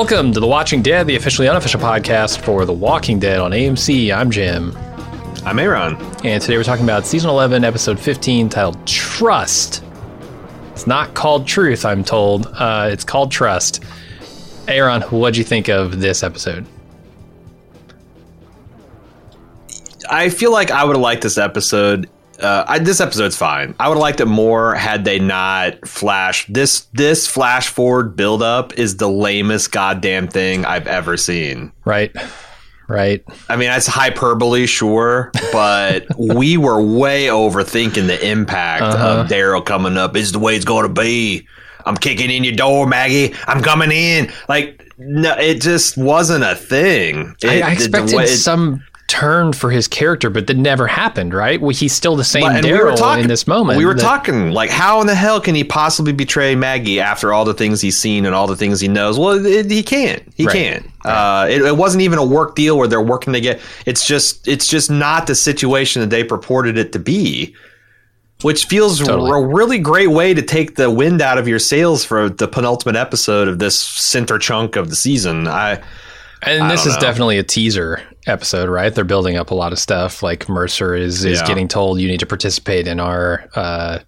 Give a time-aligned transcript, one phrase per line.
[0.00, 4.10] Welcome to The Watching Dead, the officially unofficial podcast for The Walking Dead on AMC.
[4.10, 4.74] I'm Jim.
[5.44, 5.94] I'm Aaron.
[6.24, 9.84] And today we're talking about season 11, episode 15, titled Trust.
[10.72, 12.46] It's not called Truth, I'm told.
[12.46, 13.84] Uh, it's called Trust.
[14.68, 16.64] Aaron, what'd you think of this episode?
[20.08, 22.08] I feel like I would have liked this episode.
[22.40, 23.74] Uh, I, this episode's fine.
[23.78, 26.80] I would have liked it more had they not flashed this.
[26.94, 31.72] This flash forward build up is the lamest goddamn thing I've ever seen.
[31.84, 32.14] Right,
[32.88, 33.22] right.
[33.48, 39.20] I mean, that's hyperbole, sure, but we were way overthinking the impact Uh-huh.
[39.22, 40.16] of Daryl coming up.
[40.16, 41.46] Is the way it's going to be.
[41.86, 43.34] I'm kicking in your door, Maggie.
[43.46, 44.30] I'm coming in.
[44.50, 47.34] Like, no, it just wasn't a thing.
[47.42, 51.34] I, It- I the expected it- some turn for his character, but that never happened,
[51.34, 51.60] right?
[51.60, 53.76] Well, he's still the same But- and we were talking- in this moment.
[53.78, 57.32] We were that- talking like, how in the hell can he possibly betray Maggie after
[57.32, 59.18] all the things he's seen and all the things he knows?
[59.18, 60.22] Well, it, he can't.
[60.36, 60.54] He Right.
[60.54, 60.90] can't.
[61.04, 63.58] Uh, it, it wasn't even a work deal where they're working together.
[63.86, 67.54] It's just, it's just not the situation that they purported it to be.
[68.42, 69.30] Which feels Totally.
[69.32, 72.96] a really great way to take the wind out of your sails for the penultimate
[72.96, 75.46] episode of this center chunk of the season.
[75.46, 75.80] I
[76.42, 77.00] And this is know.
[77.00, 78.94] definitely a teaser episode, right?
[78.94, 80.22] They're building up a lot of stuff.
[80.22, 81.46] Like Mercer is is Yeah.
[81.46, 83.98] getting told you need to participate in our uh,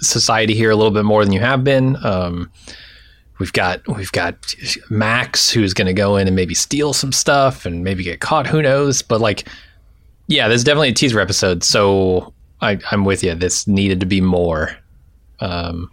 [0.00, 1.96] society here a little bit more than you have been.
[2.04, 2.50] Um,
[3.38, 4.34] we've got we've got
[4.90, 8.46] Max who's going to go in and maybe steal some stuff and maybe get caught.
[8.46, 9.02] Who knows?
[9.02, 9.46] But like,
[10.26, 11.62] yeah, there's definitely a teaser episode.
[11.62, 13.34] So I, I'm with you.
[13.34, 14.76] This needed to be more.
[15.40, 15.90] Um,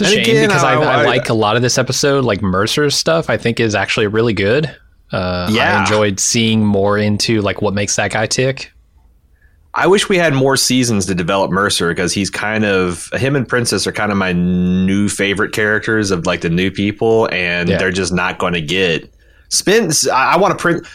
[0.00, 2.24] it's a And shame again, because I, I- I like a lot of this episode.
[2.24, 4.66] Like Mercer's stuff, I think is actually really good.
[5.12, 8.72] Uh, I enjoyed seeing more into like what makes that guy tick.
[9.74, 13.46] I wish we had more seasons to develop Mercer because he's kind of him and
[13.48, 17.78] Princess are kind of my new favorite characters of like the new people, and Yeah.
[17.78, 19.12] they're just not going to get
[19.48, 20.08] spins.
[20.08, 20.86] I, I want to print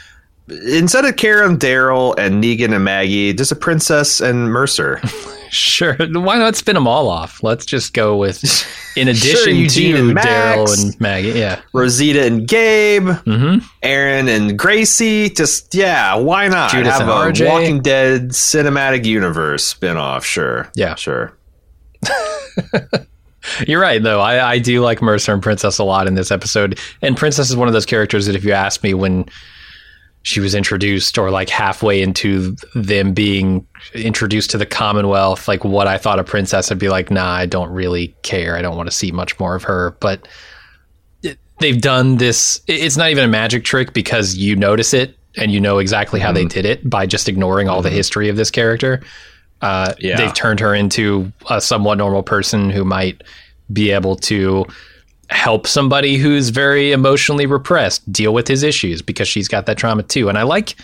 [0.49, 5.01] instead of Karen, Daryl, and Negan and Maggie, just a Princess and Mercer.
[5.51, 7.41] Sure, why not spin them all off?
[7.43, 8.41] Let's just go with
[8.95, 10.13] in addition Eugene to.
[10.15, 11.29] Daryl and Maggie.
[11.31, 15.29] Yeah, Rosita and Gabe, hmm Aaron and Gracie.
[15.29, 17.47] Just yeah, why not Judith have a RJ.
[17.49, 20.23] Walking Dead cinematic universe spinoff?
[20.23, 20.95] Sure, Yeah.
[20.95, 21.37] sure.
[23.67, 24.19] You're right, though.
[24.21, 26.79] I, I do like Mercer and Princess a lot in this episode.
[27.03, 29.25] And Princess is one of those characters that if you ask me when
[30.25, 35.85] she was introduced or like halfway into them being introduced to the Commonwealth, like what
[35.85, 38.57] I thought a Princess, I'd be like, nah, I don't really care.
[38.57, 39.95] I don't want to see much more of her.
[39.99, 40.27] But
[41.21, 42.59] it- they've done this.
[42.65, 46.31] It's not even a magic trick because you notice it and you know exactly how
[46.31, 46.47] they mm-hmm.
[46.47, 47.97] did it by just ignoring all the mm-hmm.
[47.97, 49.03] history of this character.
[49.61, 50.17] Uh, Yeah.
[50.17, 53.21] They've turned her into a somewhat normal person who might
[53.71, 54.65] be able to
[55.29, 60.03] help somebody who's very emotionally repressed deal with his issues because she's got that trauma
[60.03, 60.29] too.
[60.29, 60.75] And I like,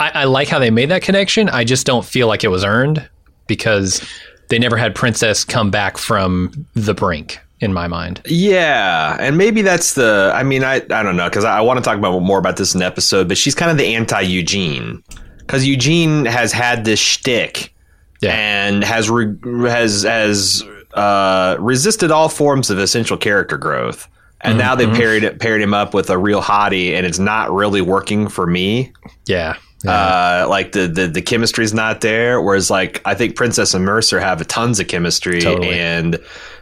[0.00, 1.48] I, I like how they made that connection.
[1.48, 3.08] I just don't feel like it was earned
[3.46, 4.02] because
[4.48, 8.20] they never had Princess come back from the brink in my mind.
[8.26, 10.32] Yeah, and maybe that's the.
[10.34, 12.56] I mean, I I don't know because I, I want to talk about more about
[12.56, 15.02] this in the episode, but she's kind of the anti Eugene
[15.38, 17.72] because Eugene has had this shtick
[18.20, 18.32] Yeah.
[18.34, 19.32] and has re,
[19.68, 24.08] has has uh, resisted all forms of essential character growth,
[24.40, 24.92] and now Mm-hmm.
[24.92, 28.28] they paired it paired him up with a real hottie, and it's not really working
[28.28, 28.92] for me.
[29.26, 29.56] Yeah.
[29.86, 32.40] Uh, like the, the the chemistry's not there.
[32.40, 35.70] Whereas like I think Princess and Mercer have tons of chemistry, Totally.
[35.70, 36.20] and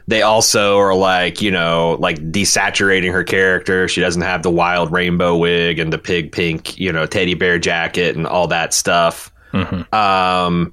[0.09, 3.89] they also are like you know like desaturating her character.
[3.89, 7.59] She doesn't have the wild rainbow wig and the pig pink you know teddy bear
[7.59, 9.31] jacket and all that stuff.
[9.53, 9.93] Mhm.
[9.93, 10.73] Um,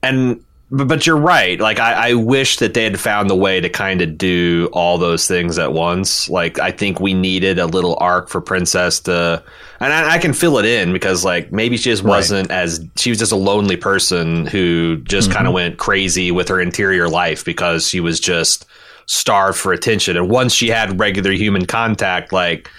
[0.00, 1.60] and but, but you're right.
[1.60, 4.98] Like I, I wish that they had found a way to kind of do all
[4.98, 6.28] those things at once.
[6.28, 9.42] Like I think we needed a little arc for Princess to,
[9.80, 13.10] and I, I can fill it in because like maybe she just wasn't as she
[13.10, 15.54] was just a lonely person who just kind of mm-hmm.
[15.54, 18.66] went crazy with her interior life because she was just
[19.06, 20.16] starved for attention.
[20.16, 22.70] And once she had regular human contact, like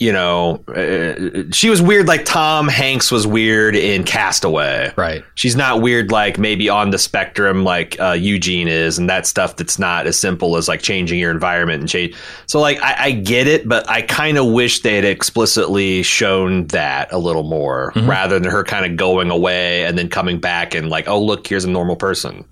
[0.00, 4.94] you know, uh, she was weird like Tom Hanks was weird in Castaway.
[4.96, 5.22] Right.
[5.34, 9.56] She's not weird like maybe on the spectrum like uh, Eugene is, and that stuff
[9.56, 12.16] that's not as simple as like changing your environment and change.
[12.46, 16.66] So like I, I get it, but I kind of wish they had explicitly shown
[16.68, 20.74] that a little more rather than her kind of going away and then coming back
[20.74, 22.46] and like, oh look, here's a normal person.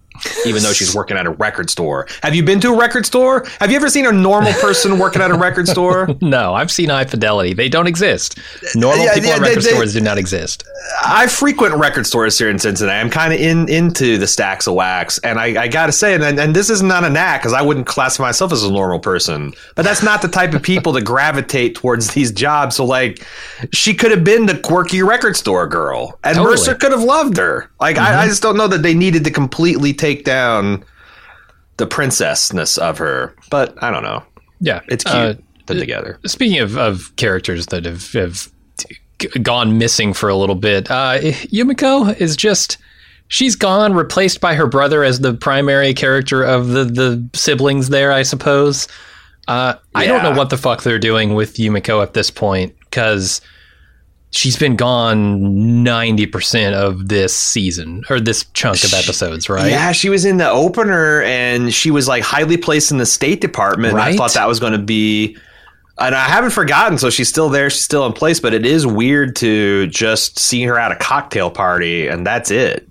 [0.47, 2.07] Even though she's working at a record store.
[2.23, 3.47] Have you been to a record store?
[3.61, 6.09] Have you ever seen a normal person working at a record store?
[6.21, 7.55] No, I've seen high fidelity.
[7.55, 8.39] They don't exist.
[8.39, 10.65] Uh, normal Yeah, people yeah, at record they- stores do not exist.
[11.05, 12.99] I frequent record stores here in Cincinnati.
[12.99, 16.15] I'm kind of in into the stacks of wax, and I, I got to say,
[16.15, 18.99] and, and this is not a knack because I wouldn't classify myself as a normal
[18.99, 22.77] person, but that's not the type of people to gravitate towards these jobs.
[22.77, 23.27] So, like,
[23.73, 26.55] she could have been the quirky record store girl, and Totally.
[26.55, 27.71] Mercer could have loved her.
[27.81, 28.29] Like, I, I mm-hmm.
[28.29, 30.85] just don't know that they needed to completely take down
[31.77, 34.23] the princessness of her, but I don't know.
[34.61, 35.35] Yeah, It's cute Uh,
[35.67, 36.19] put together.
[36.27, 38.51] Speaking of, of characters that have, have
[39.43, 42.79] gone missing for a little bit, uh, Yumiko is just
[43.29, 47.91] she's gone, replaced by her brother as the primary character of the the siblings.
[47.91, 48.89] There, I suppose.
[49.47, 53.41] Uh, I don't know what the fuck they're doing with Yumiko at this point because
[54.31, 59.71] she's been gone ninety percent of this season or this chunk of episodes, right?
[59.71, 63.41] Yeah, she was in the opener and she was like highly placed in the State
[63.41, 63.95] Department.
[63.95, 65.37] and I thought that was going to be,
[65.99, 66.99] and I haven't forgotten.
[66.99, 67.71] So she's still there.
[67.71, 68.39] She's still in place.
[68.41, 72.89] But it is weird to just see her at a cocktail party and that's it.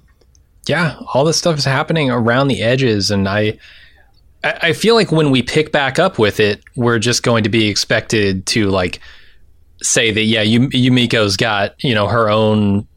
[0.67, 3.57] yeah, all this stuff is happening around the edges, and I
[4.43, 7.67] I feel like when we pick back up with it, we're just going to be
[7.67, 8.99] expected to like
[9.81, 12.87] say that yeah, Yum- Yumiko's got you know her own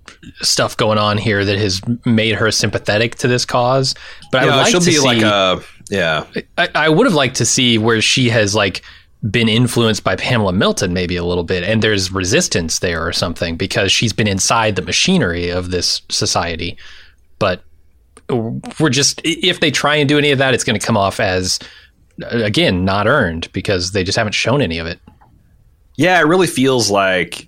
[0.43, 3.95] stuff going on here that has made her sympathetic to this cause.
[4.31, 6.27] But I would like she'll to be see, like a yeah.
[6.59, 8.83] I, I would have liked to see where she has like
[9.31, 13.57] been influenced by Pamela Milton maybe a little bit, and there's resistance there or something
[13.57, 16.77] because she's been inside the machinery of this society.
[17.39, 17.63] But
[18.31, 21.21] we're just if they try and do any of that, it's going to come off
[21.21, 21.59] as
[22.29, 25.01] again not earned because they just haven't shown any of it.
[26.01, 27.47] Yeah, it really feels like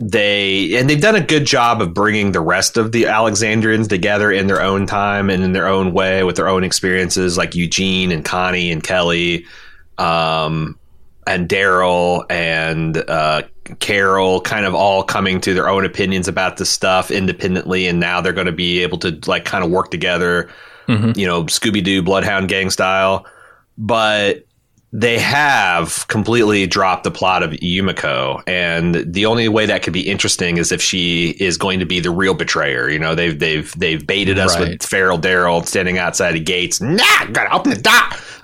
[0.00, 4.32] they and they've done a good job of bringing the rest of the Alexandrians together
[4.32, 8.10] in their own time and in their own way with their own experiences, like Eugene
[8.10, 9.44] and Connie and Kelly,
[9.98, 10.78] um,
[11.26, 13.42] and Daryl and uh,
[13.80, 18.22] Carol, kind of all coming to their own opinions about this stuff independently, and now
[18.22, 20.48] they're going to be able to like kind of work together,
[21.18, 23.26] you know, Scooby Doo, Bloodhound Gang style,
[23.76, 24.46] but
[24.90, 30.08] they have completely dropped the plot of Yumiko, and the only way that could be
[30.08, 32.88] interesting is if she is going to be the real betrayer.
[32.88, 34.70] You know, they've they've they've baited us Right.
[34.70, 36.80] with Feral Daryl standing outside the gates.
[36.80, 37.92] Nah, gotta open the door.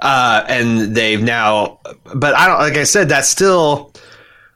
[0.03, 1.81] Uh, and they've now,
[2.15, 2.59] but I don't.
[2.59, 3.93] Like I said, that's still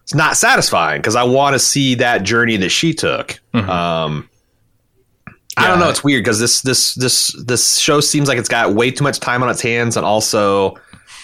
[0.02, 3.40] it's not satisfying because I want to see that journey that she took.
[3.54, 4.28] Um,
[5.56, 5.88] I don't know.
[5.88, 9.20] It's weird because this this this this show seems like it's got way too much
[9.20, 10.76] time on its hands, and also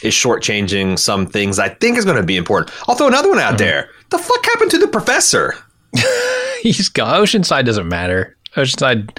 [0.04, 2.76] is shortchanging some things I think is going to be important.
[2.88, 3.88] I'll throw another one out there.
[4.10, 5.54] The fuck happened to the professor?
[6.62, 7.20] He's gone.
[7.22, 8.36] Oceanside doesn't matter.
[8.56, 9.18] Oceanside.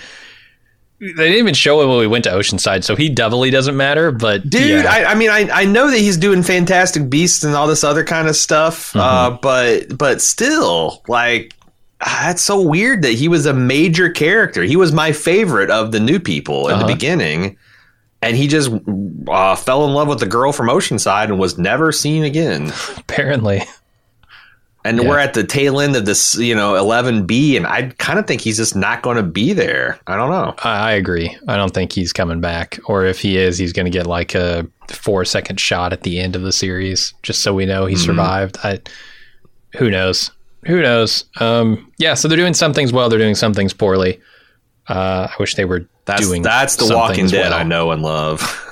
[1.00, 4.12] They didn't even show him when we went to Oceanside, so he doubly doesn't matter.
[4.12, 4.89] But Dude, yeah.
[4.89, 8.04] I, I mean, I, I know that he's doing Fantastic Beasts and all this other
[8.04, 11.54] kind of stuff, uh, but but still, like,
[12.00, 14.63] ah, that's so weird that he was a major character.
[14.63, 16.94] He was my favorite of the new people in the Uh-huh.
[16.94, 17.58] beginning,
[18.25, 18.72] and he just
[19.27, 22.72] uh, fell in love with the girl from Oceanside and was never seen again.
[22.98, 23.62] apparently.
[24.84, 25.10] And Yeah.
[25.10, 28.41] we're at the tail end of this, you know, 11B, and I kind of think
[28.41, 30.00] he's just not going to be there.
[30.05, 30.53] I don't know.
[30.63, 31.36] I, I agree.
[31.48, 34.36] I don't think he's coming back, or if he is, he's going to get like
[34.36, 37.96] a four second shot at the end of the series, just so we know he
[37.96, 38.58] survived.
[38.63, 38.79] I,
[39.77, 40.29] who knows?
[40.67, 41.25] Who knows?
[41.39, 42.13] Um, yeah.
[42.13, 43.10] So they're doing some things well.
[43.10, 44.20] They're doing some things poorly.
[44.88, 46.42] Uh, I wish they were That's doing.
[46.44, 47.60] that's the Walking Dead well.
[47.60, 48.62] I know and love.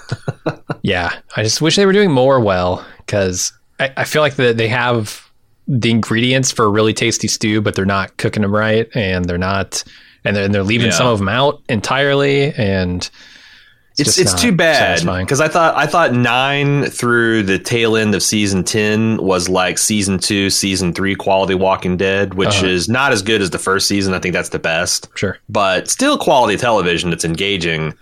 [0.86, 4.58] Yeah, I just wish they were doing more well because I, I feel like that
[4.58, 5.30] they have
[5.66, 9.38] the ingredients for a really tasty stew, but they're not cooking them right, and they're
[9.38, 9.82] not,
[10.25, 10.94] and they're, and they're leaving Yeah.
[10.94, 13.10] some of them out entirely, and
[13.97, 18.23] It's it's too bad because I thought I thought nine through the tail end of
[18.23, 22.65] season ten was like season two, season three quality Walking Dead, which Uh-huh.
[22.67, 24.13] is not as good as the first season.
[24.15, 25.38] I think that's the best, Sure.
[25.47, 27.93] but still quality television that's engaging.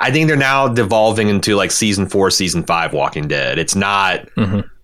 [0.00, 3.58] I think they're now devolving into like season four, season five Walking Dead.
[3.58, 4.28] It's not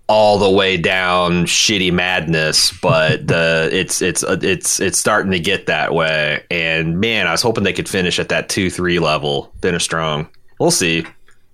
[0.08, 5.38] all the way down shitty madness, but the it's it's uh, it's it's starting to
[5.38, 6.42] get that way.
[6.50, 10.28] And man, I was hoping they could finish at that two three level, finish strong.
[10.60, 11.04] We'll see.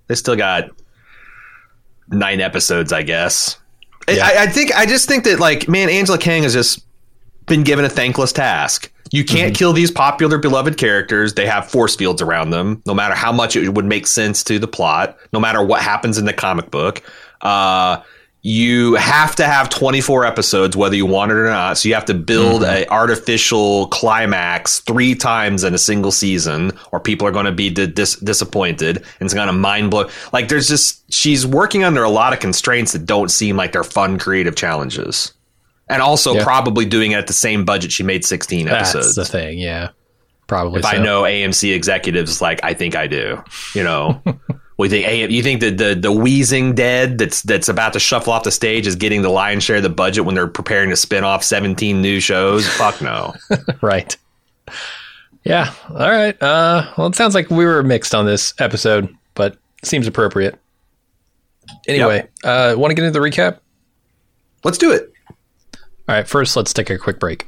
[0.07, 0.69] They still got
[2.09, 3.57] nine episodes, I guess.
[4.07, 4.25] I- Yeah.
[4.25, 6.85] I, I think I just think that like man, Angela Kang has just
[7.47, 8.91] been given a thankless task.
[9.11, 11.33] You can't kill these popular, beloved characters.
[11.35, 12.81] They have force fields around them.
[12.85, 16.17] No matter how much it would make sense to the plot, no matter what happens
[16.17, 17.01] in the comic book,
[17.41, 18.01] uh,
[18.41, 21.77] you have to have 24 episodes, whether you want it or not.
[21.77, 22.83] So you have to build mm-hmm.
[22.83, 27.69] an artificial climax three times in a single season, or people are going to be
[27.69, 28.97] dis- disappointed.
[28.97, 30.09] And it's going to mind blow.
[30.31, 33.83] Like there's just she's working under a lot of constraints that don't seem like they're
[33.83, 35.33] fun, creative challenges
[35.89, 36.43] and also Yeah.
[36.43, 39.15] probably doing it at the same budget she made 16 That's episodes.
[39.15, 39.59] the thing.
[39.59, 39.89] Yeah,
[40.47, 40.79] probably.
[40.79, 43.41] if I know AMC executives like I think I do,
[43.73, 44.21] you know.
[44.77, 48.31] We think AM, you think that the the wheezing dead that's that's about to shuffle
[48.31, 50.95] off the stage is getting the lion's share of the budget when they're preparing to
[50.95, 52.67] spin off 17 new shows?
[52.67, 53.33] Fuck no.
[53.81, 54.15] right.
[55.43, 55.73] Yeah.
[55.89, 56.39] All right.
[56.41, 60.59] Uh, well, it sounds like we were mixed on this episode, but seems appropriate.
[61.87, 63.59] Anyway, uh, want to get into the recap?
[64.63, 65.11] Let's do it.
[66.07, 66.27] All right.
[66.27, 67.47] First, let's take a quick break.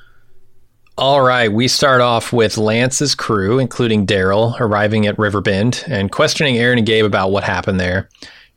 [0.97, 6.57] All right, we start off with Lance's crew, including Daryl, arriving at Riverbend and questioning
[6.57, 8.09] Aaron and Gabe about what happened there.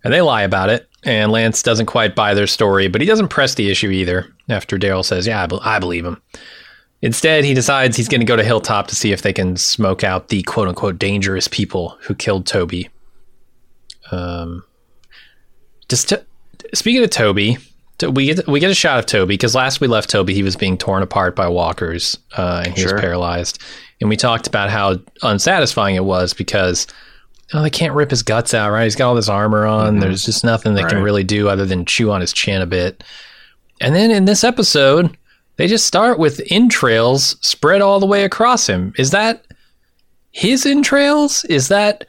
[0.02, 3.28] And they lie about it, and Lance doesn't quite buy their story, but he doesn't
[3.28, 6.20] press the issue either after Daryl says, Yeah, I, be- I believe him.
[7.00, 10.02] Instead, he decides he's going to go to Hilltop to see if they can smoke
[10.02, 12.88] out the quote unquote dangerous people who killed Toby.
[14.10, 14.64] Um,
[15.88, 16.24] just to,
[16.74, 19.86] speaking of Toby, to- we get we get a shot of Toby because last we
[19.86, 22.94] left Toby, he was being torn apart by walkers uh, and he Sure.
[22.94, 23.60] was paralyzed.
[24.00, 26.86] And we talked about how unsatisfying it was because
[27.52, 28.84] oh, they can't rip his guts out, right?
[28.84, 30.00] He's got all this armor on.
[30.00, 31.02] There's just nothing they can Mm-hmm.
[31.04, 33.04] Really do other than chew on his chin a bit.
[33.80, 35.16] And then in this episode,
[35.56, 38.92] they just start with entrails spread all the way across him.
[38.98, 39.44] Is that
[40.32, 41.44] his entrails?
[41.44, 42.04] Is that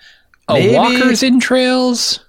[0.47, 0.73] a Maybe.
[0.75, 2.24] walker's entrails?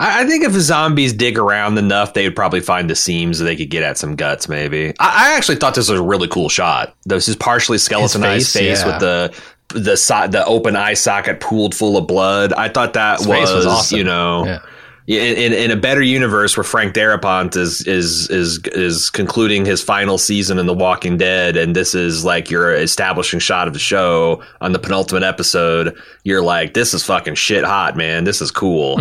[0.00, 3.38] I, I think if the zombies dig around enough, they would probably find the seams
[3.38, 4.48] so they could get at some guts.
[4.48, 4.94] Maybe.
[4.98, 6.94] I, I actually thought this was a really cool shot.
[7.04, 8.86] This is partially skeletonized face, face, yeah.
[8.86, 9.34] with the
[9.80, 12.52] the so- the open eye socket pooled full of blood.
[12.52, 13.98] I thought that was, was awesome.
[13.98, 14.44] you know.
[14.44, 14.58] Yeah.
[15.08, 20.18] In, in, a better universe where Frank Darabont is is is is concluding his final
[20.18, 24.42] season in The Walking Dead, and this is like your establishing shot of the show
[24.60, 28.24] on the penultimate episode, you're like, this is fucking shit hot, man.
[28.24, 28.98] This is cool.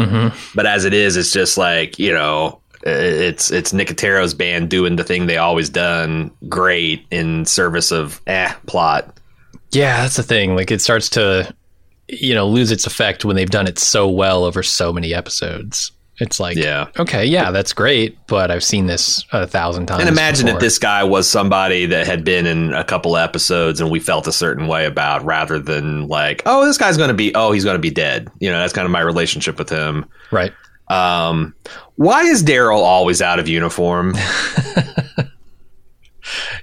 [0.55, 5.03] But as it is, it's just like you know, it's it's Nicotero's band doing the
[5.03, 9.19] thing they always done great in service of eh plot.
[9.71, 10.55] Yeah, that's the thing.
[10.55, 11.53] Like it starts to,
[12.07, 15.91] you know, lose its effect when they've done it so well over so many episodes.
[16.19, 16.87] It's like, Yeah.
[16.97, 19.99] okay, yeah, that's great, but I've seen this a thousand times.
[20.01, 20.57] And imagine before.
[20.57, 24.25] if this guy was somebody that had been in a couple episodes and we felt
[24.25, 27.63] a certain way about rather than like, oh, this guy's going to be, oh, he's
[27.63, 28.29] going to be dead.
[28.39, 30.05] You know, that's kind of my relationship with him.
[30.31, 30.53] right?
[30.89, 31.53] Um,
[31.97, 34.15] why is Daryl always out of uniform?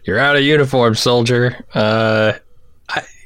[0.05, 1.65] You're out of uniform, soldier.
[1.75, 2.33] Uh,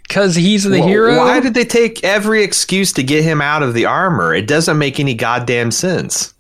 [0.09, 1.17] because he's the Wh- hero.
[1.19, 4.35] Why did they take every excuse to get him out of the armor?
[4.35, 6.35] It doesn't make any goddamn sense.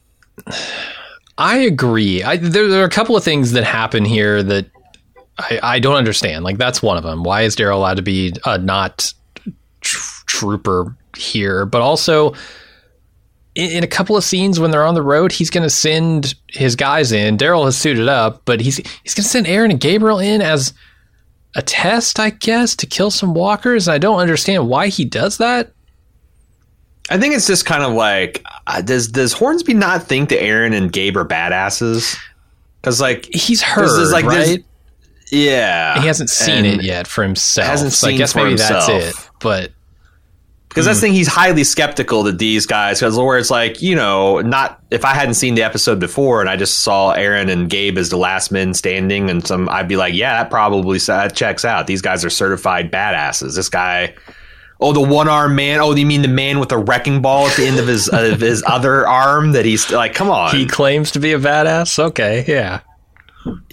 [1.36, 2.22] I agree.
[2.22, 4.66] I, there, there are a couple of things that happen here that
[5.38, 6.44] I, I don't understand.
[6.44, 7.22] Like that's one of them.
[7.22, 9.12] Why is Daryl allowed to be a not
[9.82, 11.66] tr- trooper here?
[11.66, 12.32] But also,
[13.54, 16.34] in, in a couple of scenes when they're on the road, he's going to send
[16.48, 17.36] his guys in.
[17.36, 20.72] Daryl has suited up, but he's he's going to send Aaron and Gabriel in as
[21.54, 23.88] a test, I guess, to kill some walkers.
[23.88, 25.72] And I don't understand why he does that.
[27.10, 30.74] I think it's just kind of like, uh, does does Hornsby not think that Aaron
[30.74, 32.16] and Gabe are badasses?
[32.80, 34.64] Because like, He's heard, is like this- right?
[35.32, 37.66] yeah, he hasn't seen And- it yet for himself.
[37.66, 39.14] Hasn't so I guess maybe that's it.
[39.40, 39.72] But
[40.68, 41.00] because that's hmm.
[41.00, 44.80] the thing he's highly skeptical that these guys because where it's like you know not
[44.90, 48.10] if i hadn't seen the episode before and i just saw aaron and gabe as
[48.10, 51.86] the last men standing and some i'd be like yeah that probably that checks out
[51.86, 54.14] these guys are certified badasses this guy
[54.80, 55.80] Oh, the one arm man.
[55.80, 58.40] Oh, you mean the man with the wrecking ball at the end of his of
[58.40, 59.50] his other arm?
[59.52, 60.54] That he's like, come on.
[60.54, 61.98] He claims to be a badass.
[61.98, 62.80] Okay, yeah.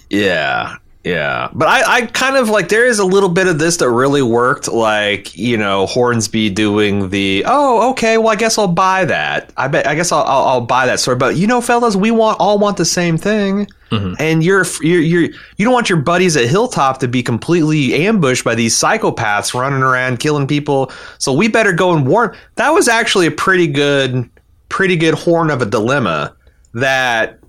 [0.09, 0.77] Yeah.
[1.05, 1.49] Yeah.
[1.53, 4.23] But I, I kind of like there is a little bit of this that really
[4.23, 9.53] worked, like, you know, Hornsby doing the oh, okay, well I guess I'll buy that.
[9.55, 11.15] I bet I guess I'll I'll, I'll buy that story.
[11.15, 13.67] But you know, fellas, we want all want the same thing.
[13.91, 14.15] Mm-hmm.
[14.17, 18.43] And you're you're you're you don't want your buddies at Hilltop to be completely ambushed
[18.43, 20.91] by these psychopaths running around killing people.
[21.19, 22.35] So we better go and warn.
[22.55, 24.27] That was actually a pretty good
[24.69, 26.35] pretty good horn of a dilemma
[26.73, 27.39] that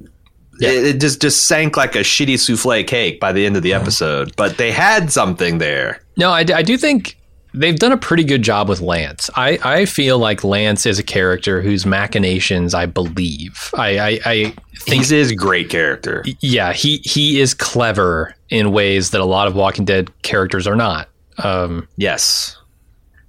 [0.60, 0.70] Yeah.
[0.70, 3.72] it, it just just sank like a shitty souffle cake by the end of the
[3.74, 4.34] episode.
[4.36, 6.00] But they had something there.
[6.16, 7.16] No, I, I do think
[7.54, 9.30] they've done a pretty good job with Lance.
[9.34, 13.70] I, I feel like Lance is a character whose machinations I believe.
[13.74, 16.24] I, I, I think He's his great character.
[16.40, 20.76] yeah, he he is clever in ways that a lot of Walking Dead characters are
[20.76, 21.08] not.
[21.38, 22.56] Um, Yes.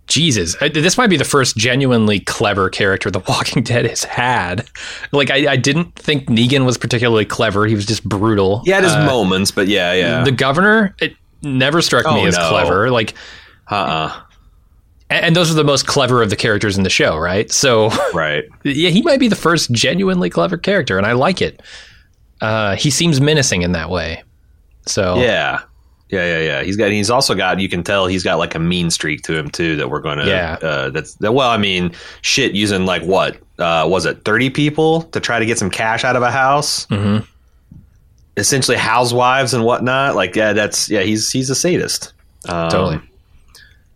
[0.07, 4.65] Jesus, this might be the first genuinely clever character The Walking Dead has had.
[5.11, 7.65] Like, I, I didn't think Negan was particularly clever.
[7.65, 8.61] He was just brutal.
[8.63, 10.23] He had his Uh, moments, but yeah, yeah.
[10.23, 12.49] The governor, it never struck me Oh, as no.
[12.49, 12.89] clever.
[12.89, 13.13] Like,
[13.69, 14.21] uh-uh.
[15.09, 17.51] and and those are the most clever of the characters in the show, right?
[17.51, 18.45] So, Right.
[18.63, 21.61] yeah, he might be the first genuinely clever character, and I like it.
[22.41, 24.23] Uh, he seems menacing in that way.
[24.85, 25.61] So, Yeah.
[26.09, 26.63] Yeah, yeah, yeah.
[26.63, 26.89] He's got.
[26.91, 27.59] He's also got.
[27.59, 29.75] You can tell he's got like a mean streak to him too.
[29.75, 30.25] That we're gonna.
[30.25, 30.57] Yeah.
[30.61, 31.49] Uh, that's that, well.
[31.49, 32.53] I mean, shit.
[32.53, 33.37] Using like what?
[33.59, 36.85] Uh, was it thirty people to try to get some cash out of a house?
[36.87, 37.27] Mhm.
[38.37, 40.15] Essentially, housewives and whatnot.
[40.15, 41.01] Like, yeah, that's yeah.
[41.01, 42.13] He's he's a sadist.
[42.47, 43.01] Um, Totally.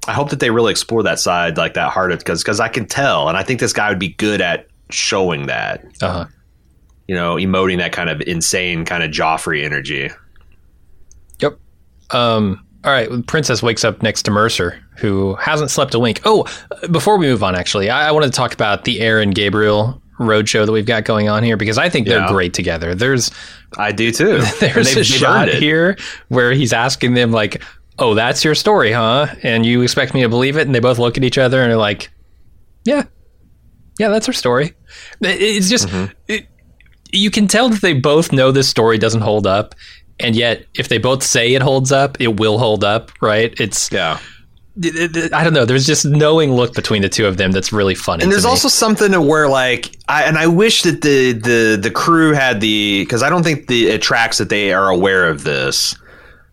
[0.08, 2.88] I hope that they really explore that side like that harder because because I can
[2.88, 5.86] tell, and I think this guy would be good at showing that.
[6.02, 6.26] uh-huh.
[7.08, 10.10] You know, emoting that kind of insane kind of Joffrey energy.
[12.14, 13.10] Um, all right.
[13.28, 16.22] Princess wakes up next to Mercer, who hasn't slept a wink.
[16.26, 16.46] Oh,
[16.90, 20.66] before we move on, actually, I, I wanted to talk about the Aaron Gabriel roadshow
[20.66, 22.28] that we've got going on here because I think they're Yeah.
[22.28, 22.94] great together.
[22.96, 23.32] There's
[23.78, 24.40] I do too.
[24.60, 25.56] There's a shot it.
[25.62, 27.64] here where he's asking them like,
[28.00, 30.66] "Oh, that's your story, huh?" And you expect me to believe it?
[30.68, 32.12] And they both look at each other and are like,
[32.84, 33.04] "Yeah,
[34.00, 34.74] yeah, that's her story."
[35.22, 36.12] It's just Mm-hmm.
[36.28, 36.48] it,
[37.14, 39.74] you can tell that they both know this story doesn't hold up,
[40.22, 43.54] and yet if they both say it holds up, it will hold up, right?
[43.60, 44.20] It's Yeah.
[44.84, 45.66] I don't know.
[45.66, 48.24] There's just knowing look between the two of them that's really funny.
[48.24, 51.92] And there's also something to where like I and I wish that the the the
[51.92, 55.44] crew had the because I don't think the it tracks that they are aware of
[55.44, 55.96] this.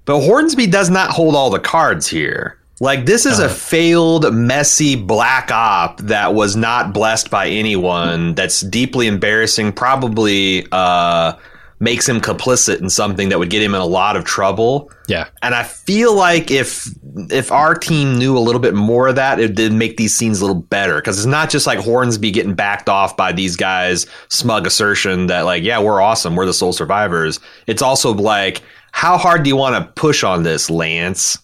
[0.04, 2.59] But Hornsby does not hold all the cards here.
[2.81, 8.35] Like this is a failed, messy black op that was not blessed by anyone.
[8.35, 9.72] That's deeply embarrassing.
[9.72, 11.35] Probably uh,
[11.80, 14.90] makes him complicit in something that would get him in a lot of trouble.
[15.06, 15.28] yeah.
[15.42, 16.88] And I feel like if
[17.30, 20.40] if our team knew a little bit more of that, it did make these scenes
[20.40, 20.96] a little better.
[20.96, 25.42] Because it's not just like Hornsby getting backed off by these guys' smug assertion that
[25.42, 27.40] like, yeah, we're awesome, we're the sole survivors.
[27.66, 28.62] It's also like,
[28.92, 31.38] how hard do you want to push on this, Lance?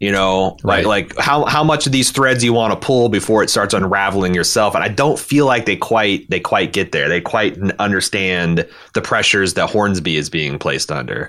[0.00, 0.86] You know, Right.
[0.86, 3.74] like like how how much of these threads you want to pull before it starts
[3.74, 4.76] unraveling yourself.
[4.76, 7.08] And I don't feel like they quite they quite get there.
[7.08, 11.28] They quite understand the pressures that Hornsby is being placed under.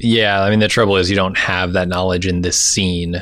[0.00, 3.20] Yeah, I mean the trouble is you don't have that knowledge in this scene.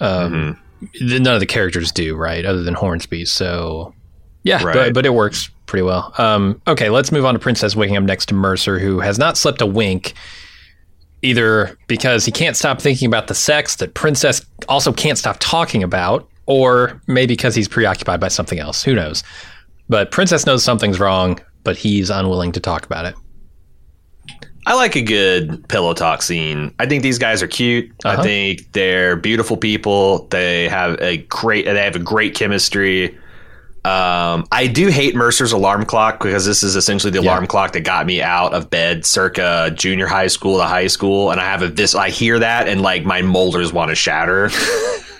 [0.00, 0.58] Um,
[0.94, 2.44] th- None of the characters do, right?
[2.44, 3.24] Other than Hornsby.
[3.26, 3.94] So,
[4.42, 4.74] yeah, Right.
[4.74, 6.12] but, but it works pretty well.
[6.18, 9.36] Um, okay, let's move on to Princess waking up next to Mercer, who has not
[9.36, 10.14] slept a wink.
[11.22, 15.82] Either because he can't stop thinking about the sex that Princess also can't stop talking
[15.82, 18.82] about, or maybe because he's preoccupied by something else.
[18.82, 19.22] Who knows?
[19.88, 23.14] But Princess knows something's wrong, but he's unwilling to talk about it.
[24.64, 26.72] I like a good pillow talk scene.
[26.78, 27.90] I think these guys are cute.
[28.04, 28.20] Uh-huh.
[28.20, 30.28] I think they're beautiful people.
[30.28, 33.16] They have a great they have a great chemistry.
[33.84, 37.30] Um, I do hate Mercer's alarm clock because this is essentially the Yeah.
[37.30, 41.30] alarm clock that got me out of bed circa junior high school to high school.
[41.32, 44.50] And I have a, this, I hear that and like my molars want to shatter.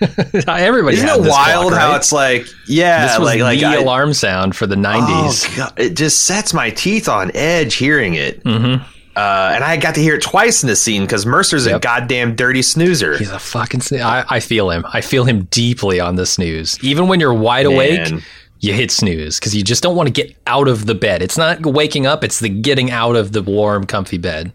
[0.48, 1.96] Everybody Isn't it wild clock, how right?
[1.96, 5.46] it's like, yeah, This was like, like the I- alarm sound for the 90s.
[5.60, 8.42] Oh, it just sets my teeth on edge hearing it.
[8.44, 8.82] Mm-hmm.
[9.14, 12.34] Uh, and I got to hear it twice in this scene because Mercer's a goddamn
[12.34, 13.18] dirty snoozer.
[13.18, 13.82] He's a fucking.
[14.00, 14.86] I, I feel him.
[14.90, 16.82] I feel him deeply on the snooze.
[16.82, 18.22] Even when you're wide awake, Man.
[18.62, 21.20] You hit snooze because you just don't want to get out of the bed.
[21.20, 24.52] It's not waking up, it's the getting out of the warm, comfy bed.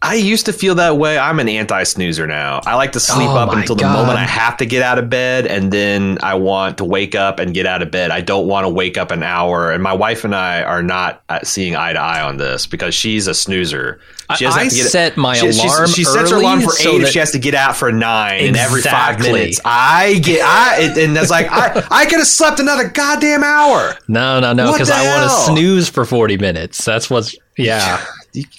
[0.00, 1.18] I used to feel that way.
[1.18, 2.60] I'm an anti snoozer now.
[2.64, 5.10] I like to sleep Oh up until the moment I have to get out of
[5.10, 8.12] bed, and then I want to wake up and get out of bed.
[8.12, 9.72] I don't want to wake up an hour.
[9.72, 12.94] And my wife and I are not uh, seeing eye to eye on this because
[12.94, 13.98] she's a snoozer.
[14.36, 16.96] She I- I set my she, alarm She sets her alarm for so eight.
[16.98, 19.32] if that- she has to get out for nine, and every five Exactly.
[19.32, 23.96] minutes, I get I and that's like I I could have slept another goddamn hour.
[24.06, 26.84] No, no, no, because I want to snooze for 40 minutes.
[26.84, 28.04] That's what's, yeah,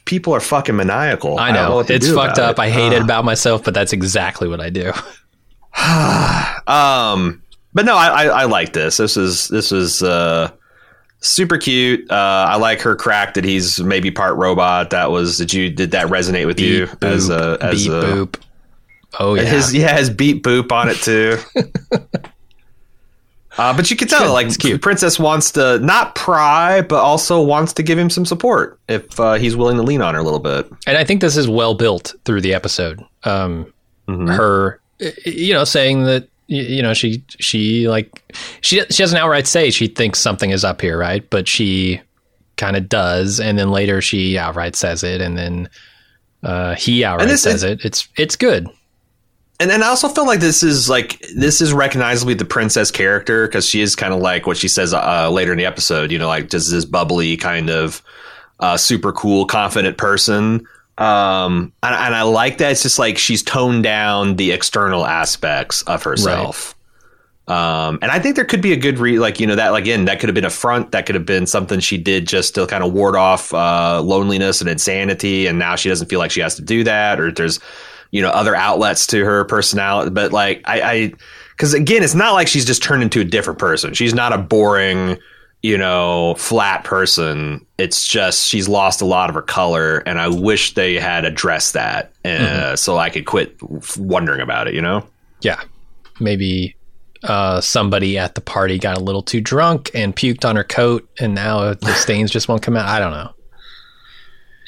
[0.05, 1.39] People are fucking maniacal.
[1.39, 1.79] I don't know.
[1.95, 2.57] it's fucked up.
[2.57, 2.61] it.
[2.61, 3.05] I hate it Uh.
[3.05, 4.91] about myself, but that's exactly what I do.
[6.67, 7.41] Um,
[7.73, 8.97] but no, I, I, I like this.
[8.97, 10.51] This is this is uh,
[11.19, 12.09] super cute.
[12.11, 14.91] Uh, I like her crack that he's maybe part robot.
[14.91, 18.01] That was did you did that resonate with you Beep, as a as beep, a
[18.03, 18.41] boop.
[19.19, 19.43] Oh, yeah.
[19.43, 21.37] his yeah his beat boop on it too.
[23.59, 24.81] Uh, but you can tell, like, cute.
[24.81, 29.33] Princess wants to not pry, but also wants to give him some support if uh,
[29.33, 30.67] he's willing to lean on her a little bit.
[30.87, 33.03] and I think this is well built through the episode.
[33.23, 33.71] Um,
[34.07, 34.27] Mm-hmm.
[34.29, 34.79] Her,
[35.23, 38.23] you know, saying that you know she she like
[38.61, 41.29] she she doesn't outright say she thinks something is up here, right?
[41.29, 42.01] But she
[42.57, 45.69] kind of does, and then later she outright says it, and then
[46.41, 47.85] uh, he outright this says is- it.
[47.85, 48.67] It's it's good.
[49.59, 53.47] And and I also feel like this is like this is recognizably the princess character
[53.47, 56.11] because she is kind of like what she says uh, later in the episode.
[56.11, 58.01] You know, like just this bubbly kind of
[58.59, 60.65] uh, super cool, confident person.
[60.97, 62.71] Um, and, and I like that.
[62.71, 66.75] It's just like she's toned down the external aspects of herself.
[67.49, 69.83] Um, and I think there could be a good re like you know that like
[69.83, 72.53] again that could have been a front that could have been something she did just
[72.55, 76.31] to kind of ward off uh, loneliness and insanity, and now she doesn't feel like
[76.31, 77.59] she has to do that, or there's
[78.11, 80.11] you know other outlets to her personality.
[80.11, 81.13] But like I, I
[81.51, 83.93] because again, it's not like she's just turned into a different person.
[83.93, 85.17] She's not a boring
[85.61, 87.65] you know flat person.
[87.77, 91.73] It's just she's lost a lot of her color, and I wish they had addressed
[91.73, 93.57] that uh, so I could quit
[93.97, 94.73] wondering about it.
[94.73, 95.05] You know.
[95.41, 95.61] Yeah,
[96.19, 96.75] maybe
[97.23, 101.09] uh, somebody at the party got a little too drunk and puked on her coat,
[101.19, 102.87] and now the stains just won't come out.
[102.87, 103.33] I don't know.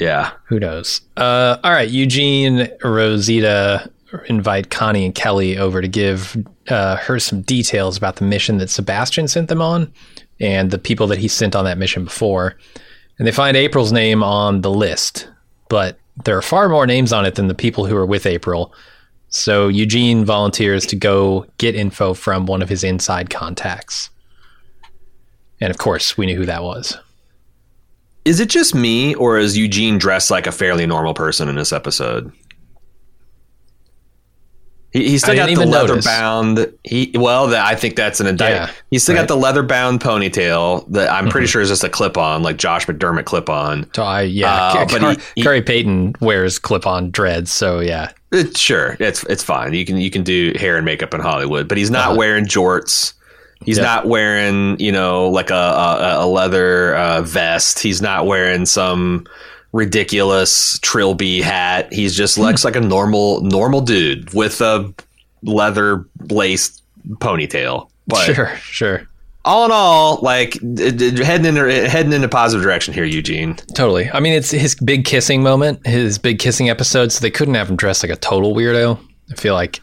[0.02, 0.32] Yeah.
[0.46, 1.02] Who knows?
[1.16, 3.88] Uh, all right, Eugene, Rosita
[4.26, 6.36] invite Connie and Kelly over to give
[6.70, 9.94] uh, her some details about the mission that Sebastian sent them on
[10.40, 12.58] and the people that he sent on that mission before.
[13.20, 15.30] And they find April's name on the list,
[15.70, 18.74] but there are far more names on it than the people who are with April.
[19.30, 24.10] So Eugene volunteers to go get info from one of his inside contacts.
[25.60, 26.98] And of course, we knew who that was.
[28.26, 31.74] Is it just me, or is Eugene dressed like a fairly normal person in this
[31.74, 32.32] episode?
[34.92, 36.06] He, he's still got the leather notice.
[36.06, 36.74] bound.
[36.84, 38.70] He well, the, I think that's an indictment.
[38.72, 39.22] Yeah, he's still right.
[39.22, 39.28] Mm-hmm.
[39.30, 42.58] got the leather bound ponytail that I'm pretty sure is just a clip on, like
[42.58, 43.90] Josh McDermitt clip on.
[43.96, 48.12] So I, yeah, Uh, Car- but he- he- Khary Payton wears clip-on dreads, so yeah,
[48.34, 49.74] It, sure, it's it's fine.
[49.74, 52.18] You can you can do hair and makeup in Hollywood, but he's not Uh-huh.
[52.18, 53.14] wearing jorts.
[53.66, 53.86] He's Yep.
[53.86, 57.80] not wearing you know like a a, a leather uh, vest.
[57.80, 59.26] He's not wearing some
[59.74, 61.92] ridiculous trilby hat.
[61.94, 62.44] He's just Hmm.
[62.44, 64.94] looks like a normal normal dude with a
[65.44, 66.82] leather laced
[67.16, 67.90] ponytail.
[68.08, 69.08] But sure, sure,
[69.46, 73.56] all in all, like heading in heading in a positive direction here, Eugene.
[73.74, 74.10] totally.
[74.12, 77.12] I mean, it's his big kissing moment, his big kissing episode.
[77.12, 79.00] So they couldn't have him dressed like a total weirdo.
[79.32, 79.80] I feel like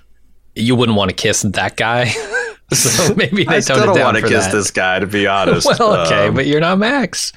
[0.55, 2.13] you wouldn't want to kiss that guy.
[2.73, 4.53] so maybe they I still don't want to kiss that.
[4.53, 5.67] this guy, to be honest.
[5.67, 7.33] well, okay, Um, but you're not Max.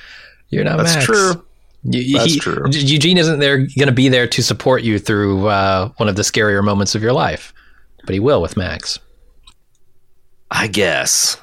[0.50, 1.06] You're not that's Max.
[1.06, 1.46] true.
[1.84, 2.63] You- That's he- true.
[2.70, 6.22] Eugene isn't there going to be there to support you through uh, one of the
[6.22, 7.54] scarier moments of your life,
[8.06, 9.00] but he will with Max.
[10.52, 11.38] I guess.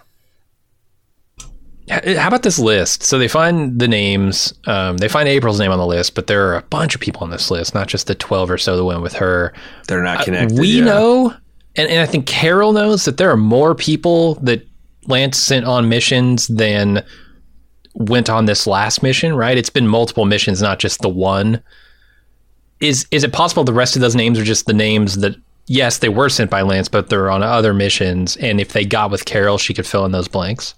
[1.91, 3.03] How about this list?
[3.03, 4.53] So they find the names.
[4.67, 7.23] Um, they find April's name on the list, but there are a bunch of people
[7.25, 9.55] on this list, not just the twelve or so that went with her.
[9.87, 10.59] They're not connected.
[10.59, 10.85] Uh, we yeah.
[10.85, 11.35] know,
[11.79, 14.67] and, and I think Carol knows that there are more people that
[15.07, 17.03] Lance sent on missions than
[17.95, 19.35] went on this last mission.
[19.35, 19.57] Right?
[19.57, 21.63] It's been multiple missions, not just the one.
[22.81, 25.37] Is is it possible the rest of those names are just the names that?
[25.71, 28.37] Yes, they were sent by Lance, but they're on other missions.
[28.39, 30.75] And if they got with Carol, she could fill in those blanks.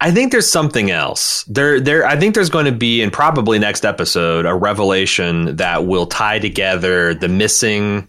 [0.00, 1.44] I think there's something else.
[1.44, 2.04] There, there.
[2.04, 6.40] I think there's going to be, and probably next episode, a revelation that will tie
[6.40, 8.08] together the missing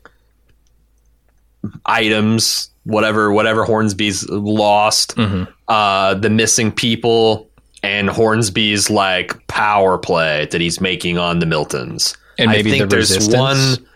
[1.86, 5.44] items, whatever, whatever Hornsby's lost, Mm-hmm.
[5.68, 7.50] uh, the missing people,
[7.82, 12.16] and Hornsby's like power play that he's making on the Miltons.
[12.40, 13.36] And maybe I think the there's resistance?
[13.80, 13.88] one.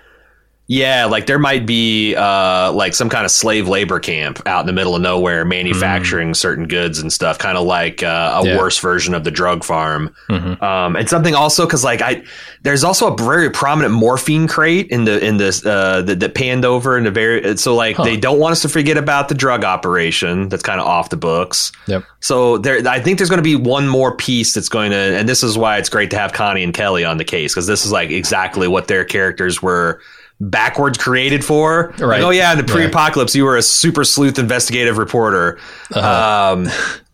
[0.70, 4.68] Yeah, like there might be uh, like some kind of slave labor camp out in
[4.68, 8.58] the middle of nowhere manufacturing certain goods and stuff, kind of like uh, a Yeah.
[8.58, 10.14] worse version of the drug farm.
[10.30, 10.62] Mhm.
[10.62, 12.22] Um, and something also because like I,
[12.64, 16.66] there's also a very prominent morphine crate in the in this uh, that, that panned
[16.66, 18.04] over in the very so like Huh.
[18.04, 21.16] they don't want us to forget about the drug operation that's kind of off the
[21.18, 21.72] books.
[21.88, 22.04] Yep.
[22.20, 25.30] So there, I think there's going to be one more piece that's going to, and
[25.30, 27.86] this is why it's great to have Connie and Kelly on the case because this
[27.86, 30.02] is like exactly what their characters were
[30.39, 31.89] backwards created for.
[31.97, 32.21] Like, Right.
[32.23, 35.58] oh yeah, in the pre-apocalypse, you were a super sleuth investigative reporter.
[35.93, 36.54] Uh-huh.
[36.54, 36.67] Um,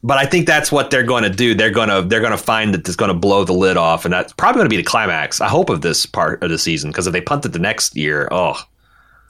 [0.04, 1.54] but I think that's what they're going to do.
[1.56, 4.04] They're going to they're going to find that it's going to blow the lid off,
[4.04, 5.40] and that's probably going to be the climax.
[5.40, 7.96] I hope of this part of the season because if they punt it the next
[7.96, 8.62] year, oh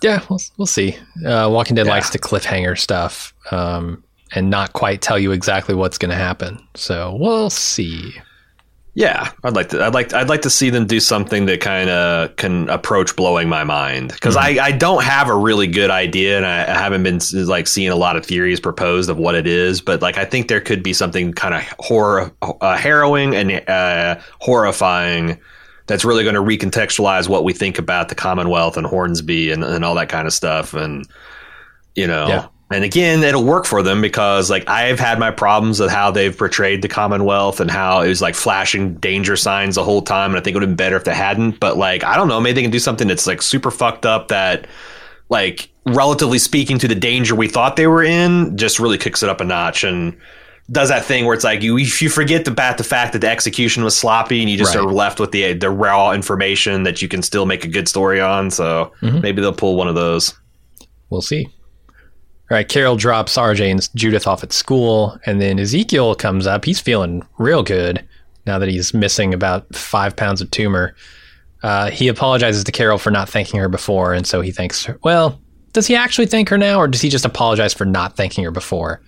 [0.01, 0.97] Yeah, we'll, we'll see.
[1.25, 1.91] Uh, Walking Dead Yeah.
[1.91, 4.03] likes to cliffhanger stuff um,
[4.34, 6.58] and not quite tell you exactly what's going to happen.
[6.73, 8.15] So we'll see.
[8.95, 9.84] Yeah, I'd like to.
[9.84, 10.13] I'd like.
[10.13, 14.12] I'd like to see them do something that kind of can approach blowing my mind
[14.12, 17.65] because I, I don't have a really good idea and I, I haven't been like
[17.65, 19.82] seeing a lot of theories proposed of what it is.
[19.82, 24.19] But like I think there could be something kind of horror, uh, harrowing and uh,
[24.39, 25.39] horrifying
[25.88, 29.84] that's really going to recontextualize what we think about the Commonwealth and Hornsby and, and
[29.84, 30.75] all that kind of stuff.
[30.75, 31.08] And
[31.95, 32.47] you know, Yeah.
[32.71, 36.36] And again, it'll work for them because like I've had my problems with how they've
[36.36, 40.32] portrayed the Commonwealth and how it was like flashing danger signs the whole time.
[40.32, 41.60] And I think it would have been better if they hadn't.
[41.60, 44.30] But like, I don't know, maybe they can do something that's like super fucked up
[44.30, 44.65] that
[45.30, 49.30] like relatively speaking to the danger we thought they were in, just really kicks it
[49.30, 50.17] up a notch and
[50.71, 53.30] does that thing where it's like you if you forget about the fact that the
[53.30, 54.84] execution was sloppy and you just Right.
[54.86, 58.21] are left with the the raw information that you can still make a good story
[58.21, 58.49] on.
[58.49, 59.19] So Mm-hmm.
[59.21, 60.34] maybe they'll pull one of those.
[61.10, 61.49] We'll see.
[62.54, 66.66] Right, Carol drops RJ and Judith off at school, and then Ezekiel comes up.
[66.66, 68.08] He's feeling real good
[68.46, 70.94] now that he's missing about five pounds of tumor.
[71.63, 75.00] Uh, he apologizes to Carol for not thanking her before, and so he thanks her.
[75.04, 78.44] Well, does he actually thank her now, or does he just apologize for not thanking
[78.44, 79.02] her before?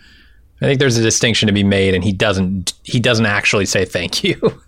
[0.59, 2.73] I think there's a distinction to be made, and he doesn't.
[2.81, 4.41] He doesn't actually say thank you.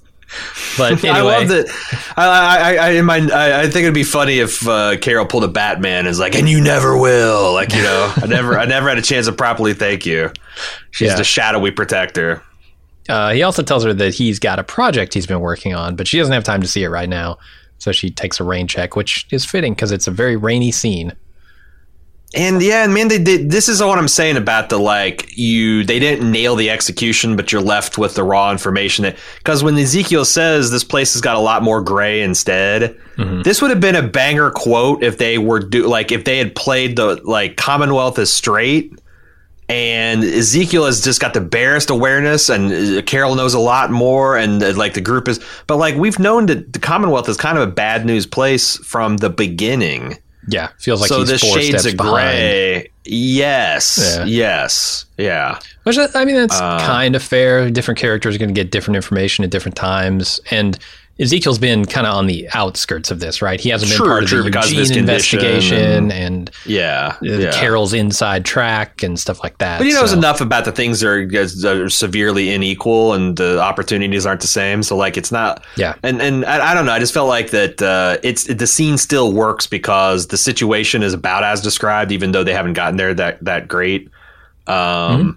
[0.78, 2.14] but anyway, I love that.
[2.18, 5.44] I, I, I, in my, I, I think it'd be funny if uh, Carol pulled
[5.44, 8.66] a Batman and is like, "And you never will." Like you know, I never, I
[8.66, 10.32] never had a chance to properly thank you.
[10.92, 11.16] She's Yeah.
[11.16, 12.42] the shadowy protector.
[13.10, 16.08] Uh, he also tells her that he's got a project he's been working on, but
[16.08, 17.38] she doesn't have time to see it right now.
[17.78, 21.14] So she takes a rain check, which is fitting because it's a very rainy scene.
[22.36, 23.52] And yeah, and man, they did.
[23.52, 25.86] This is what I'm saying about the like you.
[25.86, 29.04] They didn't nail the execution, but you're left with the raw information.
[29.04, 33.00] That because when Ezekiel says this place has got a lot more gray instead,
[33.44, 36.54] this would have been a banger quote if they were do like if they had
[36.54, 38.94] played the like Commonwealth is straight.
[39.70, 44.38] And Ezekiel has just got the barest awareness, and uh, Carol knows a lot more,
[44.38, 45.44] and uh, like the group is.
[45.66, 49.18] But like we've known that the Commonwealth is kind of a bad news place from
[49.18, 52.14] the beginning Yeah, feels like so he's the four shades steps of behind.
[52.14, 52.92] gray.
[53.06, 53.98] Yes.
[54.20, 54.26] Yeah.
[54.26, 55.06] Yes.
[55.18, 55.60] Yeah.
[55.84, 57.70] Which I I mean, that's Uh, kind of fair.
[57.70, 60.78] Different characters are going to get different information at different times, and
[61.20, 63.60] Ezekiel's been kind of on the outskirts of this, right?
[63.60, 67.16] He hasn't been True, part of true, the because of Eugene investigation and, Yeah.
[67.16, 67.52] uh, yeah.
[67.52, 69.80] Carol's inside track and stuff like that.
[69.80, 73.60] but he knows so- enough about the things that are, are severely unequal and the
[73.60, 74.84] opportunities aren't the same.
[74.84, 75.64] So like it's not.
[75.76, 75.96] Yeah.
[76.04, 76.92] And and I, I don't know.
[76.92, 81.14] I just felt like that uh, it's the scene still works because the situation is
[81.14, 84.10] about as described, even though they haven't gotten there that that great.
[84.68, 85.30] Um, Mm-hmm.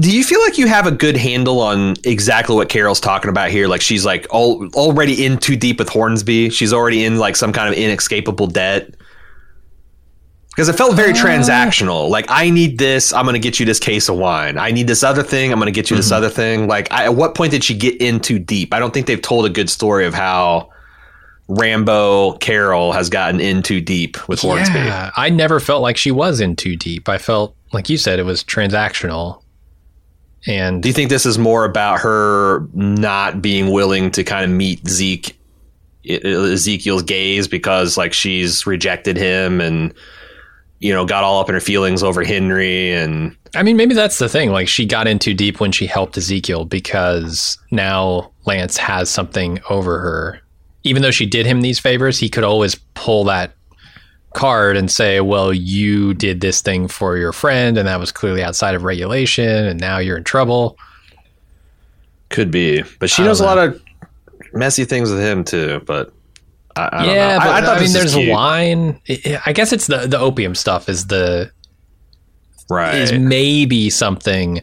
[0.00, 3.50] Do you feel like you have a good handle on exactly what Carol's talking about
[3.50, 3.68] here?
[3.68, 6.50] Like she's like all, already in too deep with Hornsby.
[6.50, 8.94] She's already in like some kind of inescapable debt.
[10.48, 11.14] Because it felt very Uh.
[11.16, 12.08] transactional.
[12.08, 14.56] Like I need this, I'm going to get you this case of wine.
[14.56, 16.14] I need this other thing, I'm going to get you this Mm-hmm.
[16.16, 16.66] other thing.
[16.68, 18.72] Like I, at what point did she get in too deep?
[18.72, 20.70] I don't think they've told a good story of how
[21.48, 24.78] Rambo Carol has gotten in too deep with Hornsby.
[24.78, 27.08] Yeah, I never felt like she was in too deep.
[27.08, 29.42] I felt like you said it was transactional,
[30.46, 34.50] and Do you think this is more about her not being willing to kind of
[34.50, 35.38] meet Zeke,
[36.06, 39.94] Ezekiel's gaze because like she's rejected him and
[40.80, 44.18] you know got all up in her feelings over Henry and I mean, maybe that's
[44.18, 44.50] the thing.
[44.50, 49.60] Like, she got in too deep when she helped Ezekiel because now Lance has something
[49.70, 50.40] over her.
[50.82, 53.54] Even though she did him these favors, he could always pull that
[54.34, 58.42] card and say, Well, you did this thing for your friend, and that was clearly
[58.42, 60.76] outside of regulation, and now you're in trouble.
[62.28, 63.80] could be, but she I knows a lot of
[64.52, 65.80] messy things with him too.
[65.86, 66.12] But
[66.76, 67.38] I, I don't yeah, know.
[67.38, 68.32] but I, thought mean, there's a cute.
[68.32, 69.00] line.
[69.08, 71.50] I I guess it's the, the opium stuff is the
[72.68, 72.94] right?
[72.96, 74.60] is maybe something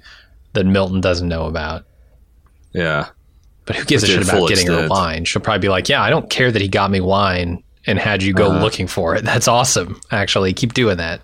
[0.54, 1.86] that Milton doesn't know about.
[2.74, 3.08] yeah,
[3.66, 5.24] But who gives Which a shit about getting her wine?
[5.24, 7.64] She'll probably be like, "Yeah, I don't care that he got me wine.
[7.86, 9.24] And had you go looking for it.
[9.26, 10.00] That's awesome.
[10.12, 11.22] Actually, keep doing that.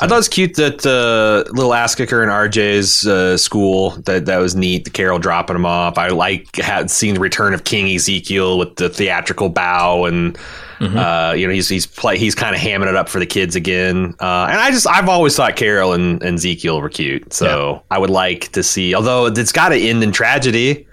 [0.00, 3.90] I thought it was cute that uh, little ass kicker in RJ's uh, school.
[4.06, 4.84] That that was neat.
[4.84, 5.98] The Carol dropping him off.
[5.98, 10.38] I like had seen the return of King Ezekiel with the theatrical bow, and
[10.80, 13.54] uh, you know he's he's play he's kind of hamming it up for the kids
[13.54, 14.14] again.
[14.18, 17.98] Uh, and I just I've always thought Carol and, and Ezekiel were cute, so I
[17.98, 18.94] would like to see.
[18.94, 20.86] Although it's got to end in tragedy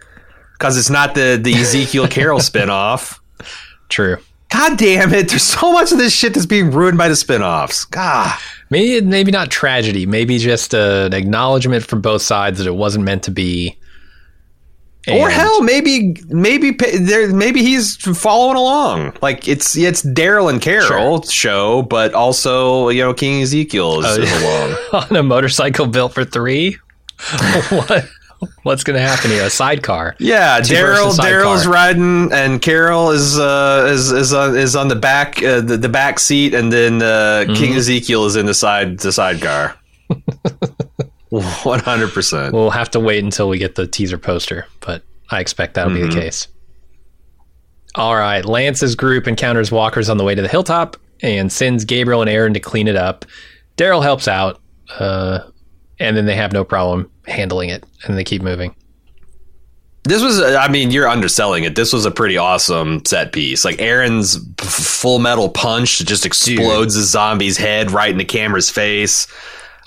[0.53, 3.18] because it's not the the Ezekiel Carol spinoff.
[3.89, 4.17] True.
[4.51, 5.29] God damn it!
[5.29, 7.89] There's so much of this shit that's being ruined by the spinoffs.
[7.89, 8.35] God.
[8.71, 10.05] Maybe maybe not tragedy.
[10.05, 13.77] Maybe just uh, an acknowledgement from both sides that it wasn't meant to be.
[15.07, 19.15] or hell, maybe maybe there maybe he's following along.
[19.21, 24.43] Like it's it's Daryl and Carol show, but also you know King Ezekiel is, is
[24.43, 24.75] along.
[25.11, 26.77] on a motorcycle built for three.
[27.69, 28.09] what?
[28.63, 29.43] What's going to happen here?
[29.45, 30.15] A sidecar.
[30.19, 31.11] Yeah, Daryl.
[31.17, 35.77] Daryl's riding, and Carol is uh, is is on is on the back uh, the,
[35.77, 37.53] the back seat, and then uh, Mm-hmm.
[37.53, 39.75] King Ezekiel is in the side the sidecar.
[41.29, 42.53] One hundred percent.
[42.53, 46.01] We'll have to wait until we get the teaser poster, but I expect that'll be
[46.01, 46.19] the Mm-hmm.
[46.19, 46.47] case.
[47.95, 48.43] All right.
[48.45, 52.53] Lance's group encounters walkers on the way to the hilltop and sends Gabriel and Aaron
[52.53, 53.25] to clean it up.
[53.77, 54.61] Daryl helps out,
[54.99, 55.39] uh,
[55.99, 58.75] and then they have no problem handling it, and they keep moving.
[60.03, 61.75] This was, I mean, you're underselling it.
[61.75, 63.65] This was a pretty awesome set piece.
[63.65, 69.27] Like Aaron's full metal punch just explodes the zombie's head right in the camera's face.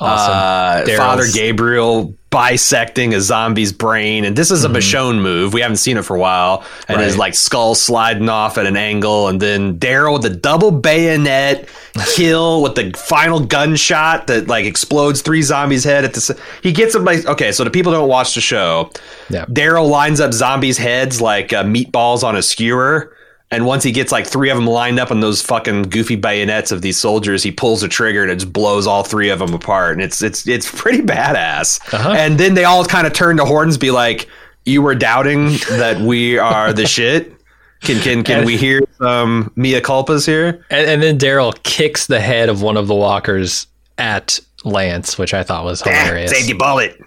[0.01, 0.93] Awesome.
[0.93, 5.53] Uh, Father Gabriel bisecting a zombie's brain, and this is a Michonne move.
[5.53, 8.77] We haven't seen it for a while, and his like skull sliding off at an
[8.77, 11.69] angle, and then Daryl with the double bayonet
[12.17, 16.41] kill with the final gunshot that like explodes three zombies' head at the.
[16.63, 18.91] He gets them like okay, so the people don't watch the show.
[19.29, 19.45] Yeah.
[19.45, 23.15] Daryl lines up zombies' heads like uh, meatballs on a skewer.
[23.53, 26.73] And once he gets like three of them lined up on those fucking goofy bayonets
[26.73, 29.53] of these soldiers, he pulls the trigger and it just blows all three of them
[29.53, 29.93] apart.
[29.93, 31.79] And it's it's it's pretty badass.
[31.93, 32.15] Uh-huh.
[32.17, 34.27] And then they all kind of turn to Hornsby like,
[34.65, 37.35] "You were doubting that we are the shit."
[37.83, 40.65] Can can can we hear some mea culpas here?
[40.71, 43.67] And, and then Daryl kicks the head of one of the walkers
[43.99, 46.31] at Lance, which I thought was hilarious.
[46.31, 46.99] Save the bullet.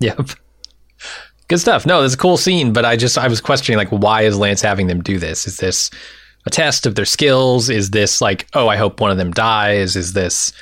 [0.00, 0.30] Yep.
[1.48, 1.84] Good stuff.
[1.84, 4.62] No, it's a cool scene, but I just I was questioning like why is Lance
[4.62, 5.46] having them do this?
[5.46, 5.90] Is this
[6.46, 7.68] a test of their skills?
[7.68, 9.96] Is this like, oh, I hope one of them dies?
[9.96, 10.52] Is this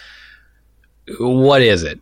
[1.18, 2.00] what is it?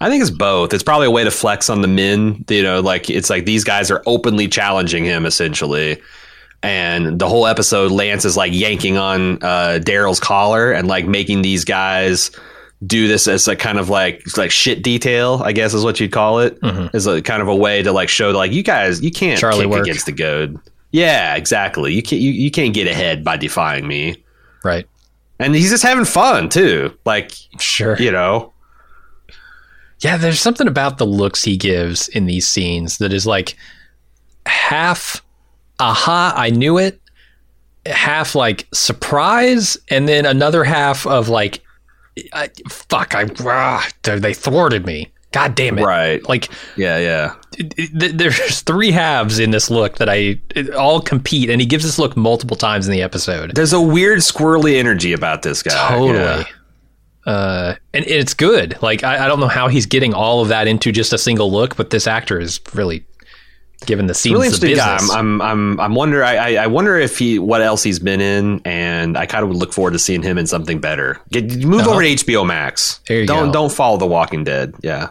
[0.00, 0.72] I think it's both.
[0.72, 2.44] It's probably a way to flex on the men.
[2.48, 6.00] You know, like it's like these guys are openly challenging him essentially.
[6.62, 11.42] And the whole episode, Lance is like yanking on uh, Daryl's collar and like making
[11.42, 12.30] these guys
[12.86, 16.12] do this as a kind of like like shit detail, I guess is what you'd
[16.12, 16.58] call it.
[16.62, 16.90] it.
[16.94, 19.64] Is a kind of a way to like show like you guys you can't Charlie
[19.64, 19.82] kick work.
[19.82, 20.58] against the goad.
[20.92, 21.92] Yeah, exactly.
[21.94, 24.22] You can't you, you can't get ahead by defying me.
[24.64, 24.86] Right.
[25.38, 26.96] And he's just having fun too.
[27.04, 27.96] Like Sure.
[27.98, 28.52] you know,
[30.00, 33.56] Yeah, there's something about the looks he gives in these scenes that is like
[34.46, 35.22] half
[35.78, 37.00] aha, I knew it,
[37.86, 41.62] half like surprise, and then another half of like
[42.32, 45.12] I, fuck, I ah, they thwarted me.
[45.32, 45.82] God damn it.
[45.84, 46.28] Right.
[46.28, 47.34] Like yeah, yeah.
[47.56, 50.40] it- it- there's three halves in this look that I
[50.76, 53.54] all compete and he gives this look multiple times in the episode.
[53.54, 55.88] There's a weird squirrely energy about this guy.
[55.90, 56.18] Totally.
[56.18, 56.44] Yeah.
[57.26, 58.76] Uh, and it's good.
[58.82, 61.52] Like I, I don't know how he's getting all of that into just a single
[61.52, 63.04] look, but this actor is really
[63.86, 64.96] given the scenes Really the interesting guy.
[64.96, 65.14] business.
[65.14, 66.22] I'm, I'm, I'm, I'm wonder.
[66.24, 69.48] I, I, I wonder if he, what else he's been in, and I kind of
[69.48, 71.18] would look forward to seeing him in something better.
[71.30, 71.90] Get, move Uh-huh.
[71.92, 73.00] over to HBO Max.
[73.08, 73.52] There you don't, go.
[73.52, 74.74] don't follow The Walking Dead.
[74.82, 75.08] Yeah.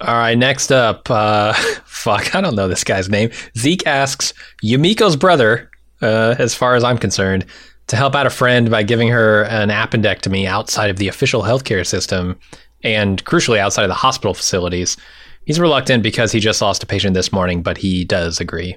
[0.00, 1.52] All right, next up, uh,
[1.84, 3.30] fuck, I don't know this guy's name.
[3.56, 7.46] Zeke asks Yumiko's brother, uh, as far as I'm concerned,
[7.86, 11.86] to help out a friend by giving her an appendectomy outside of the official healthcare
[11.86, 12.38] system
[12.82, 14.96] and crucially outside of the hospital facilities.
[15.44, 18.76] He's reluctant because he just lost a patient this morning, but he does agree.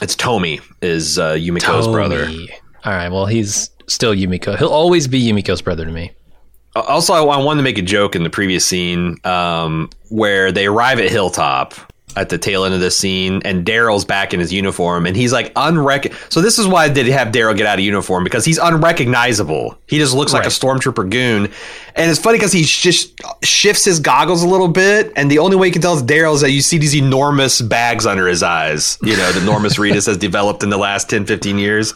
[0.00, 2.28] It's Tomi is uh, Yumiko's brother.
[2.84, 4.56] All right, well, he's still Yumiko.
[4.56, 6.12] He'll always be Yumiko's brother to me.
[6.76, 10.66] Also, I, I wanted to make a joke in the previous scene um, where they
[10.66, 11.74] arrive at Hilltop
[12.16, 15.32] at the tail end of this scene, and Daryl's back in his uniform, and he's
[15.32, 16.14] like unrec.
[16.32, 19.78] So this is why they have Daryl get out of uniform because he's unrecognizable.
[19.86, 21.50] He just looks like a stormtrooper goon,
[21.94, 25.56] and it's funny because he just shifts his goggles a little bit, and the only
[25.56, 28.42] way you can tell it's Daryl is that you see these enormous bags under his
[28.42, 28.98] eyes.
[29.02, 31.94] You know, the enormous Reedus has developed in the last 10, 15 years.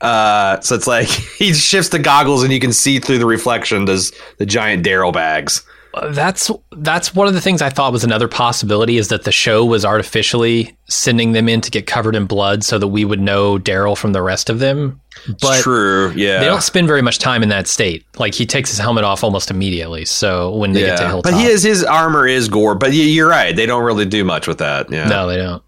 [0.00, 3.86] Uh, so it's like he shifts the goggles and you can see through the reflection
[3.86, 5.64] there's the giant Daryl bags.
[6.10, 9.64] That's that's one of the things I thought was another possibility is that the show
[9.64, 13.58] was artificially sending them in to get covered in blood so that we would know
[13.58, 15.00] Daryl from the rest of them.
[15.40, 16.12] But True.
[16.12, 16.40] Yeah.
[16.40, 18.04] they don't spend very much time in that state.
[18.18, 20.04] Like he takes his helmet off almost immediately.
[20.04, 22.74] So when they get to Hilltop, but he is his armor is gore.
[22.74, 24.90] But you're right; they don't really do much with that.
[24.90, 25.06] Yeah.
[25.06, 25.62] no, they don't.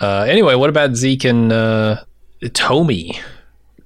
[0.00, 2.02] Uh, anyway, what about Zeke and uh,
[2.54, 3.20] Tomi?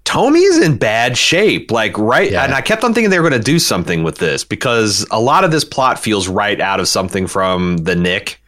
[0.07, 1.71] Tomi's in bad shape.
[1.71, 2.45] Like right, Yeah.
[2.45, 5.21] and I kept on thinking they were going to do something with this because a
[5.21, 8.41] lot of this plot feels right out of something from the Knick.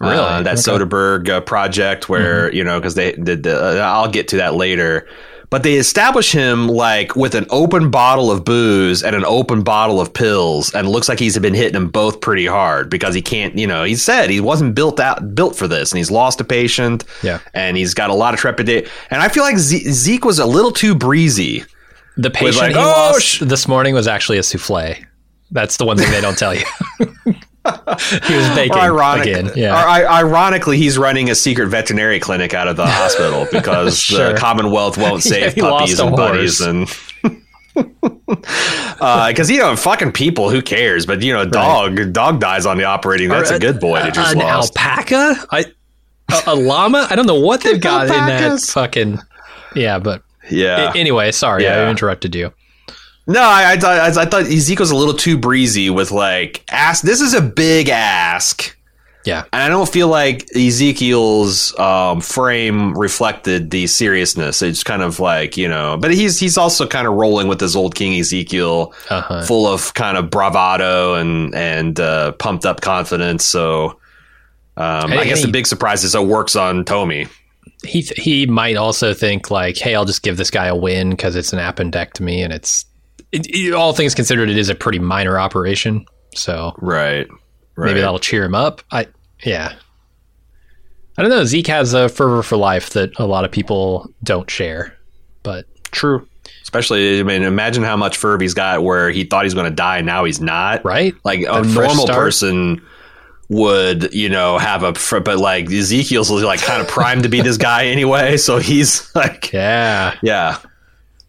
[0.00, 0.14] Really?
[0.16, 0.60] uh, that Okay.
[0.60, 0.82] Mm-hmm.
[0.82, 4.54] Soderbergh uh, project where you know because they did the, uh, I'll get to that
[4.54, 5.06] later,
[5.50, 10.00] but they establish him like with an open bottle of booze and an open bottle
[10.00, 13.22] of pills, and it looks like he's been hitting them both pretty hard because he
[13.22, 13.56] can't.
[13.56, 16.44] You know, he said he wasn't built out built for this, and he's lost a
[16.44, 17.04] patient.
[17.22, 17.40] Yeah.
[17.54, 20.46] and he's got a lot of trepidation, and I feel like Ze- Zeke was a
[20.46, 21.64] little too breezy.
[22.16, 22.82] The patient like, he "Oh,
[23.12, 24.96] lost sh-" this morning was actually a souffle.
[25.50, 26.64] That's the one thing they don't tell you.
[28.26, 29.50] he was baking ironic, again.
[29.56, 29.74] Yeah.
[29.74, 34.32] I- ironically, he's running a secret veterinary clinic out of the hospital because Sure.
[34.32, 36.88] the Commonwealth won't save he puppies and buddies and.
[39.00, 41.06] Uh, because you know, fucking people, who cares?
[41.06, 43.28] But you know, dog, dog dies on the operating.
[43.28, 44.76] That's a good boy that just an lost.
[44.76, 45.46] alpaca?
[45.50, 45.64] I,
[46.30, 47.06] a, a llama?
[47.08, 48.72] I don't know what they've got in that Alpacas.
[48.72, 49.18] fucking.
[49.76, 50.92] Yeah, but Yeah.
[50.96, 52.52] anyway, sorry, I interrupted you.
[53.28, 57.04] No, I, I, thought- I, I thought Ezekiel's a little too breezy with like ask.
[57.04, 58.74] This is a big ask.
[59.24, 64.62] Yeah, And I don't feel like Ezekiel's um, frame reflected the seriousness.
[64.62, 67.76] It's kind of like you know, but he's he's also kind of rolling with his
[67.76, 69.42] old King Ezekiel, Uh-huh.
[69.44, 73.44] full of kind of bravado and and uh, pumped up confidence.
[73.44, 73.98] So
[74.78, 75.46] um, I Hey, guess hey.
[75.46, 77.26] the big surprise is it works on Tomi.
[77.84, 81.10] he th- he might also think like, hey, I'll just give this guy a win
[81.10, 82.86] because it's an appendectomy and it's
[83.32, 86.06] it, it- all things considered, it is a pretty minor operation.
[86.34, 87.26] So Right.
[87.76, 87.86] Right.
[87.86, 88.82] maybe that'll cheer him up.
[88.90, 89.06] I
[89.44, 89.74] yeah.
[91.16, 91.44] I don't know.
[91.44, 94.96] Zeke has a fervor for life that a lot of people don't share,
[95.42, 96.28] but true.
[96.62, 99.74] Especially, I mean, imagine how much fervor he's got where he thought he's going to
[99.74, 100.84] die, now he's not.
[100.84, 101.14] right?
[101.24, 102.18] Like a fresh normal start.
[102.18, 102.82] person
[103.48, 107.56] would, you know, have a, but like Ezekiel's like kind of primed to be this
[107.56, 108.36] guy anyway.
[108.36, 110.16] So he's like, Yeah.
[110.22, 110.58] yeah,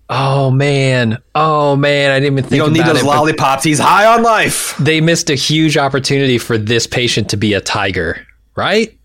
[0.09, 1.19] Oh man.
[1.35, 2.11] Oh man.
[2.11, 3.63] I didn't even think you don't need those it, lollipops.
[3.63, 4.75] He's high on life.
[4.77, 8.97] They missed a huge opportunity for this patient to be a tiger, right?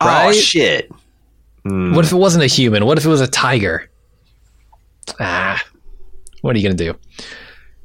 [0.00, 0.34] Oh Right?
[0.34, 0.90] shit.
[1.64, 2.86] What if it wasn't a human?
[2.86, 3.90] What if it was a tiger?
[5.20, 5.62] Ah,
[6.42, 6.98] what are you going to do?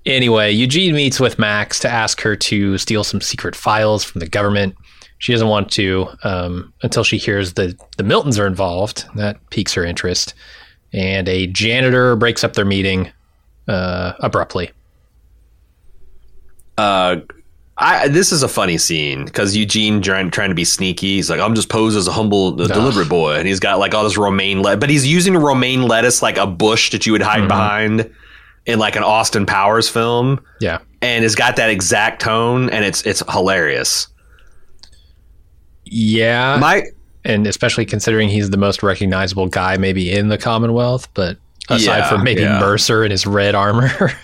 [0.06, 4.28] Anyway, Eugene meets with Max to ask her to steal some secret files from the
[4.28, 4.76] government.
[5.18, 9.06] She doesn't want to um, until she hears that the Miltons are involved.
[9.16, 10.34] That piques her interest.
[10.94, 13.12] And a janitor breaks up their meeting
[13.68, 14.72] uh, abruptly.
[16.78, 17.18] Uh,
[17.78, 21.16] I this is a funny scene because Eugene trying trying to be sneaky.
[21.16, 23.94] He's like, I'm just posed as a humble uh, delivery boy, and he's got like
[23.94, 27.22] all this romaine lettuce, but he's using romaine lettuce like a bush that you would
[27.22, 28.10] hide behind
[28.66, 30.80] in like an Austin Powers film, Yeah.
[31.02, 34.08] and it's got that exact tone, and it's it's hilarious.
[35.86, 36.58] Yeah.
[36.60, 36.84] My
[37.26, 41.38] and especially considering he's the most recognizable guy maybe in the Commonwealth, but
[41.70, 42.60] aside Yeah, from maybe yeah.
[42.60, 43.90] Mercer in his red armor.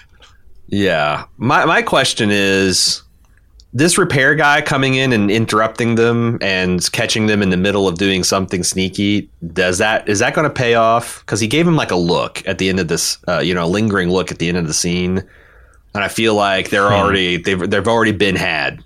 [0.69, 1.23] Yeah.
[1.37, 3.01] My my question is
[3.73, 7.97] this repair guy coming in and interrupting them and catching them in the middle of
[7.97, 11.75] doing something sneaky does that is that going to pay off cuz he gave him
[11.77, 14.39] like a look at the end of this uh, you know a lingering look at
[14.39, 15.23] the end of the scene
[15.93, 18.83] and I feel like they're already they've they've already been had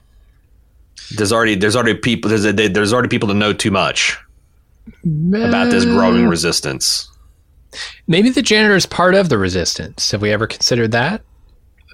[1.15, 4.17] there's already there's already people there's a, there's already people to know too much
[5.33, 7.11] about this growing resistance
[8.07, 10.11] Maybe the janitor is part of the resistance.
[10.11, 11.21] Have we ever considered that?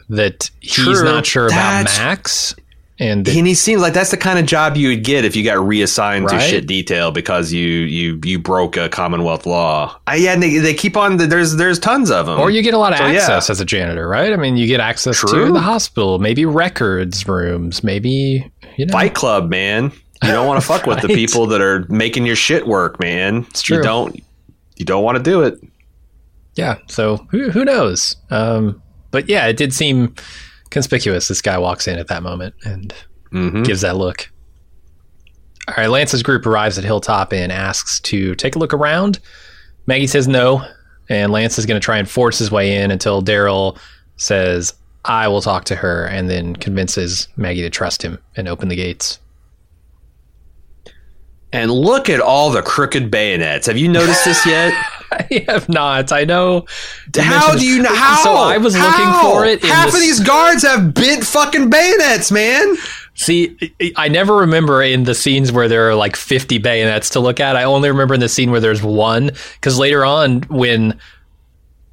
[0.09, 1.03] That he's True.
[1.03, 2.55] not sure about Max,
[2.99, 5.35] and that- and he seems like that's the kind of job you would get if
[5.35, 9.95] you got reassigned to shit detail because you you you broke a Commonwealth law.
[10.07, 11.17] I, yeah, and they, they keep on.
[11.17, 12.39] There's there's tons of them.
[12.39, 13.19] or you get a lot of So, yeah.
[13.19, 14.33] access as a janitor, right?
[14.33, 18.91] I mean, you get access to the hospital, maybe records rooms, maybe you know.
[18.91, 19.91] Fight Club, man.
[20.23, 23.45] You don't want to fuck with the people that are making your shit work, man.
[23.49, 23.77] It's true.
[23.77, 24.23] You don't
[24.77, 25.59] you don't want to do it.
[26.55, 28.15] Yeah, so who who knows?
[28.31, 28.81] Um,
[29.11, 30.15] but yeah, it did seem
[30.77, 31.27] conspicuous.
[31.27, 32.93] This guy walks in at that moment and
[33.33, 33.63] Mm-hmm.
[33.63, 34.29] gives that look.
[35.67, 39.19] All right, Lance's group arrives at Hilltop and asks to take a look around.
[39.85, 40.65] Maggie says no,
[41.09, 43.77] and Lance is going to try and force his way in until Daryl
[44.15, 44.73] says,
[45.03, 48.77] I will talk to her, and then convinces Maggie to trust him and open the
[48.77, 49.19] gates.
[51.51, 53.67] And look at all the crooked bayonets.
[53.67, 54.73] Have you noticed this yet?
[55.11, 56.11] I have not.
[56.11, 56.65] I know.
[57.17, 57.93] How do you know?
[57.93, 58.23] How?
[58.23, 58.85] So I was How?
[58.87, 59.63] looking for it.
[59.63, 62.75] Half the of these guards have bent fucking bayonets, man.
[63.15, 63.57] See,
[63.95, 67.55] I never remember in the scenes where there are like 50 bayonets to look at.
[67.55, 69.31] I only remember in the scene where there's one.
[69.55, 70.99] Because later on, when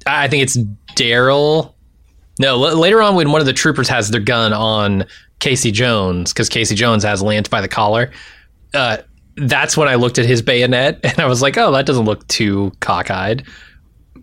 [0.05, 0.57] I think it's
[0.95, 1.73] Daryl.
[2.39, 5.05] No, l- later on, when one of the troopers has their gun on
[5.39, 8.11] Casey Jones, because Casey Jones has Lance by the collar,
[8.73, 8.97] uh,
[9.37, 12.27] that's when I looked at his bayonet and I was like, oh, that doesn't look
[12.27, 13.45] too cockeyed.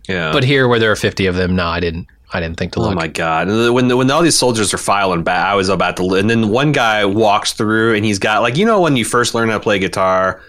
[0.09, 0.33] Yeah.
[0.33, 2.07] But here, where there are 50 of them, no, I didn't.
[2.35, 2.93] I didn't think to Oh look.
[2.93, 3.49] Oh my god!
[3.49, 6.15] And When when all these soldiers are filing back, I was about to.
[6.15, 9.35] And then one guy walks through, and he's got like you know when you first
[9.35, 10.41] learn how to play guitar,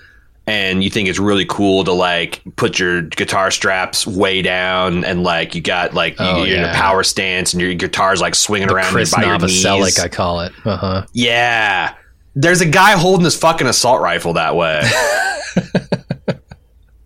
[0.47, 5.23] and you think it's really cool to like put your guitar straps way down, and
[5.23, 8.35] like you got like you, Oh, you're in a power stance, and your guitar's like
[8.35, 9.65] swinging the around Chris by your knees.
[9.65, 10.53] Novoselic, I call it.
[10.63, 11.05] Uh huh.
[11.11, 11.95] yeah,
[12.35, 14.81] there's a guy holding his fucking assault rifle that way.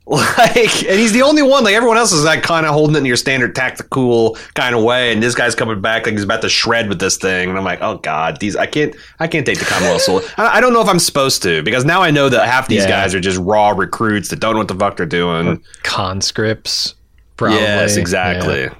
[0.09, 1.65] Like, and he's the only one.
[1.65, 4.81] Like everyone else is like kind of holding it in your standard tactical kind of
[4.81, 7.49] way, and this guy's coming back like he's about to shred with this thing.
[7.49, 10.25] And I'm like, oh god, these I can't, I can't take the Commonwealth soldier.
[10.37, 12.83] I, I don't know if I'm supposed to because now I know that half these
[12.83, 12.89] Yeah.
[12.89, 15.61] guys are just raw recruits that don't know what the fuck they're doing.
[15.83, 16.95] Conscripts.
[17.35, 17.57] Probably.
[17.59, 18.61] Yes, exactly.
[18.61, 18.75] Yeah.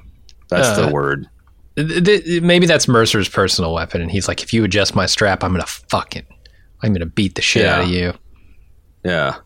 [0.47, 1.27] That's Uh, the word.
[1.75, 5.43] Th- th- Maybe that's Mercer's personal weapon, and he's like, if you adjust my strap,
[5.43, 6.25] I'm gonna fucking,
[6.81, 8.13] I'm gonna beat the shit out of you.
[9.03, 9.37] Yeah.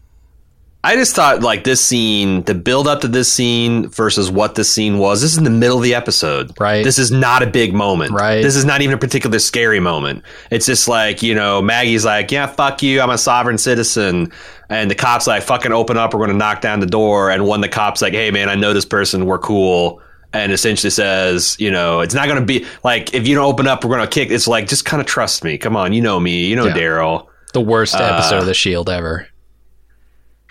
[0.83, 4.73] I just thought like this scene, the build up to this scene versus what this
[4.73, 5.21] scene was.
[5.21, 6.59] This is in the middle of the episode.
[6.59, 6.83] Right.
[6.83, 8.13] This is not a big moment.
[8.13, 8.41] Right.
[8.41, 10.23] This is not even a particular scary moment.
[10.49, 12.99] It's just like, you know, Maggie's like, yeah, fuck you.
[12.99, 14.31] I'm a sovereign citizen.
[14.69, 16.15] And the cops like, fucking open up.
[16.15, 17.29] We're going to knock down the door.
[17.29, 19.27] And one of the cops like, hey man, I know this person.
[19.27, 20.01] We're cool.
[20.33, 23.67] And essentially says, you know, it's not going to be like, if you don't open
[23.67, 24.31] up, we're going to kick.
[24.31, 25.57] It's like, just kind of trust me.
[25.57, 25.91] Come on.
[25.91, 26.45] You know me.
[26.45, 26.73] You know Yeah.
[26.73, 27.27] Daryl.
[27.53, 29.27] The worst Uh, episode of the Shield ever.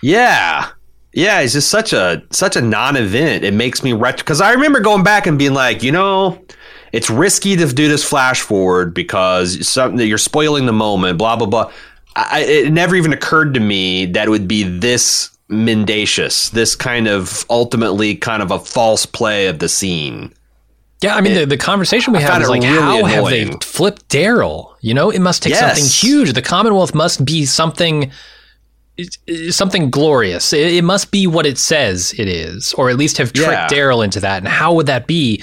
[0.03, 0.69] Yeah.
[1.13, 3.43] Yeah, it's just such a such a non-event.
[3.43, 6.39] It makes me retro because I remember going back and being like, you know,
[6.93, 11.19] it's risky to do this flash forward because something you're spoiling the moment.
[11.19, 11.73] Blah blah blah.
[12.15, 17.09] I, it never even occurred to me that it would be this mendacious, this kind
[17.09, 20.33] of ultimately kind of a false play of the scene.
[21.03, 24.09] Yeah, I mean the, the conversation we had is like, really how have they flipped
[24.09, 24.75] Daryl?
[24.81, 25.79] You know, it must take Yes.
[25.79, 26.33] something huge.
[26.35, 28.11] The Commonwealth must be something,
[29.51, 30.53] something glorious.
[30.53, 33.69] It, it must be what it says it is, or at least have tricked Yeah.
[33.69, 34.39] Daryl into that.
[34.39, 35.43] And how would that be?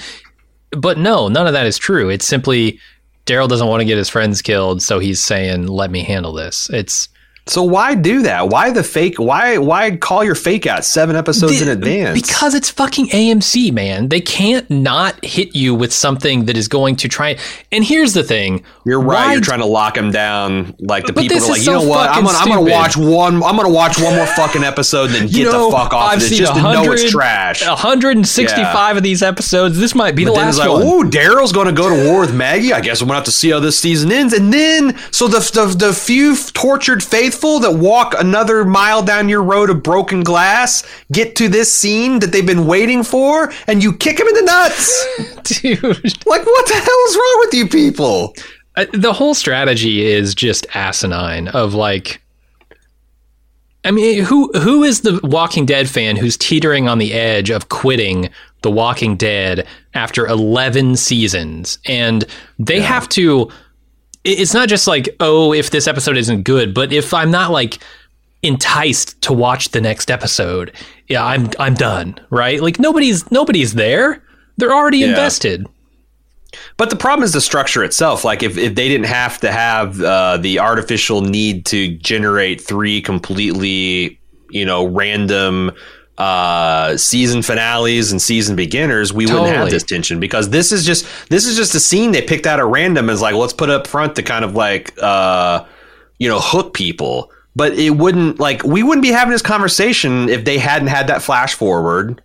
[0.70, 2.08] But no, none of that is true.
[2.08, 2.78] It's simply
[3.26, 6.70] Daryl doesn't want to get his friends killed, so he's saying, "Let me handle this."
[6.72, 7.08] It's
[7.48, 8.48] So why do that?
[8.48, 9.18] Why the fake?
[9.18, 12.20] Why why call your fake out seven episodes in advance?
[12.20, 14.08] Because it's fucking AMC, man.
[14.08, 17.38] They can't not hit you with something that is going to try.
[17.72, 19.26] And here's the thing: You're right.
[19.26, 20.74] Why You're trying to lock him down.
[20.78, 22.10] Like the people are like, you know what?
[22.10, 23.42] I'm gonna, I'm gonna watch one.
[23.42, 26.16] I'm gonna watch one more fucking episode, and then get know, the fuck off I've
[26.16, 27.66] of this seen just to know it's trash.
[27.66, 29.78] 165 of these episodes.
[29.78, 30.82] This might be the But then last like, one.
[30.82, 32.74] oh, Daryl's going to go to war with Maggie.
[32.74, 34.34] I guess I'm going to have to see how this season ends.
[34.34, 39.42] And then, so the, the the few tortured faithful that walk another mile down your
[39.42, 43.92] road of broken glass get to this scene that they've been waiting for, and you
[43.92, 45.06] kick them in the nuts.
[45.60, 45.82] Dude,
[46.26, 48.34] like, what the hell is wrong with you people?
[48.76, 51.48] Uh, the whole strategy is just asinine.
[51.48, 52.22] Of like,
[53.84, 57.68] I mean, who who is the Walking Dead fan who's teetering on the edge of
[57.68, 58.30] quitting
[58.62, 62.24] The Walking Dead after 11 seasons, and
[62.58, 63.50] they have to.
[64.28, 67.50] It- It's not just like, oh, if this episode isn't good, but if I'm not
[67.50, 67.78] like
[68.42, 70.72] enticed to watch the next episode,
[71.08, 72.60] yeah, I'm I'm done, right?
[72.62, 74.22] Like nobody's nobody's there.
[74.56, 75.66] They're already invested.
[76.78, 78.24] But the problem is the structure itself.
[78.24, 83.02] Like if, if they didn't have to have uh, the artificial need to generate three
[83.02, 84.18] completely,
[84.50, 85.70] you know, random
[86.18, 91.06] uh, season finales and season beginners, we wouldn't have this tension because this is just
[91.30, 93.74] this is just a scene they picked out at random as like let's put it
[93.74, 95.64] up front to kind of like uh,
[96.18, 97.30] you know hook people.
[97.56, 101.22] But it wouldn't like we wouldn't be having this conversation if they hadn't had that
[101.22, 102.22] flash forward.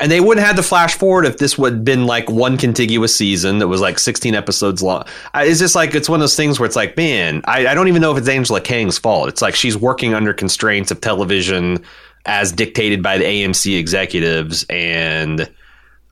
[0.00, 3.14] And they wouldn't have the flash forward if this would have been like one contiguous
[3.16, 5.04] season that was like 16 episodes long.
[5.34, 7.74] I- It's just like, it's one of those things where it's like, man, I, I
[7.74, 9.28] don't even know if it's Angela Kang's fault.
[9.28, 11.84] It's like she's working under constraints of television
[12.28, 14.64] as dictated by the AMC executives.
[14.70, 15.50] And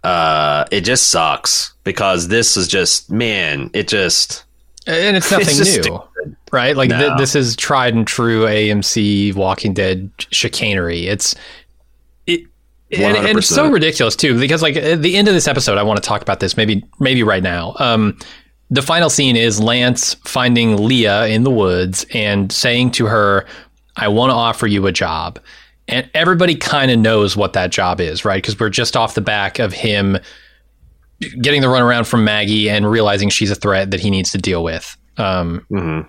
[0.02, 4.44] uh, it just sucks because this is just, man, it just.
[4.86, 6.36] And it's nothing It's new, stupid.
[6.52, 6.76] right?
[6.76, 11.06] Like th- this is tried and true AMC Walking Dead chicanery.
[11.06, 11.34] It's
[12.26, 12.42] it,
[12.92, 15.82] and, and it's so ridiculous too because like at the end of this episode, I
[15.82, 17.74] want to talk about this maybe maybe right now.
[17.80, 18.16] Um,
[18.70, 23.44] the final scene is Lance finding Leah in the woods and saying to her,
[23.96, 25.40] "I want to offer you a job."
[25.88, 28.42] And everybody kind of knows what that job is, right?
[28.42, 30.18] Because we're just off the back of him
[31.40, 34.62] getting the runaround from Maggie and realizing she's a threat that he needs to deal
[34.62, 34.96] with.
[35.16, 36.08] Um, Mm-hmm.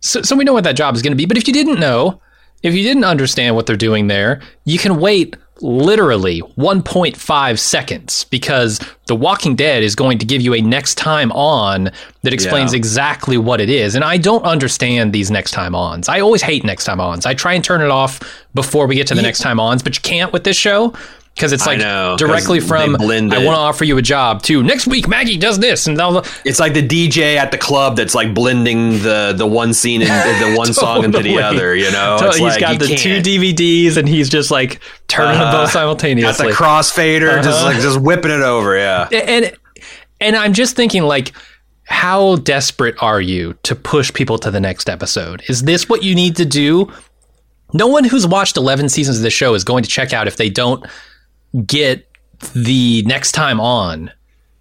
[0.00, 1.26] so, so we know what that job is going to be.
[1.26, 2.20] But if you didn't know,
[2.62, 8.80] if you didn't understand what they're doing there, you can wait literally 1.5 seconds because
[9.06, 11.90] The Walking Dead is going to give you a next time on
[12.22, 12.78] that explains Yeah.
[12.78, 13.94] exactly what it is.
[13.94, 16.08] And I don't understand these next time ons.
[16.08, 17.26] I always hate next time ons.
[17.26, 18.20] I try and turn it off
[18.54, 20.92] before we get to the next time ons, but you can't with this show.
[21.34, 24.86] Because it's like know, directly from I want to offer you a job to next
[24.86, 28.34] week Maggie does this and all It's like the DJ at the club that's like
[28.34, 30.10] blending the the one scene and
[30.52, 31.74] the one song into the other.
[31.74, 33.26] You know, So It's he's like, got the two can't.
[33.26, 36.52] DVDs and he's just like turning them both the simultaneously.
[36.52, 37.64] crossfader, just Uh-huh.
[37.72, 38.76] like just whipping it over.
[38.76, 39.52] Yeah, and
[40.20, 41.32] and I'm just thinking like
[41.84, 45.42] how desperate are you to push people to the next episode?
[45.48, 46.92] Is this what you need to do?
[47.72, 50.36] No one who's watched 11 seasons of this show is going to check out if
[50.36, 50.84] they don't
[51.66, 52.06] get
[52.54, 54.10] the next time on.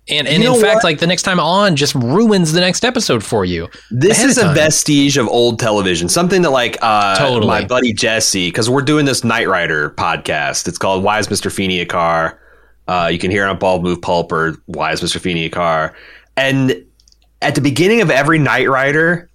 [0.09, 0.83] And and You in fact what?
[0.83, 3.69] like the next time on just ruins the next episode for you.
[3.91, 6.09] This is a vestige of old television.
[6.09, 7.47] Something that like uh, Totally.
[7.47, 10.67] my buddy Jesse, because we're doing this Knight Rider podcast.
[10.67, 11.51] It's called Why is Mr.
[11.51, 12.39] Feeny a Car?
[12.87, 15.19] Uh, you can hear it on Bald Move Pulp or Why is Mr.
[15.19, 15.95] Feeny a Car?
[16.35, 16.83] And
[17.41, 19.29] at the beginning of every Knight Rider,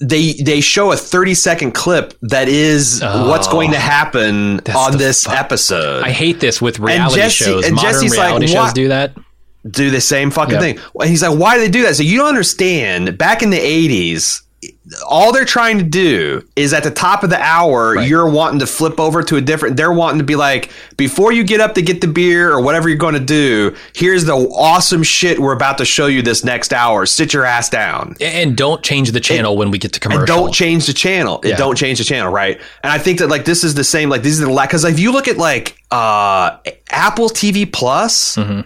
[0.00, 3.52] they they show a 30 second clip that is what's oh.
[3.52, 6.02] going to happen on this fu- episode.
[6.04, 7.66] I hate this with reality Jesse- shows.
[7.66, 9.12] and Modern Jesse's like, reality shows "What?" do that.
[9.70, 10.60] do the same fucking Yep.
[10.62, 10.78] thing.
[11.00, 11.96] And he's like, why do they do that?
[11.96, 13.18] So you don't understand.
[13.18, 14.42] Back in the eighties,
[15.08, 18.08] all they're trying to do is at the top of the hour, Right.
[18.08, 19.76] you're wanting to flip over to a different.
[19.76, 22.88] They're wanting to be like, before you get up to get the beer or whatever
[22.88, 26.72] you're going to do, here's the awesome shit we're about to show you this next
[26.72, 27.06] hour.
[27.06, 28.16] Sit your ass down.
[28.20, 30.20] And don't change the channel when we get to commercial.
[30.22, 31.36] And don't change the channel.
[31.42, 31.56] And Yeah.
[31.56, 32.60] Don't change the channel, right?
[32.82, 34.08] And I think that like this is the same.
[34.08, 36.56] Like these are the because if you look at like uh
[36.90, 38.62] Apple TV Plus, Mm-hmm.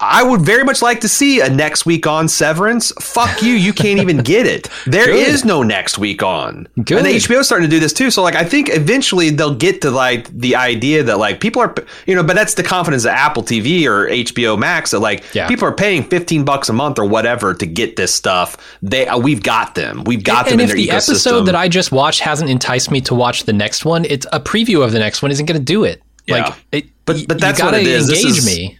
[0.00, 2.90] I would very much like to see a next week on Severance.
[3.00, 4.68] Fuck you, you can't even get it.
[4.86, 5.48] There is Good.
[5.48, 6.68] no next week on.
[6.76, 6.98] Good.
[6.98, 8.10] And HBO's starting to do this too.
[8.10, 11.74] So like I think eventually they'll get to like the idea that like people are
[12.06, 15.48] you know, but that's the confidence of Apple TV or HBO Max that like Yeah.
[15.48, 18.56] people are paying 15 bucks a month or whatever to get this stuff.
[18.82, 20.04] They uh, we've got them.
[20.04, 21.10] We've got and them in if their the ecosystem.
[21.12, 24.40] episode that I just watched hasn't enticed me to watch the next one, it's a
[24.40, 26.02] preview of the next one isn't going to do it.
[26.26, 26.34] Yeah.
[26.48, 28.08] Like, it, But- but that's what it is.
[28.08, 28.78] This engage is- me.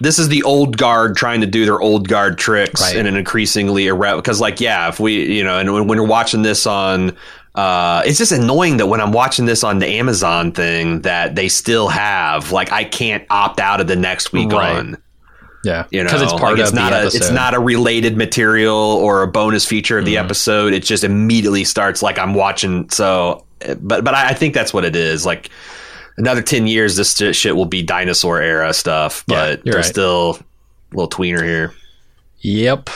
[0.00, 2.96] This is the old guard trying to do their old guard tricks Right.
[2.96, 6.06] in an increasingly irre because like yeah if we you know and when, when you're
[6.06, 7.16] watching this on
[7.54, 11.48] uh it's just annoying that when i'm watching this on the amazon thing that they
[11.48, 14.76] still have like i can't opt out of the next week Right.
[14.76, 14.96] on
[15.64, 17.16] Yeah, you know because it's part like, of it's not the a episode.
[17.18, 20.24] it's not a related material or a bonus feature of the Mm-hmm.
[20.26, 23.44] episode it just immediately starts like i'm watching so
[23.80, 25.50] but but i I think that's what it is like
[26.20, 29.84] another 10 years this shit- will be dinosaur era stuff but you're they're right.
[29.84, 30.38] still
[30.92, 31.74] a little tweener here
[32.42, 32.88] Yep.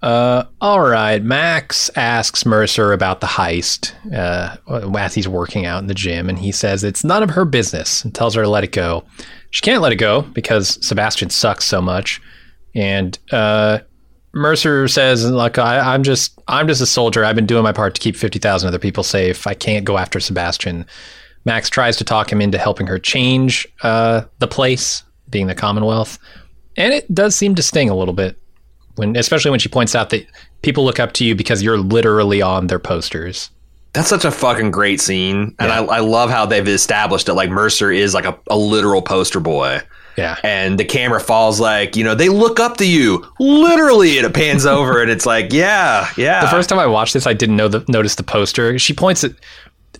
[0.00, 1.20] Uh, all right.
[1.22, 4.56] Max asks Mercer about the heist uh,
[4.96, 8.04] as he's working out in the gym, and he says it's none of her business
[8.04, 9.02] and tells her to let it go.
[9.50, 12.20] She can't let it go because Sebastian sucks so much.
[12.76, 13.80] And uh,
[14.32, 17.24] Mercer says, "Look, I, I'm just I'm just a soldier.
[17.24, 19.44] I've been doing my part to keep fifty thousand other people safe.
[19.48, 20.86] I can't go after Sebastian."
[21.48, 26.18] Max tries to talk him into helping her change uh, the place, being the Commonwealth,
[26.76, 28.38] and it does seem to sting a little bit
[28.96, 30.26] when, especially when she points out that
[30.60, 33.48] people look up to you because you're literally on their posters.
[33.94, 37.32] That's such a fucking great scene, and I, I love how they've established it.
[37.32, 39.80] like Mercer is like a, a literal poster boy,
[40.18, 44.26] Yeah, and the camera falls like you know they look up to you literally, and
[44.26, 46.42] it pans over, and it's like yeah, yeah.
[46.42, 48.78] the first time I watched this, I didn't know the notice the poster.
[48.78, 49.34] She points it.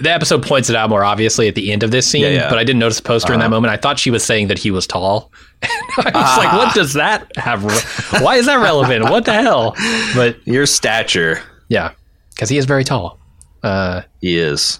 [0.01, 2.49] The episode points it out more obviously at the end of this scene, Yeah, yeah.
[2.49, 3.73] but I didn't notice the poster in that moment.
[3.73, 5.33] I thought she was saying that he was tall.
[5.63, 7.65] I was like, "What does that have?
[7.65, 9.11] re- Why is that relevant?
[9.11, 9.75] What the hell?"
[10.15, 11.93] But your stature, yeah,
[12.31, 13.19] because he is very tall.
[13.65, 14.79] Uh, he is.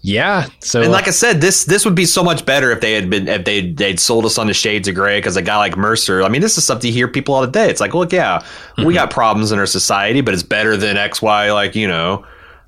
[0.00, 0.46] yeah.
[0.60, 3.08] So And like I said, this this would be so much better if they had
[3.08, 5.76] been if they they'd sold us on the Shades of Grey because a guy like
[5.76, 6.24] Mercer.
[6.24, 7.70] I mean, this is something you hear people all the day.
[7.70, 8.84] It's like, look, yeah, Mm-hmm.
[8.84, 11.52] we got problems in our society, but it's better than X Y.
[11.52, 12.26] Like you know,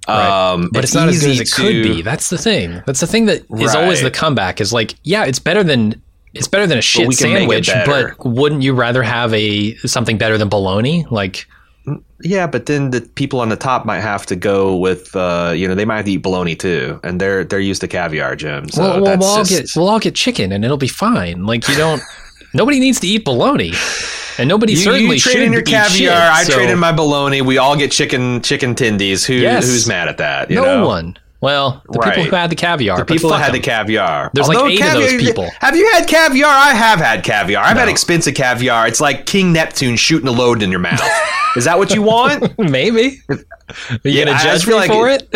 [0.08, 0.52] Right.
[0.52, 2.02] um, but it's, not as good as it could be.
[2.02, 2.82] That's the thing.
[2.86, 4.60] That's the thing that is always the comeback.
[4.60, 6.00] Is like, yeah, it's better than
[6.34, 8.14] it's better than a shit we can make it sandwich.
[8.18, 11.06] But wouldn't you rather have a something better than bologna?
[11.10, 11.46] Like,
[12.22, 15.66] Yeah, but then the people on the top might have to go with, uh, you
[15.66, 18.68] know, they might have to eat bologna too, and they're they're used to caviar, Jim.
[18.68, 20.88] So well, well, that's we'll all just- get we'll all get chicken, and it'll be
[20.88, 21.46] fine.
[21.46, 22.02] Like, you don't.
[22.54, 23.72] nobody needs to eat bologna,
[24.38, 25.88] and nobody you, certainly you trade in your eat caviar.
[25.88, 27.42] shit, I so- trade in my bologna.
[27.42, 29.24] We all get chicken chicken tendies.
[29.24, 29.66] Who Yes.
[29.66, 30.50] who's mad at that?
[30.50, 30.86] You no know?
[30.86, 31.16] one.
[31.42, 32.28] Well, the people Right.
[32.28, 32.98] who had the caviar.
[32.98, 34.30] The people who had the caviar.
[34.34, 35.48] There's like Although eight of those people.
[35.60, 36.50] Have you had caviar?
[36.50, 37.64] I have had caviar.
[37.64, 38.86] I've had expensive caviar.
[38.86, 41.00] It's like King Neptune shooting a load in your mouth.
[41.56, 42.58] Is that what you want?
[42.58, 43.22] Maybe.
[43.30, 45.32] Are you Yeah, gonna I judge me like for it?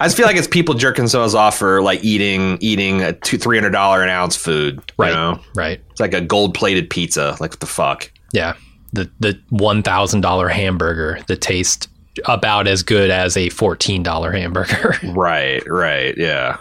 [0.00, 3.38] I just feel like it's people jerking themselves off for like eating eating a two
[3.38, 4.80] three hundred dollar an ounce food.
[4.98, 5.10] right.
[5.10, 5.40] You know?
[5.54, 5.80] Right.
[5.90, 7.36] It's like a gold plated pizza.
[7.40, 8.10] Like what the fuck?
[8.32, 8.54] Yeah.
[8.92, 11.88] The the one thousand dollar hamburger that tastes
[12.26, 14.96] about as good as a fourteen dollar hamburger.
[15.14, 16.58] Right, right, yeah.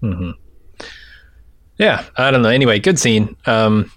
[0.00, 0.30] hmm
[1.78, 2.04] yeah.
[2.16, 2.48] I don't know.
[2.48, 3.36] Anyway, good scene.
[3.46, 3.90] Um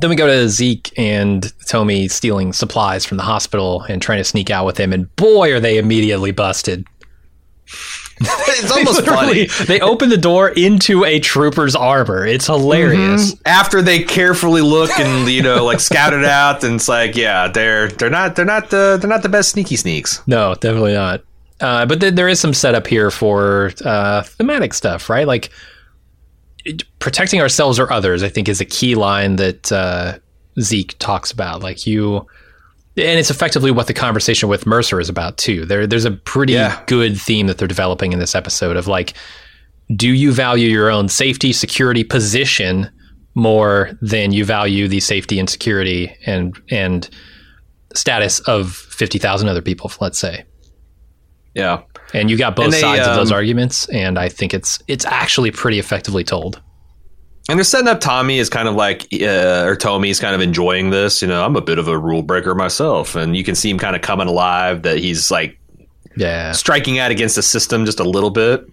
[0.00, 4.24] then we go to Zeke and Tomi stealing supplies from the hospital and trying to
[4.24, 6.84] sneak out with him, and boy, are they immediately busted.
[8.20, 9.46] It's almost funny.
[9.66, 12.24] They open the door into a trooper's armor.
[12.24, 13.34] It's hilarious.
[13.44, 17.48] After they carefully look and you know like scout it out, and it's like, yeah,
[17.48, 20.22] they're they're not they're not the they're not the best sneaky sneaks.
[20.28, 21.22] No, definitely not.
[21.60, 25.26] Uh, but then there is some setup here for uh, thematic stuff, right?
[25.26, 25.50] Like
[26.64, 28.22] it- protecting ourselves or others.
[28.22, 30.18] I think is a key line that uh,
[30.60, 31.62] Zeke talks about.
[31.62, 32.26] Like you,
[32.96, 35.64] and it's effectively what the conversation with Mercer is about too.
[35.64, 36.80] There, there's a pretty Yeah.
[36.86, 39.14] good theme that they're developing in this episode of like,
[39.94, 42.90] do you value your own safety, security, position
[43.34, 47.10] more than you value the safety and security and and
[47.94, 49.90] status of fifty thousand other people?
[50.00, 50.44] Let's say.
[51.54, 51.82] Yeah.
[52.12, 55.04] And you got both they, sides of those um, arguments, and I think it's it's
[55.04, 56.62] actually pretty effectively told.
[57.48, 60.90] And they're setting up Tomi as kind of like, uh, or Tomi's kind of enjoying
[60.90, 61.20] this.
[61.20, 63.78] You know, I'm a bit of a rule breaker myself, and you can see him
[63.78, 64.82] kind of coming alive.
[64.82, 65.58] That he's like
[66.16, 68.66] Yeah, striking out against the system just a little bit.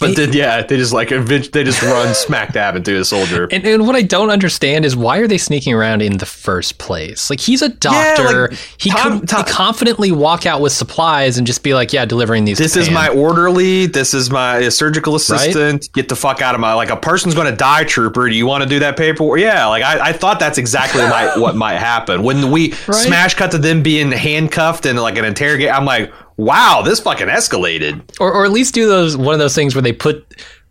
[0.00, 3.48] But then, yeah, they just like they just run smack dab into a soldier.
[3.50, 6.78] and, and what I don't understand is why are they sneaking around in the first
[6.78, 7.30] place?
[7.30, 11.46] Like he's a doctor, like, he Tom- could Tom- confidently walk out with supplies and
[11.46, 13.86] just be like, "Yeah, delivering these." This is Pam." my orderly.
[13.86, 15.92] This is my uh, surgical assistant.
[15.92, 18.28] Get the fuck out of my like a person's going to die, trooper.
[18.28, 19.38] Do you want to do that paperwork?
[19.40, 22.94] Yeah, like I, I thought that's exactly my, what might happen when we Right.
[22.94, 25.70] smash cut to them being handcuffed and like an interrogate.
[25.70, 26.12] I'm like,
[26.44, 28.02] wow, this fucking escalated.
[28.20, 30.24] or or at least do those one of those things where they put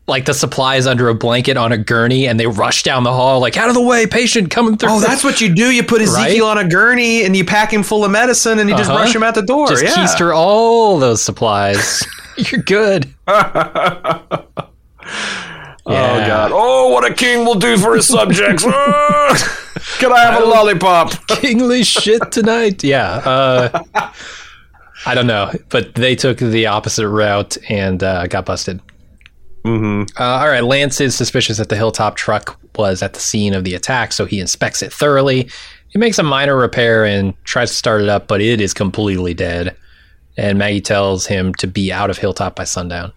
[0.07, 3.39] like the supplies under a blanket on a gurney and they rush down the hall
[3.39, 4.89] like out of the way, patient coming through.
[4.91, 5.69] Oh, that's what you do.
[5.71, 8.75] You put Ezekiel on a gurney and you pack him full of medicine and you
[8.75, 8.99] just Uh-huh.
[9.01, 9.67] rush him out the door.
[9.67, 9.91] just yeah.
[9.93, 12.01] keister all those supplies.
[12.37, 13.13] You're good.
[15.91, 15.91] Oh
[16.27, 16.51] God!
[16.53, 18.63] Oh, what a king will do for his subjects!
[19.97, 21.13] Can I have a lollipop?
[21.27, 22.83] kingly shit tonight.
[22.83, 23.09] Yeah.
[23.25, 24.11] Uh,
[25.05, 28.81] I don't know, but they took the opposite route and uh, got busted.
[29.63, 30.21] Mm-hmm.
[30.21, 33.63] Uh, all right, Lance is suspicious that the hilltop truck was at the scene of
[33.63, 35.49] the attack, so he inspects it thoroughly.
[35.89, 39.33] He makes a minor repair and tries to start it up, but it is completely
[39.33, 39.75] dead.
[40.37, 43.11] And Maggie tells him to be out of Hilltop by sundown.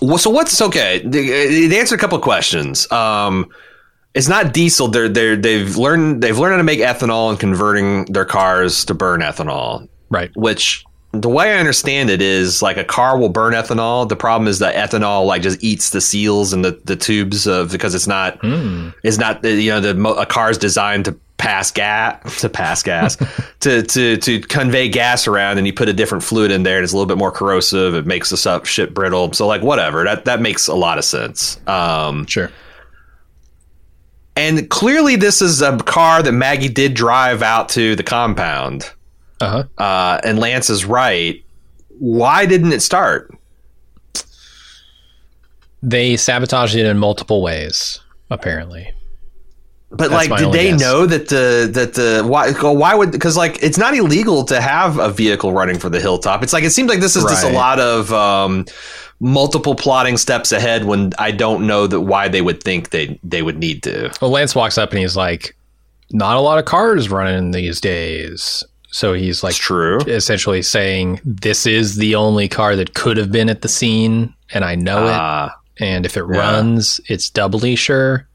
[0.00, 1.02] Well, so what's okay?
[1.04, 2.90] They, they answered a couple of questions.
[2.90, 3.50] Um,
[4.14, 4.88] it's not diesel.
[4.88, 8.94] They're they're they've learned they've learned how to make ethanol and converting their cars to
[8.94, 9.88] burn ethanol.
[10.08, 10.30] Right.
[10.36, 14.08] Which the way I understand it is like a car will burn ethanol.
[14.08, 17.72] The problem is that ethanol like just eats the seals and the, the tubes of
[17.72, 18.38] because it's not
[19.02, 23.16] it's not you know the a car is designed to pass gas to pass gas
[23.60, 26.84] to to to convey gas around and you put a different fluid in there and
[26.84, 27.94] it's a little bit more corrosive.
[27.94, 29.32] It makes the stuff shit brittle.
[29.32, 31.60] So like whatever that that makes a lot of sense.
[31.66, 32.50] Um, Sure.
[34.36, 38.90] And clearly this is a car that Maggie did drive out to the compound.
[39.40, 39.82] Uh huh.
[39.82, 41.42] Uh, and Lance is right.
[41.98, 43.32] Why didn't it start?
[45.82, 48.90] They sabotaged it in multiple ways, apparently.
[49.96, 50.80] But That's like, did they guess.
[50.80, 54.98] know that the that the why why would because like it's not illegal to have
[54.98, 56.42] a vehicle running for the hilltop.
[56.42, 58.64] It's like it seems like this is just a lot of um,
[59.20, 60.84] multiple plotting steps ahead.
[60.84, 64.10] When I don't know that why they would think they they would need to.
[64.20, 65.56] Well, Lance walks up and he's like,
[66.10, 69.98] "Not a lot of cars running these days." So he's like, It's true.
[70.06, 74.64] essentially saying, "This is the only car that could have been at the scene, and
[74.64, 75.46] I know Ah,
[75.78, 75.84] it.
[75.84, 76.38] And if it yeah.
[76.38, 78.28] runs, it's doubly sure."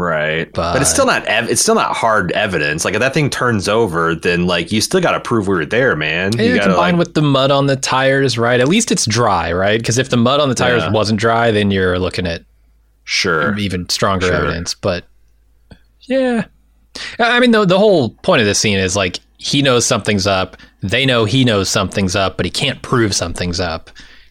[0.00, 0.50] Right.
[0.52, 2.84] But, But- it's still not ev- it's still not hard evidence.
[2.84, 5.66] Like if that thing turns over, then like you still got to prove we were
[5.66, 6.32] there, man.
[6.38, 8.60] You gotta, combined like- with the mud on the tires, right?
[8.60, 9.78] At least it's dry, right?
[9.78, 10.90] Because if the mud on the tires Yeah.
[10.90, 12.42] wasn't dry, then you're looking at
[13.04, 13.56] sure.
[13.58, 14.36] even stronger Sure.
[14.36, 14.74] evidence.
[14.74, 15.04] But
[16.02, 16.44] yeah,
[17.18, 20.56] I mean, the the whole point of this scene is like he knows something's up.
[20.82, 23.90] They know he knows something's up, but he can't prove something's up,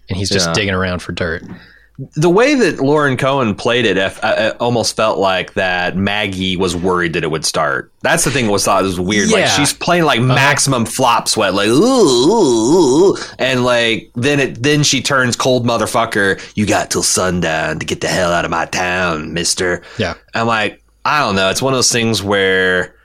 [0.10, 0.54] and he's just Yeah.
[0.54, 1.44] digging around for dirt.
[2.16, 6.74] The way that Lauren Cohan played it, uh, it almost felt like that Maggie was
[6.74, 7.92] worried that it would start.
[8.02, 9.30] That's the thing was thought was weird.
[9.30, 14.64] Like she's playing like maximum flop sweat, like ooh, ooh, ooh, and like then it
[14.64, 16.42] then she turns cold motherfucker.
[16.56, 19.84] You got till sundown to get the hell out of my town, Mister.
[19.98, 20.14] Yeah.
[20.34, 21.50] I'm like, I don't know.
[21.50, 22.96] It's one of those things where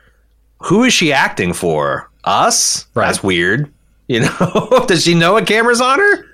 [0.60, 2.10] who is she acting for?
[2.24, 2.86] Us?
[2.94, 3.06] Right.
[3.06, 3.72] That's weird.
[4.08, 4.84] You know?
[4.86, 6.26] Does she know a camera's on her?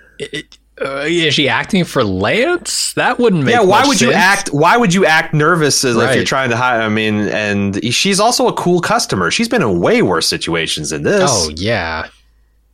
[0.82, 2.94] Uh, is she acting for Lance?
[2.94, 4.48] That wouldn't make yeah, why would you act?
[4.48, 6.80] Why would you act nervous as if you're trying to hide?
[6.80, 9.30] I mean, and she's also a cool customer.
[9.30, 11.30] She's been in way worse situations than this.
[11.30, 12.08] Oh yeah,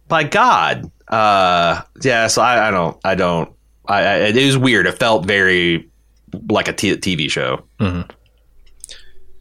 [0.07, 0.91] by God.
[1.09, 2.29] Uh, yeah.
[2.29, 2.97] So I, I don't.
[3.05, 3.53] I don't.
[3.87, 4.15] I, I.
[4.29, 4.87] It was weird.
[4.87, 5.91] It felt very
[6.49, 7.65] like a t- TV show.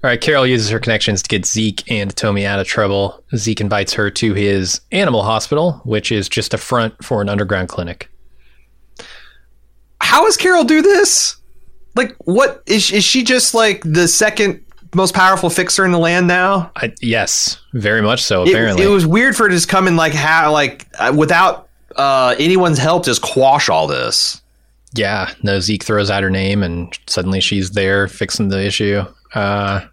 [0.03, 3.23] All right, Carol uses her connections to get Zeke and Tomi out of trouble.
[3.35, 7.69] Zeke invites her to his animal hospital, which is just a front for an underground
[7.69, 8.07] clinic.
[10.05, 11.35] How does Carol do this?
[11.95, 16.27] Like, what is is she just like the second most powerful fixer in the land
[16.27, 16.71] now?
[16.75, 18.43] I, yes, very much so.
[18.43, 21.69] Apparently, it, was weird for her to just come in like how like uh, without
[21.95, 24.41] uh, anyone's help, just quash all this.
[24.93, 25.33] yeah.
[25.41, 29.03] No, Zeke throws out her name, and suddenly she's there fixing the issue.
[29.33, 29.85] Uh,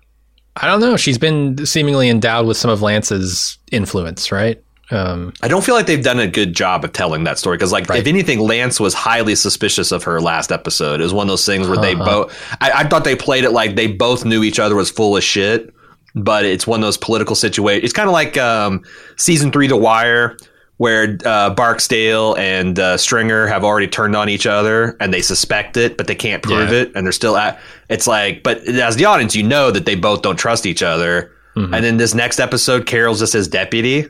[0.56, 0.98] I don't know.
[0.98, 4.62] She's been seemingly endowed with some of Lance's influence, right?
[4.92, 7.72] Um, I don't feel like they've done a good job of telling that story because,
[7.72, 7.98] like, Right.
[8.00, 11.00] if anything, Lance was highly suspicious of her last episode.
[11.00, 12.04] It was one of those things where they Uh-huh.
[12.04, 12.56] both.
[12.60, 15.24] I, I thought they played it like they both knew each other was full of
[15.24, 15.72] shit,
[16.14, 17.84] but it's one of those political situations.
[17.84, 18.82] It's kind of like um,
[19.16, 20.36] season three, The Wire,
[20.78, 25.76] where uh, Barksdale and uh, Stringer have already turned on each other and they suspect
[25.76, 26.80] it, but they can't prove Yeah.
[26.80, 27.60] it, and they're still at.
[27.88, 31.30] It's like, but as the audience, you know that they both don't trust each other.
[31.56, 31.74] Mm-hmm.
[31.74, 34.08] And then this next episode, Carol's just his deputy.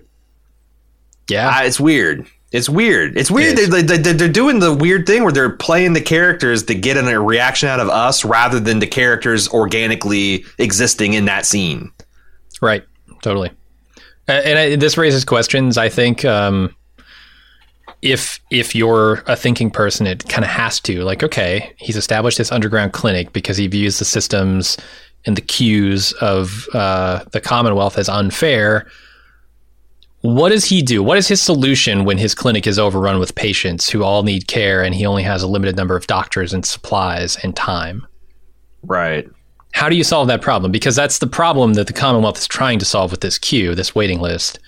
[1.28, 2.26] Yeah, Ah, it's weird.
[2.52, 3.16] It's weird.
[3.16, 3.52] It's weird.
[3.54, 3.70] It is.
[3.70, 6.98] They, they, they, they're doing the weird thing where they're playing the characters to get
[6.98, 11.90] a reaction out of us rather than the characters organically existing in that scene.
[12.60, 12.84] Right.
[13.22, 13.50] Totally.
[14.28, 15.78] Uh, and I, this raises questions.
[15.78, 16.76] I think um,
[18.02, 21.02] if if you're a thinking person, it kind of has to.
[21.04, 24.76] Like, okay, he's established this underground clinic because he views the systems
[25.24, 28.86] and the cues of uh, the Commonwealth as unfair.
[30.22, 31.02] What does he do?
[31.02, 34.82] What is his solution when his clinic is overrun with patients who all need care
[34.82, 38.06] and he only has a limited number of doctors and supplies and time?
[38.84, 39.28] Right.
[39.72, 40.70] How do you solve that problem?
[40.70, 43.94] Because that's the problem that the Commonwealth is trying to solve with this queue, this
[43.94, 44.58] waiting list.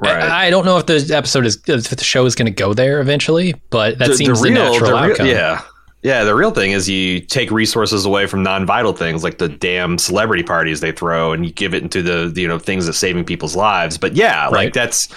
[0.00, 0.20] Right.
[0.22, 2.74] I, I don't know if the episode is, if the show is going to go
[2.74, 5.26] there eventually, but that The- seems the, natural the real- outcome.
[5.26, 5.62] yeah.
[6.02, 9.98] Yeah, the real thing is you take resources away from non-vital things like the damn
[9.98, 13.24] celebrity parties they throw, and you give it into the you know things that saving
[13.24, 13.98] people's lives.
[13.98, 15.08] But yeah, like that's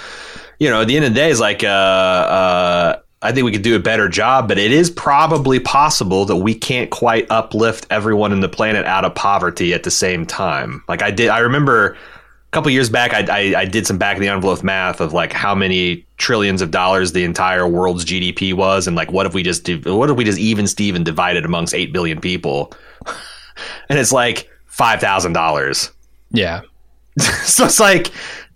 [0.59, 3.51] you know at the end of the day is like uh, uh, I think we
[3.51, 7.87] could do a better job, but it is probably possible that we can't quite uplift
[7.89, 10.83] everyone in the planet out of poverty at the same time.
[10.87, 11.97] Like I did, I remember
[12.55, 15.33] couple years back, I, I, I did some back of the envelope math of like
[15.33, 19.43] how many trillions of dollars the entire world's GDP was, and like what if we
[19.43, 22.73] just do, what if we just even Steven divided amongst eight billion people,
[23.89, 25.91] and it's like five thousand dollars.
[26.31, 26.61] Yeah.
[27.45, 28.11] So it's like,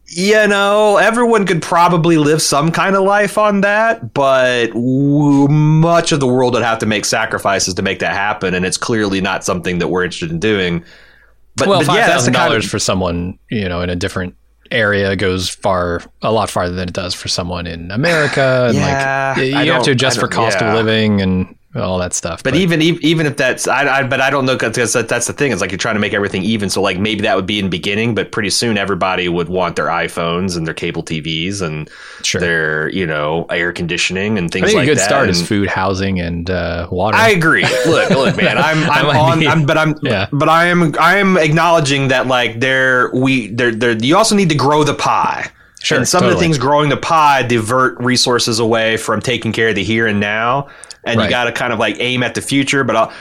[0.08, 6.12] you know, everyone could probably live some kind of life on that, but w- much
[6.12, 9.22] of the world would have to make sacrifices to make that happen, and it's clearly
[9.22, 10.84] not something that we're interested in doing.
[11.60, 14.36] But, well, but five yeah, thousand kind dollars for someone you know in a different
[14.72, 18.66] area goes far a lot farther than it does for someone in America.
[18.68, 20.70] And Yeah, like, you I have to adjust for cost yeah.
[20.70, 22.42] of living and all that stuff.
[22.42, 25.52] But even even if that's I, I but I don't know because that's the thing.
[25.52, 26.70] It's like you're trying to make everything even.
[26.70, 29.76] So like maybe that would be in the beginning, but pretty soon everybody would want
[29.76, 31.90] their iPhones and their cable TVs and
[32.24, 32.42] Sure.
[32.42, 34.64] their you know air conditioning and things.
[34.64, 35.06] I think like a good that.
[35.06, 37.18] start is food, housing, and uh, water.
[37.18, 37.66] I agree.
[37.86, 38.58] Look, look, man.
[38.58, 39.40] I'm I'm on.
[39.40, 40.28] be- I'm, but I'm Yeah.
[40.32, 44.50] but I am I am acknowledging that like there we there there you also need
[44.50, 45.52] to grow the pie.
[45.82, 49.70] Sure, and some of the things growing the pie divert resources away from taking care
[49.70, 50.68] of the here and now,
[51.06, 51.26] and Right.
[51.26, 52.84] you got to kind of like aim at the future.
[52.84, 53.14] But I'll,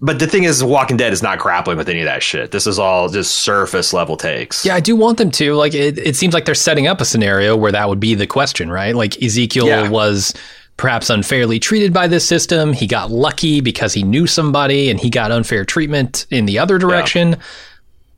[0.00, 2.50] but the thing is, Walking Dead is not grappling with any of that shit.
[2.50, 4.64] This is all just surface level takes.
[4.64, 5.54] Yeah, I do want them to.
[5.54, 8.26] Like, it, it seems like they're setting up a scenario where that would be the
[8.26, 8.94] question, right?
[8.94, 9.88] Like, Ezekiel Yeah.
[9.88, 10.34] was
[10.76, 12.72] perhaps unfairly treated by this system.
[12.72, 16.78] He got lucky because he knew somebody and he got unfair treatment in the other
[16.78, 17.36] direction.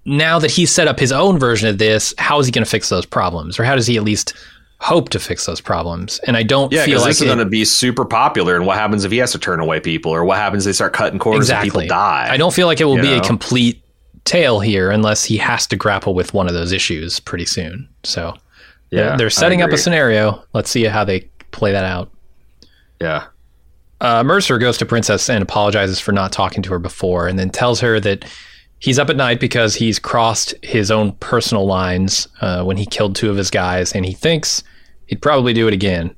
[0.05, 2.71] Now that he's set up his own version of this, how is he going to
[2.71, 3.59] fix those problems?
[3.59, 4.35] Or how does he at least
[4.83, 6.19] hope to fix those problems?
[6.27, 8.57] And I don't Yeah, feel like this is going to be super popular.
[8.57, 10.75] And what happens if he has to turn away people, or what happens if they
[10.75, 12.29] start cutting corners and people die?
[12.31, 13.83] I don't feel like it will be a complete
[14.25, 17.89] tale here unless he has to grapple with one of those issues pretty soon.
[18.05, 18.35] So
[18.91, 20.45] Yeah, they're I setting up a scenario.
[20.53, 22.11] Let's see how they play that out.
[23.01, 23.27] Yeah.
[24.01, 27.51] Uh, Mercer goes to Princess and apologizes for not talking to her before, and then
[27.51, 28.25] tells her that
[28.83, 33.15] he's up at night because he's crossed his own personal lines uh, when he killed
[33.15, 34.63] two of his guys, and he thinks
[35.07, 36.15] he'd probably do it again.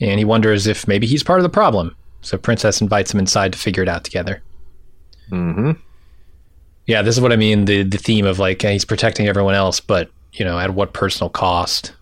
[0.00, 1.96] And he wonders if maybe he's part of the problem.
[2.20, 4.42] So Princess invites him inside to figure it out together.
[5.30, 5.72] Mm-hmm.
[6.86, 7.64] Yeah, this is what I mean.
[7.64, 11.30] The the theme of like he's protecting everyone else, but you know, at what personal
[11.30, 11.92] cost?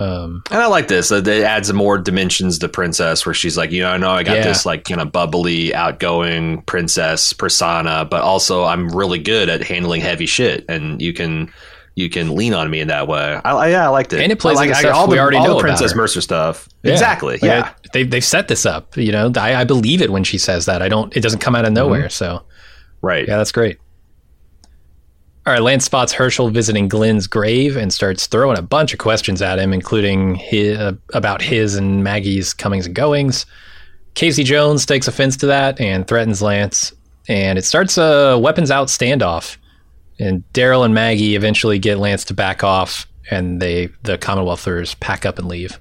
[0.00, 1.10] Um, and I like this.
[1.10, 4.38] It adds more dimensions to Princess, where she's like, you know, I know I got
[4.38, 4.44] yeah.
[4.44, 10.00] this like kind of bubbly, outgoing princess persona, but also I'm really good at handling
[10.00, 11.52] heavy shit, and you can
[11.98, 13.40] you can lean on me in that way.
[13.44, 14.22] I, I yeah, I liked it.
[14.22, 16.68] And it plays like, like stuff all we already all know the Princess Mercer stuff.
[16.84, 16.92] Yeah.
[16.92, 17.34] Exactly.
[17.34, 18.96] Like yeah, they they've set this up.
[18.96, 20.80] You know, I, I, believe it when she says that.
[20.80, 21.14] I don't.
[21.16, 22.02] It doesn't come out of nowhere.
[22.02, 22.10] Mm-hmm.
[22.10, 22.44] So,
[23.02, 23.26] right.
[23.26, 23.78] Yeah, that's great.
[25.48, 29.40] All right, Lance spots Hershel visiting Glenn's grave and starts throwing a bunch of questions
[29.40, 33.46] at him, including his, uh, about his and Maggie's comings and goings.
[34.12, 36.92] Casey Jones takes offense to that and threatens Lance,
[37.28, 39.56] and it starts a weapons out standoff.
[40.20, 45.24] And Daryl and Maggie eventually get Lance to back off, and they the Commonwealthers pack
[45.24, 45.80] up and leave.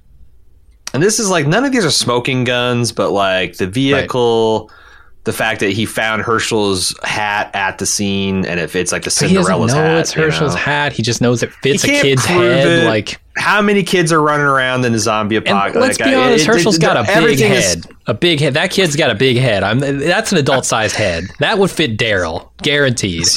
[0.93, 4.69] And this is like none of these are smoking guns, but like the vehicle.
[4.71, 4.77] Right
[5.27, 9.11] the fact that he found Hershel's hat at the scene, and it fits like the
[9.11, 9.99] Cinderella's he hat.
[9.99, 10.61] It's Hershel's know?
[10.61, 10.93] hat.
[10.93, 12.65] He just knows it fits a kid's head.
[12.65, 12.87] It.
[12.87, 15.75] Like how many kids are running around in the zombie apocalypse?
[15.75, 17.79] let's be honest, it, Hershel's it, got a big head.
[17.79, 18.53] Is, a big head.
[18.53, 19.63] That kid's got a big head.
[19.63, 19.79] I'm.
[19.79, 21.25] That's an adult sized head.
[21.39, 23.27] That would fit Daryl, guaranteed.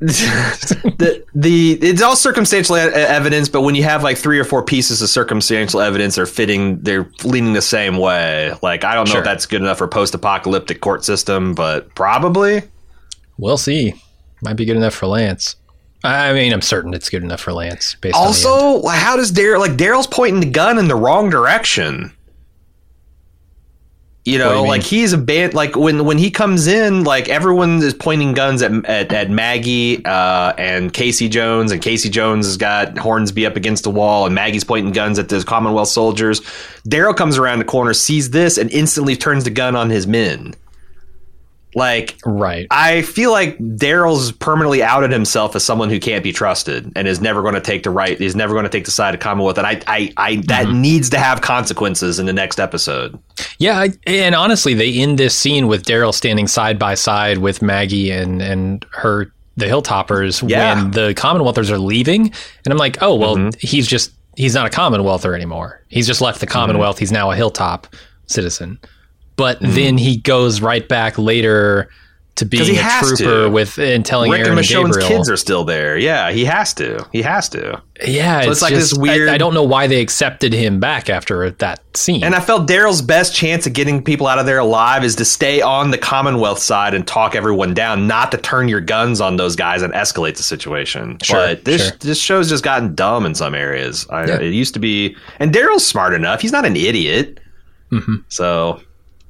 [0.00, 5.00] The the it's all circumstantial evidence, but when you have like three or four pieces
[5.00, 8.52] of circumstantial evidence, they're fitting, they're leaning the same way.
[8.62, 9.20] Like I don't know sure.
[9.20, 12.62] if that's good enough for post-apocalyptic court system, but probably.
[13.38, 13.94] We'll see.
[14.42, 15.56] Might be good enough for Lance.
[16.02, 17.96] I mean, I'm certain it's good enough for Lance.
[18.00, 22.12] Based also, how does Daryl like Daryl's pointing the gun in the wrong direction?
[24.24, 25.52] You know, you like he's a band.
[25.52, 30.02] Like when when he comes in, like everyone is pointing guns at at, at Maggie
[30.02, 34.34] uh, and Casey Jones, and Casey Jones has got Hornsby up against the wall, and
[34.34, 36.40] Maggie's pointing guns at the Commonwealth soldiers.
[36.88, 40.54] Daryl comes around the corner, sees this, and instantly turns the gun on his men.
[41.74, 42.66] Like, right.
[42.70, 47.20] I feel like Daryl's permanently outed himself as someone who can't be trusted and is
[47.20, 48.16] never going to take the right.
[48.16, 50.80] He's never going to take the side of Commonwealth, and I, I, I that mm-hmm.
[50.80, 53.18] needs to have consequences in the next episode.
[53.58, 57.62] Yeah, I, and honestly, they end this scene with Daryl standing side by side with
[57.62, 60.74] Maggie and and her the Hilltoppers yeah.
[60.74, 62.32] when the Commonwealthers are leaving,
[62.64, 63.66] and I'm like, oh well, mm-hmm.
[63.66, 65.82] he's just he's not a Commonwealther anymore.
[65.88, 66.96] He's just left the Commonwealth.
[66.96, 67.02] Mm-hmm.
[67.02, 67.86] He's now a Hilltop
[68.26, 68.78] citizen
[69.36, 69.74] but mm.
[69.74, 71.88] then he goes right back later
[72.36, 73.50] to being a trooper to.
[73.50, 75.96] with and telling Rick Aaron and Michonne's kids are still there.
[75.96, 77.06] Yeah, he has to.
[77.12, 77.80] He has to.
[78.04, 79.28] Yeah, so it's, it's like just, this weird.
[79.28, 82.24] I, I, don't know why they accepted him back after that scene.
[82.24, 85.24] And I felt Daryl's best chance of getting people out of there alive is to
[85.24, 89.36] stay on the Commonwealth side and talk everyone down, not to turn your guns on
[89.36, 91.18] those guys and escalate the situation.
[91.22, 91.96] Sure, but this sure.
[92.00, 94.08] this show's just gotten dumb in some areas.
[94.10, 94.40] I, yeah.
[94.40, 96.40] It used to be, and Daryl's smart enough.
[96.40, 97.38] He's not an idiot.
[97.92, 98.16] Mm-hmm.
[98.28, 98.80] So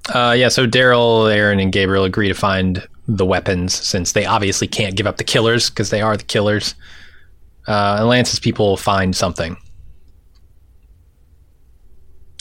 [0.09, 4.67] uh, yeah, so Daryl, Aaron, and Gabriel agree to find the weapons since they obviously
[4.67, 6.75] can't give up the killers because they are the killers.
[7.67, 9.57] Uh, and Lance's people find something.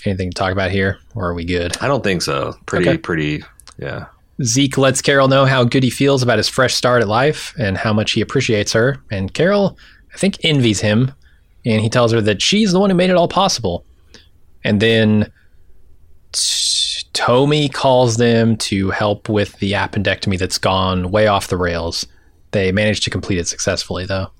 [0.06, 1.78] Anything to talk about here, or are we good?
[1.82, 2.56] I don't think so.
[2.66, 2.98] Pretty, okay.
[2.98, 3.44] pretty,
[3.78, 4.08] yeah.
[4.42, 7.78] Zeke lets Carol know how good he feels about his fresh start at life and
[7.78, 9.02] how much he appreciates her.
[9.12, 9.78] And Carol,
[10.14, 11.14] I think, envies him.
[11.66, 13.86] And he tells her that she's the one who made it all possible.
[14.66, 15.32] And then
[17.14, 22.08] Tomi calls them to help with the appendectomy that's gone way off the rails.
[22.52, 24.32] They managed to complete it successfully, though.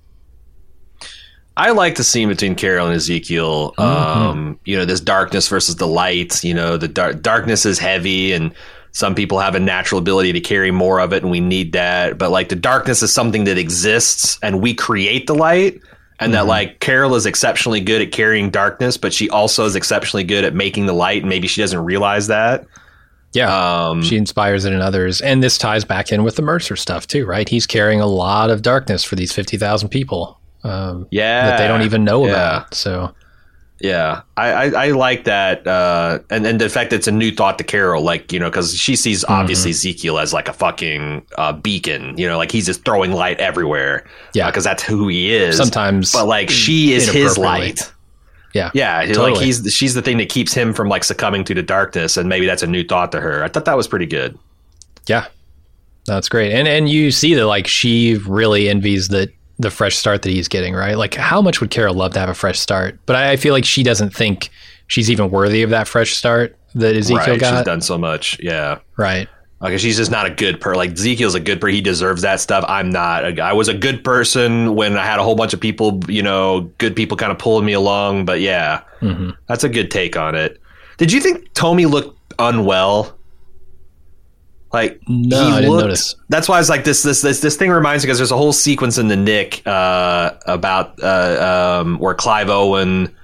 [1.56, 3.74] I like the scene between Carol and Ezekiel.
[3.78, 3.82] Mm-hmm.
[3.82, 6.44] Um, you know, this darkness versus the light.
[6.44, 8.54] You know, the dar- darkness is heavy, and
[8.92, 12.18] some people have a natural ability to carry more of it, and we need that.
[12.18, 15.80] But like the darkness is something that exists, and we create the light
[16.20, 16.34] and mm-hmm.
[16.34, 20.44] that like Carol is exceptionally good at carrying darkness, but she also is exceptionally good
[20.44, 21.22] at making the light.
[21.22, 22.66] And maybe she doesn't realize that.
[23.34, 26.76] Yeah, um, she inspires it in others, and this ties back in with the Mercer
[26.76, 27.50] stuff too, right?
[27.50, 30.40] He's carrying a lot of darkness for these fifty thousand people.
[30.64, 32.32] Um, yeah, that they don't even know yeah.
[32.32, 32.76] about.
[32.76, 33.14] So,
[33.84, 37.36] yeah, I, I, I like that, uh, and and the fact that it's a new
[37.36, 39.34] thought to Carol, like you know, because she sees mm-hmm.
[39.34, 39.90] obviously mm-hmm.
[39.90, 44.08] Ezekiel as like a fucking uh, beacon, you know, like he's just throwing light everywhere.
[44.34, 45.58] Yeah, because uh, that's who he is.
[45.58, 47.92] Sometimes, but like she is his light.
[48.54, 48.72] Yeah.
[48.74, 49.06] Yeah.
[49.06, 49.34] Totally.
[49.34, 52.30] Like he's she's the thing that keeps him from like succumbing to the darkness, and
[52.30, 53.44] maybe that's a new thought to her.
[53.44, 54.40] I thought that was pretty good.
[55.08, 55.28] Yeah.
[56.06, 56.54] That's great.
[56.54, 59.30] And and you see that like she really envies the
[59.64, 60.98] the fresh start that he's getting, right?
[60.98, 63.00] Like how much would Carol love to have a fresh start?
[63.06, 64.50] But I, I feel like she doesn't think
[64.88, 66.56] she's even worthy of that fresh start.
[66.76, 67.58] that Ezekiel right, got.
[67.58, 68.40] she's done so much.
[68.40, 68.80] Yeah.
[68.98, 69.28] Right.
[69.62, 70.78] Like she's just not a good person.
[70.78, 71.76] Like Ezekiel's a good person.
[71.76, 72.66] He deserves that stuff.
[72.68, 73.40] I'm not.
[73.40, 76.70] I was a good person when I had a whole bunch of people, you know,
[76.80, 78.26] good people kind of pulling me along.
[78.26, 80.60] But yeah, hmm that's a good take on it.
[80.98, 83.18] Did you think Tomi looked unwell?
[84.74, 86.16] Like No, I didn't notice.
[86.30, 87.04] That's why I was like this.
[87.04, 90.32] This this this thing reminds me because there's a whole sequence in the Knick uh,
[90.48, 93.16] about uh, um, where Clive Owen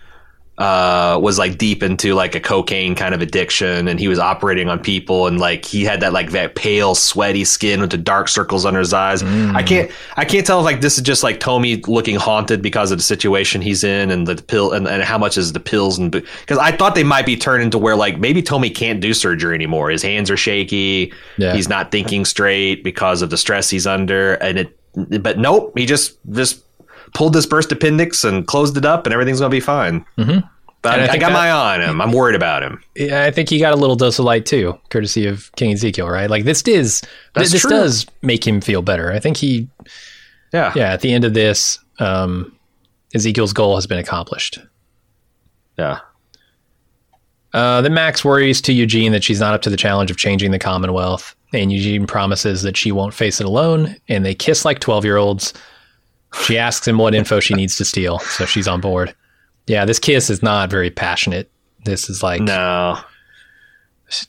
[0.59, 4.67] uh, was like deep into like a cocaine kind of addiction, and he was operating
[4.67, 8.27] on people, and like he had that like that pale, sweaty skin with the dark
[8.27, 9.23] circles under his eyes.
[9.23, 12.91] I can't I can't tell if like this is just like Tomi looking haunted because
[12.91, 15.97] of the situation he's in, and the pill, and, and how much is the pills,
[15.97, 19.13] and because I thought they might be turning to where like maybe Tomi can't do
[19.13, 19.89] surgery anymore.
[19.89, 21.13] His hands are shaky.
[21.37, 21.55] Yeah.
[21.55, 24.75] He's not thinking straight because of the stress he's under, and it.
[25.21, 26.63] But nope, he just just
[27.13, 30.05] pulled this burst appendix and closed it up, and everything's gonna be fine.
[30.17, 30.47] Mhm.
[30.81, 31.99] But I I, got that- my eye on him.
[32.01, 32.81] I'm worried about him.
[32.95, 36.07] Yeah, I think he got a little dose of light too, courtesy of King Ezekiel,
[36.07, 36.29] right?
[36.29, 37.01] Like this is
[37.35, 37.69] That's this true.
[37.71, 39.11] does make him feel better.
[39.11, 39.67] I think he
[40.53, 42.53] Yeah, yeah, at the end of this, um,
[43.13, 44.59] Ezekiel's goal has been accomplished.
[45.77, 45.99] yeah.
[47.53, 50.51] Uh, then Max worries to Eugene that she's not up to the challenge of changing
[50.51, 54.79] the Commonwealth, and Eugene promises that she won't face it alone, and they kiss like
[54.79, 55.53] 12 year olds.
[56.43, 59.15] She asks him what info she needs to steal, so she's on board.
[59.67, 61.49] Yeah, this kiss is not very passionate.
[61.85, 62.97] This is like No,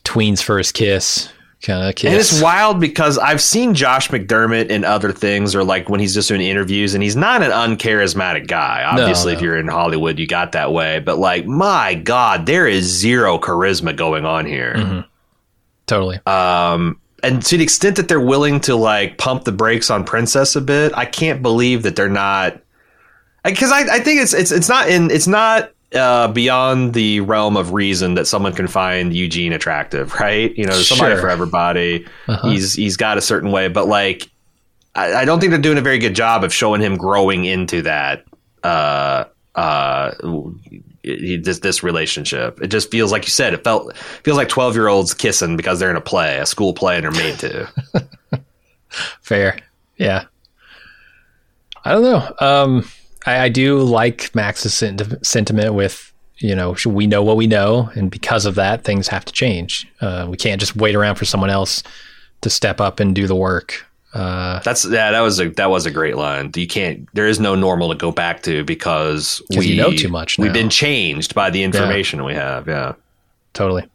[0.03, 1.29] tween's first kiss
[1.63, 2.09] kind of kiss.
[2.11, 6.13] and it's wild because I've seen Josh McDermitt in other things, or like when he's
[6.13, 8.83] just doing interviews, and he's not an uncharismatic guy.
[8.87, 9.37] Obviously, no.
[9.37, 10.99] if you're in Hollywood, you got that way.
[10.99, 14.73] But like, my God, there is zero charisma going on here.
[14.75, 15.05] Mhm.
[15.87, 16.19] totally.
[16.25, 20.55] Um, and to the extent that they're willing to like pump the brakes on Princess
[20.55, 22.59] a bit, I can't believe that they're not.
[23.43, 27.57] Because I, I think it's it's it's not in it's not uh, beyond the realm
[27.57, 30.55] of reason that someone can find Eugene attractive, right?
[30.55, 31.21] You know, there's somebody Sure.
[31.21, 32.05] for everybody.
[32.27, 32.49] Uh-huh.
[32.49, 34.29] He's he's got a certain way, but like,
[34.95, 37.81] I, I don't think they're doing a very good job of showing him growing into
[37.83, 38.25] that.
[38.63, 40.11] Uh, uh,
[41.03, 42.61] this this relationship.
[42.61, 43.53] It just feels like you said.
[43.53, 46.73] It felt feels like twelve year olds kissing because they're in a play, a school
[46.73, 47.69] play, and they're made to.
[49.21, 49.57] Fair.
[49.97, 50.25] Yeah.
[51.83, 52.33] I don't know.
[52.39, 52.87] Um,
[53.25, 57.89] I, I do like Max's senti- sentiment with, you know, we know what we know,
[57.95, 59.87] and because of that, things have to change.
[59.99, 61.83] Uh, we can't just wait around for someone else
[62.41, 63.85] to step up and do the work.
[64.13, 65.11] Uh, That's yeah.
[65.11, 66.51] That was a that was a great line.
[66.55, 67.07] You can't.
[67.13, 70.51] There is no normal to go back to because we you know too much We've
[70.51, 72.67] been changed by the information we have.
[72.67, 72.93] Yeah.
[73.53, 73.85] totally.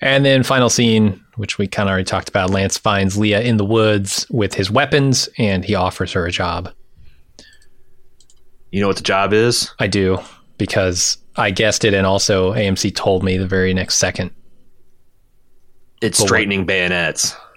[0.00, 2.50] And then final scene, which we kind of already talked about.
[2.50, 6.70] Lance finds Leah in the woods with his weapons, and he offers her a job.
[8.70, 9.70] You know what the job is?
[9.78, 10.18] I do
[10.58, 14.30] because I guessed it, and also AMC told me the very next second.
[16.02, 17.34] It's But what- straightening bayonets.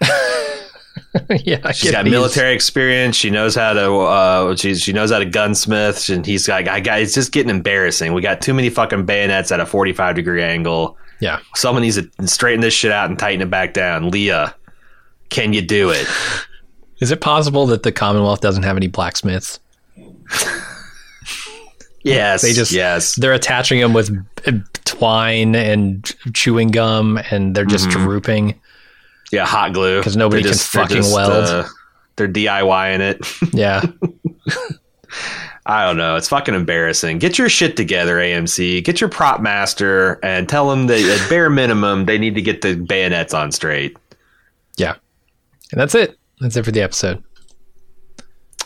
[1.44, 2.12] yeah, She's got these.
[2.12, 3.16] military experience.
[3.16, 3.92] She knows how to.
[3.96, 6.08] Uh, she she knows how to gunsmith.
[6.08, 6.68] And he's got.
[6.68, 7.00] I got.
[7.00, 8.12] It's just getting embarrassing.
[8.14, 10.96] We got too many fucking bayonets at a forty five degree angle.
[11.20, 14.10] Yeah, Someone needs to straighten this shit out and tighten it back down.
[14.10, 14.54] Leah,
[15.28, 16.06] can you do it?
[17.00, 19.58] is it possible that the Commonwealth doesn't have any blacksmiths?
[22.02, 22.40] Yes.
[22.42, 23.14] They just yes.
[23.16, 24.10] they're attaching them with
[24.46, 24.52] uh,
[24.86, 26.02] twine and
[26.32, 27.92] chewing gum, and they're just Mhm.
[27.92, 28.60] drooping.
[29.32, 29.98] Yeah, hot glue.
[30.00, 31.32] Because nobody They're can fucking weld.
[31.46, 31.64] uh,
[32.16, 33.26] they're DIYing it.
[33.52, 33.82] Yeah,
[35.66, 36.16] I don't know.
[36.16, 37.18] It's fucking embarrassing.
[37.18, 38.82] Get your shit together, AMC.
[38.84, 42.62] Get your prop master and tell them that at bare minimum they need to get
[42.62, 43.96] the bayonets on straight.
[44.76, 44.94] yeah,
[45.72, 46.18] and that's it.
[46.40, 47.22] That's it for the episode.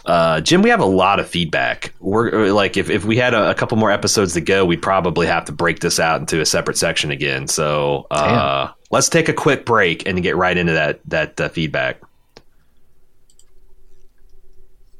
[0.06, 1.94] Uh, Jim, we have a lot of feedback.
[1.98, 5.26] We're like, if, if we had a, a couple more episodes to go, we'd probably
[5.26, 7.48] have to break this out into a separate section again.
[7.48, 12.00] So uh, let's take a quick break and get right into that that uh, feedback.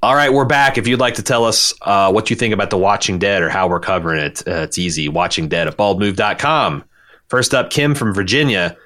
[0.03, 0.77] All right, we're back.
[0.77, 3.49] If you'd like to tell us uh, what you think about The Watching Dead or
[3.49, 5.09] how we're covering it, uh, it's easy.
[5.09, 6.85] Watching Dead at baldmove.com.
[7.29, 8.77] First up, Kim from Virginia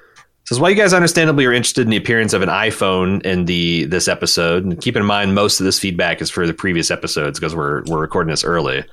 [0.45, 3.85] says, "While you guys understandably are interested in the appearance of an iPhone in the
[3.85, 7.39] this episode, and keep in mind most of this feedback is for the previous episodes
[7.39, 8.85] because we're we're recording this early.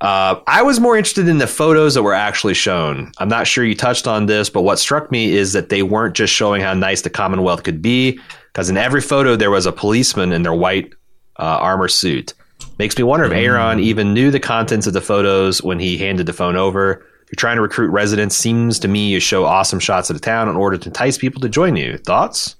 [0.00, 3.12] Uh, I was more interested in the photos that were actually shown.
[3.18, 6.14] I'm not sure you touched on this, but what struck me is that they weren't
[6.14, 9.72] just showing how nice the Commonwealth could be, because in every photo there was a
[9.72, 10.94] policeman in their white
[11.38, 12.32] uh, armor suit.
[12.78, 16.24] Makes me wonder if Aaron even knew the contents of the photos when he handed
[16.24, 17.06] the phone over.
[17.22, 20.20] If you're trying to recruit residents, seems to me you show awesome shots of the
[20.20, 21.98] town in order to entice people to join you.
[21.98, 22.56] Thoughts?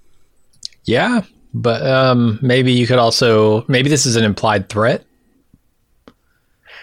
[0.85, 1.23] Yeah,
[1.55, 5.05] but um, maybe you could also maybe this is an implied threat.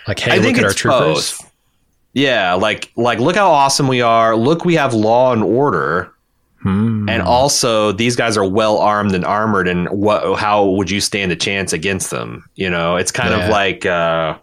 [0.08, 1.38] Like, hey, I look think at our it's troopers.
[1.38, 1.52] both.
[2.14, 4.36] Yeah, like like look how awesome we are.
[4.36, 6.12] Look, we have law and order.
[6.64, 7.08] Hmm.
[7.08, 9.68] And also, these guys are well armed and armored.
[9.68, 10.40] And what?
[10.40, 12.50] How would you stand a chance against them?
[12.56, 13.44] You know, it's kind Yeah.
[13.46, 14.38] of like uh,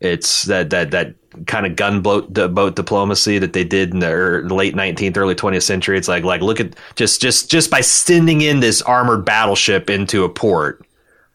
[0.00, 1.14] it's that that that
[1.46, 4.08] kind of gunboat boat diplomacy that they did in the
[4.54, 5.98] late nineteenth, early twentieth century.
[5.98, 10.22] It's like like look at just just just by sending in this armored battleship into
[10.22, 10.86] a port,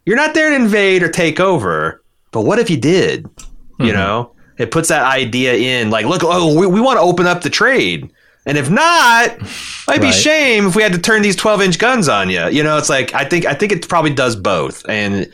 [0.05, 2.01] you're not there to invade or take over.
[2.31, 3.25] But what if you did?
[3.79, 7.25] You know, it puts that idea in like, look, oh, we, we want to open
[7.27, 8.09] up the trade.
[8.45, 9.37] And if not,
[9.87, 10.13] might be Right.
[10.13, 12.47] shame if we had to turn these 12 inch guns on you.
[12.47, 14.87] You know, it's like, I think, I think it probably does both.
[14.87, 15.27] And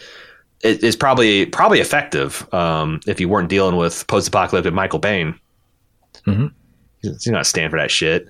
[0.64, 2.48] it is probably, probably effective.
[2.54, 5.38] Um, if you weren't dealing with post apocalyptic Michael Bain.
[6.26, 6.52] Mhm.
[7.02, 8.28] He's not stand for that shit.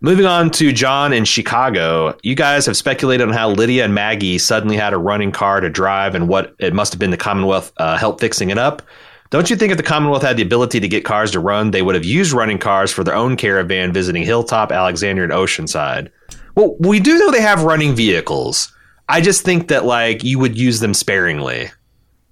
[0.00, 4.38] Moving on to John in Chicago, you guys have speculated on how Lydia and Maggie
[4.38, 7.72] suddenly had a running car to drive and what it must have been the Commonwealth
[7.78, 8.80] uh, help fixing it up.
[9.30, 11.82] Don't you think if the Commonwealth had the ability to get cars to run, they
[11.82, 16.10] would have used running cars for their own caravan visiting Hilltop, Alexandria, and Oceanside?
[16.54, 18.72] Well, we do know they have running vehicles.
[19.08, 21.70] I just think that like you would use them sparingly.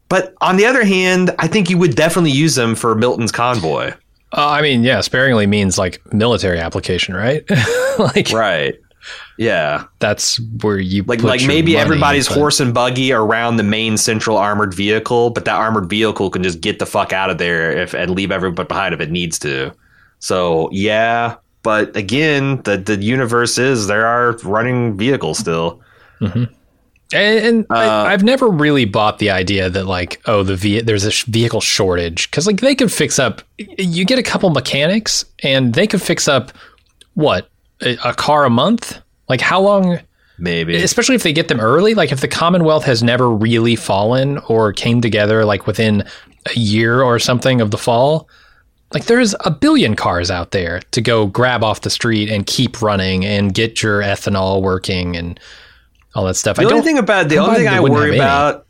[0.08, 3.92] But on the other hand, I think you would definitely use them for Milton's convoy.
[4.32, 7.44] Uh, I mean, yeah, sparingly means like military application, right?
[7.98, 8.76] like Right.
[9.38, 9.84] Yeah.
[9.98, 13.62] that's where you like put like maybe money, everybody's but- horse and buggy around the
[13.62, 17.38] main central armored vehicle, but that armored vehicle can just get the fuck out of
[17.38, 19.72] there if and leave everybody behind if it needs to.
[20.18, 25.80] So yeah, but again, the the universe is there are running vehicles still.
[26.20, 26.48] And,
[27.12, 31.04] and Uh, I, I've never really bought the idea that like, oh, the ve- there's
[31.04, 33.42] a sh- vehicle shortage because like they could fix up.
[33.58, 36.50] You get a couple mechanics and they could fix up
[37.14, 37.48] what
[37.80, 38.98] a, a car a month.
[39.28, 39.98] Like how long?
[40.38, 41.94] Maybe Especially if they get them early.
[41.94, 46.04] Like if the Commonwealth has never really fallen or came together like within
[46.54, 48.28] a year or something of the fall.
[48.92, 52.82] Like there's a billion cars out there to go grab off the street and keep
[52.82, 55.40] running and get your ethanol working and
[56.14, 56.56] all that stuff.
[56.56, 58.65] the I only don't thing about the only thing I worry about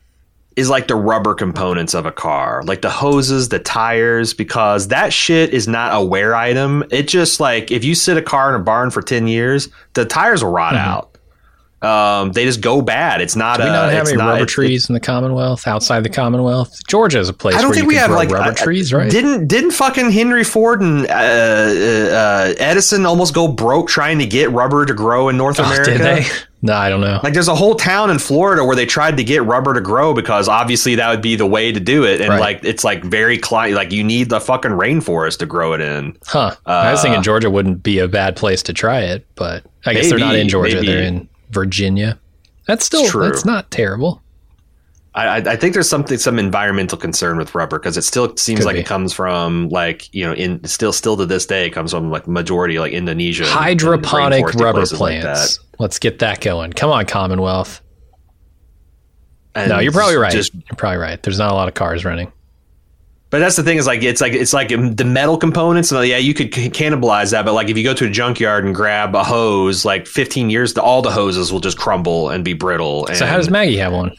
[0.57, 5.12] is like the rubber components of a car, like the hoses, the tires, because that
[5.12, 6.83] shit is not a wear item.
[6.91, 10.05] It just like if you sit a car in a barn for ten years, the
[10.07, 11.12] tires will rot out.
[11.83, 13.20] Um, they just go bad.
[13.20, 13.61] It's not.
[13.61, 13.66] Mm-hmm.
[13.66, 16.03] Do we a, not have it's any not- rubber it- trees in the Commonwealth outside
[16.05, 16.74] the Commonwealth?
[16.89, 18.95] Georgia is a place I don't where think you we have like rubber uh, trees,
[18.95, 19.11] right?
[19.11, 24.51] Didn't didn't fucking Henry Ford and uh, uh, Edison almost go broke trying to get
[24.53, 26.24] rubber to grow in North Oh, America?
[26.66, 27.20] No, I don't know.
[27.22, 30.12] Like there's a whole town in Florida where they tried to get rubber to grow
[30.14, 32.40] because obviously that would be the way to do it, and Right.
[32.40, 36.16] like it's like very cli- like you need the fucking rainforest to grow it in.
[36.26, 36.56] Huh.
[36.66, 39.94] I was uh, thinking Georgia wouldn't be a bad place to try it, but I
[39.94, 40.74] guess they're not in Georgia.
[40.76, 40.86] maybe.
[40.88, 42.18] They're in Virginia.
[42.66, 43.22] That's still True.
[43.28, 44.22] that's not terrible.
[45.16, 48.66] I, I- think there's something some environmental concern with rubber because it still seems Could
[48.66, 48.80] like be.
[48.80, 52.10] it comes from like you know in still still to this day it comes from
[52.10, 55.59] like majority like Indonesia and- and Hydroponic rubber places like plants.
[55.78, 56.72] Let's get that going.
[56.74, 57.80] Come on, Commonwealth.
[59.55, 60.32] And No, you're probably right.
[60.32, 61.22] Just you're probably right.
[61.22, 62.30] There's not a lot of cars running.
[63.30, 65.90] But that's the thing is like it's like it's like the metal components.
[65.90, 67.44] And yeah, you could cannibalize that.
[67.44, 70.76] But like if you go to a junkyard and grab a hose, like 15 years,
[70.76, 73.06] all the hoses will just crumble and be brittle.
[73.06, 74.12] And So how does Maggie have one?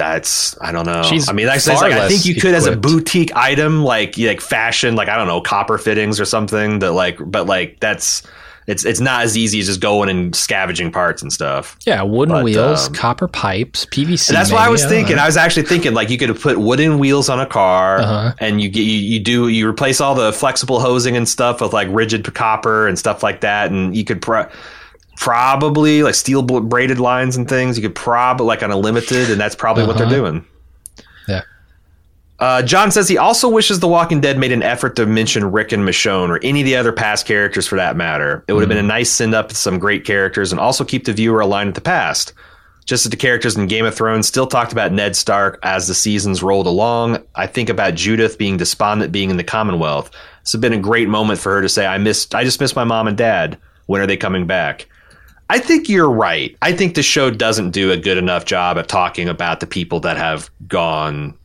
[0.00, 1.02] That's I don't know.
[1.02, 4.16] She's I mean, I far like I think you could as a boutique item, like
[4.18, 6.78] like fashion, like I don't know, copper fittings or something.
[6.80, 8.22] That like, but like that's
[8.66, 11.76] it's it's not as easy as just going and scavenging parts and stuff.
[11.86, 14.28] Yeah, wooden But, wheels, um, copper pipes, PVC.
[14.32, 15.16] That's what I was thinking.
[15.16, 15.22] know.
[15.22, 18.32] I was actually thinking like you could put wooden wheels on a car, Uh-huh.
[18.38, 21.72] and you get you, you do you replace all the flexible hosing and stuff with
[21.72, 24.48] like rigid copper and stuff like that, and you could pro-
[25.20, 27.76] probably like steel braided lines and things.
[27.78, 30.14] You could probably like on a limited, and that's probably what they're Uh-huh.
[30.16, 30.44] doing.
[31.28, 31.42] Yeah.
[32.38, 35.72] Uh, John says he also wishes The Walking Dead made an effort to mention Rick
[35.72, 38.42] and Michonne or any of the other past characters for that matter.
[38.48, 41.04] It would have been a nice send up to some great characters and also keep
[41.04, 42.32] the viewer aligned with the past.
[42.86, 45.94] Just as the characters in Game of Thrones still talked about Ned Stark as the
[45.94, 50.10] seasons rolled along, I think about Judith being despondent being in the Commonwealth.
[50.40, 52.84] It's been a great moment for her to say, I missed I just miss my
[52.84, 53.58] mom and dad.
[53.84, 54.86] When are they coming back?
[55.50, 56.56] I think you're right.
[56.62, 59.98] I think the show doesn't do a good enough job of talking about the people
[60.00, 61.36] that have gone,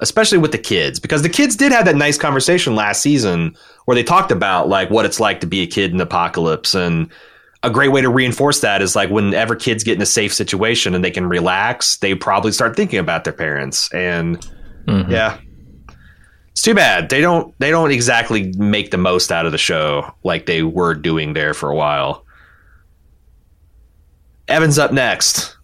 [0.00, 3.54] especially with the kids, because the kids did have that nice conversation last season
[3.84, 6.74] where they talked about like what it's like to be a kid in the apocalypse.
[6.74, 7.10] And
[7.62, 10.94] a great way to reinforce that is like whenever kids get in a safe situation
[10.94, 13.92] and they can relax, they probably start thinking about their parents.
[13.92, 14.40] And
[14.88, 15.10] Mhm.
[15.10, 15.36] yeah.
[16.52, 17.10] It's too bad.
[17.10, 20.94] They don't they don't exactly make the most out of the show like they were
[20.94, 22.24] doing there for a while.
[24.50, 25.56] Evan's up next.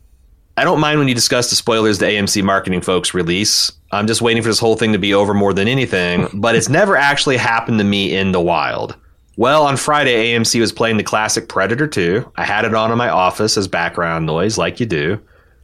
[0.56, 3.72] I don't mind when you discuss the spoilers the AMC marketing folks release.
[3.92, 6.68] I'm just waiting for this whole thing to be over more than anything, but it's
[6.68, 8.96] never actually happened to me in the wild.
[9.36, 12.32] Well, on Friday, AMC was playing the classic Predator 2.
[12.36, 15.20] I had it on in my office as background noise, like you do.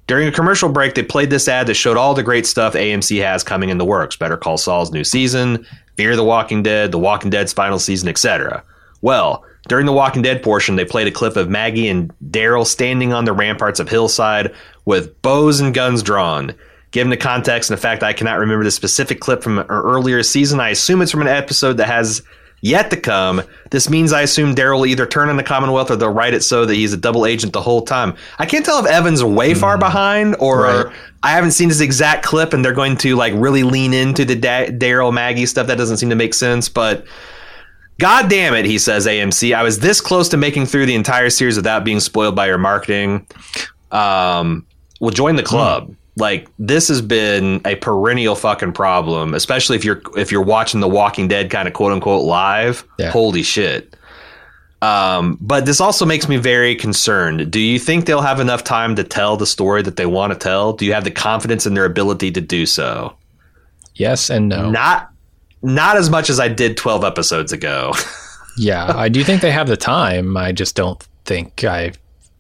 [0.09, 3.23] During a commercial break, they played this ad that showed all the great stuff AMC
[3.23, 5.65] has coming in the works Better Call Saul's new season,
[5.97, 8.63] Fear the Walking Dead, The Walking Dead's final season, etc.
[9.01, 13.13] Well, during the Walking Dead portion, they played a clip of Maggie and Daryl standing
[13.13, 14.53] on the ramparts of Hillside
[14.85, 16.55] with bows and guns drawn.
[16.91, 20.23] Given the context and the fact I cannot remember the specific clip from an earlier
[20.23, 22.23] season, I assume it's from an episode that has
[22.61, 23.43] yet to come.
[23.71, 26.43] This means I assume Daryl will either turn on the Commonwealth or they'll write it
[26.43, 28.15] so that he's a double agent the whole time.
[28.39, 29.61] I can't tell if Evan's way hmm.
[29.61, 30.87] far behind or Right.
[31.23, 34.35] I haven't seen this exact clip and they're going to like really lean into the
[34.35, 35.69] da- Daryl Maggie stuff.
[35.69, 37.05] That doesn't seem to make sense, but.
[37.99, 39.55] God damn it, he says AMC.
[39.55, 42.59] I was this close to making through the entire series without being spoiled by your
[42.59, 43.27] marketing.
[43.91, 44.67] Um,
[45.01, 45.95] well, join the club.
[46.17, 50.89] Like this has been a perennial fucking problem, especially if you're if you're watching The
[50.89, 52.87] Walking Dead kind of quote unquote live.
[52.99, 53.11] Yeah.
[53.11, 53.97] Holy shit.
[54.83, 57.53] Um, but this also makes me very concerned.
[57.53, 60.39] Do you think they'll have enough time to tell the story that they want to
[60.39, 60.73] tell?
[60.73, 63.17] Do you have the confidence in their ability to do so?
[63.95, 64.71] Yes and no.
[64.71, 65.12] Not
[65.63, 67.93] not as much as I did 12 episodes ago.
[68.59, 70.37] Yeah, I do think they have the time.
[70.37, 71.93] I just don't think I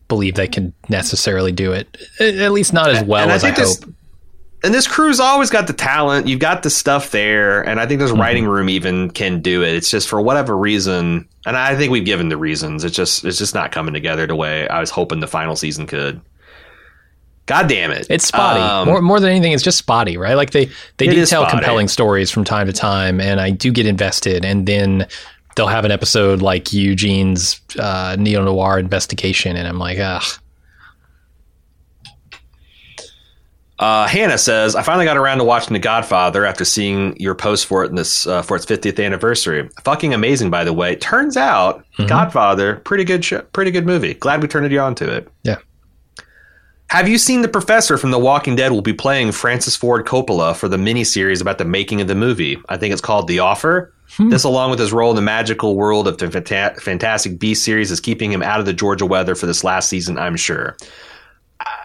[0.08, 1.96] believe they can necessarily do it.
[2.20, 3.94] At least not as well and as I, think this, hope.
[4.62, 6.28] And this crew's always got the talent.
[6.28, 8.20] You've got the stuff there, and I think this Mm-hmm.
[8.20, 9.74] writing room even can do it.
[9.74, 12.84] It's just for whatever reason, and I think we've given the reasons.
[12.84, 15.86] It's just it's just not coming together the way I was hoping the final season
[15.86, 16.20] could.
[17.46, 18.06] God damn it!
[18.08, 18.60] It's spotty.
[18.60, 20.34] Um, more, more than anything, it's just spotty, right?
[20.34, 21.50] Like they they do tell spotty.
[21.58, 24.44] compelling stories from time to time, and I do get invested.
[24.44, 25.06] And then
[25.56, 30.22] they'll have an episode like Eugene's uh, neo noir investigation, and I'm like, ugh.
[33.78, 37.66] Uh, Hannah says, "I finally got around to watching The Godfather after seeing your post
[37.66, 39.68] for it in this uh, for its 50th anniversary.
[39.82, 40.94] Fucking amazing, by the way.
[40.96, 42.06] Turns out, Mm-hmm.
[42.06, 44.14] Godfather, pretty good, show, pretty good movie.
[44.14, 45.28] Glad we turned you on to it.
[45.42, 45.56] Yeah.
[46.92, 48.70] Have you seen the professor from The Walking Dead?
[48.70, 52.58] Will be playing Francis Ford Coppola for the miniseries about the making of the movie.
[52.68, 53.94] I think it's called The Offer.
[54.18, 57.90] This, along with his role in the magical world of the Fanta- Fantastic Beast series,
[57.90, 60.18] is keeping him out of the Georgia weather for this last season.
[60.18, 60.76] I'm sure.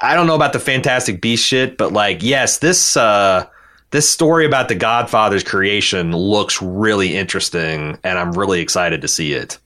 [0.02, 3.46] I don't know about the Fantastic Beast shit, but like, yes, this uh,
[3.92, 9.32] this story about the Godfather's creation looks really interesting, and I'm really excited to see
[9.32, 9.58] it.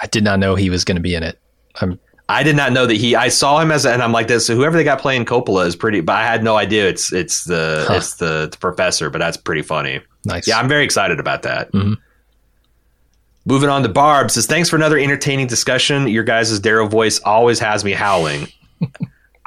[0.00, 1.40] I did not know he was going to be in it.
[1.80, 1.98] I'm
[2.28, 3.14] I did not know that he.
[3.14, 4.46] I saw him as, and I'm like this.
[4.46, 7.44] So Whoever they got playing Coppola is pretty, but I had no idea it's it's
[7.44, 7.94] the Huh.
[7.94, 9.10] it's the, the professor.
[9.10, 10.00] But that's pretty funny.
[10.24, 10.48] nice.
[10.48, 11.70] Yeah, I'm very excited about that.
[11.72, 11.98] Mhm.
[13.46, 16.08] Moving on to Barb says, "Thanks for another entertaining discussion.
[16.08, 18.48] Your guys' Daryl voice always has me howling."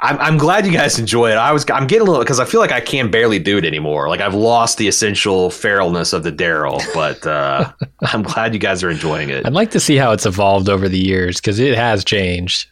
[0.00, 1.34] I'm, I'm glad you guys enjoy it.
[1.36, 3.64] I was I'm getting a little because I feel like I can barely do it
[3.64, 4.08] anymore.
[4.08, 7.72] Like I've lost the essential feralness of the Daryl, but uh,
[8.12, 9.44] I'm glad you guys are enjoying it.
[9.44, 12.68] I'd like to see how it's evolved over the years because it has changed.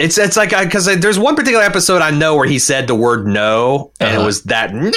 [0.00, 3.26] It's it's like because there's one particular episode I know where he said the word
[3.26, 4.22] no, and Uh-huh.
[4.22, 4.92] it was that nah,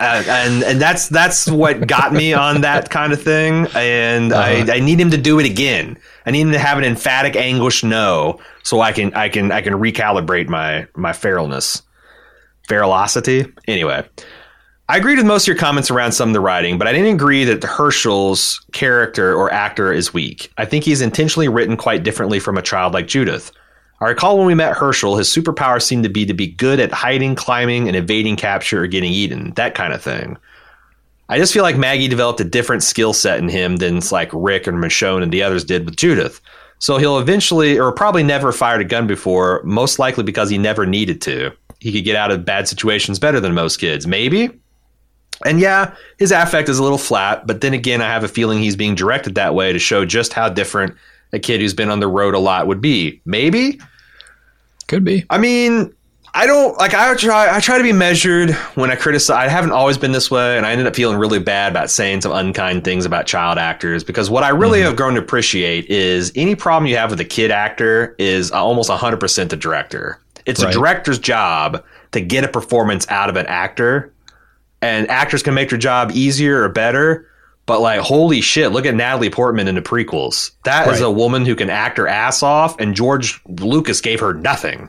[0.00, 3.66] uh, and and that's that's what got me on that kind of thing.
[3.74, 4.72] And Uh-huh.
[4.72, 5.98] I, I need him to do it again.
[6.26, 9.60] I need him to have an emphatic anguish no, so I can I can I
[9.60, 11.82] can recalibrate my my feralness,
[12.68, 13.52] feralosity.
[13.68, 14.04] Anyway.
[14.88, 17.14] I agreed with most of your comments around some of the writing, but I didn't
[17.14, 20.50] agree that Hershel's character or actor is weak.
[20.58, 23.52] I think he's intentionally written quite differently from a child like Judith.
[24.00, 26.90] I recall when we met Hershel, his superpower seemed to be to be good at
[26.90, 30.38] hiding, climbing, and evading capture or getting eaten, that kind of thing.
[31.28, 34.66] I just feel like Maggie developed a different skill set in him than like Rick
[34.66, 36.40] and Michonne and the others did with Judith.
[36.78, 40.86] So he'll eventually, or probably never fired a gun before, most likely because he never
[40.86, 41.52] needed to.
[41.78, 44.06] He could get out of bad situations better than most kids.
[44.06, 44.48] Maybe?
[45.44, 48.58] And yeah, his affect is a little flat, but then again, I have a feeling
[48.58, 50.94] he's being directed that way to show just how different
[51.32, 53.20] a kid who's been on the road a lot would be.
[53.24, 53.78] Maybe?
[54.90, 55.24] Could be.
[55.30, 55.94] I mean,
[56.34, 56.94] I don't like.
[56.94, 57.54] I try.
[57.54, 59.46] I try to be measured when I criticize.
[59.46, 62.22] I haven't always been this way, and I ended up feeling really bad about saying
[62.22, 64.88] some unkind things about child actors because what I really mm-hmm.
[64.88, 68.90] have grown to appreciate is any problem you have with a kid actor is almost
[68.90, 70.18] 100% the director.
[70.44, 70.70] It's Right.
[70.70, 74.12] a director's job to get a performance out of an actor,
[74.82, 77.28] and actors can make their job easier or better.
[77.70, 78.72] But like, holy shit!
[78.72, 80.50] Look at Natalie Portman in the prequels.
[80.64, 81.06] That is Right.
[81.06, 84.88] a woman who can act her ass off, and George Lucas gave her nothing.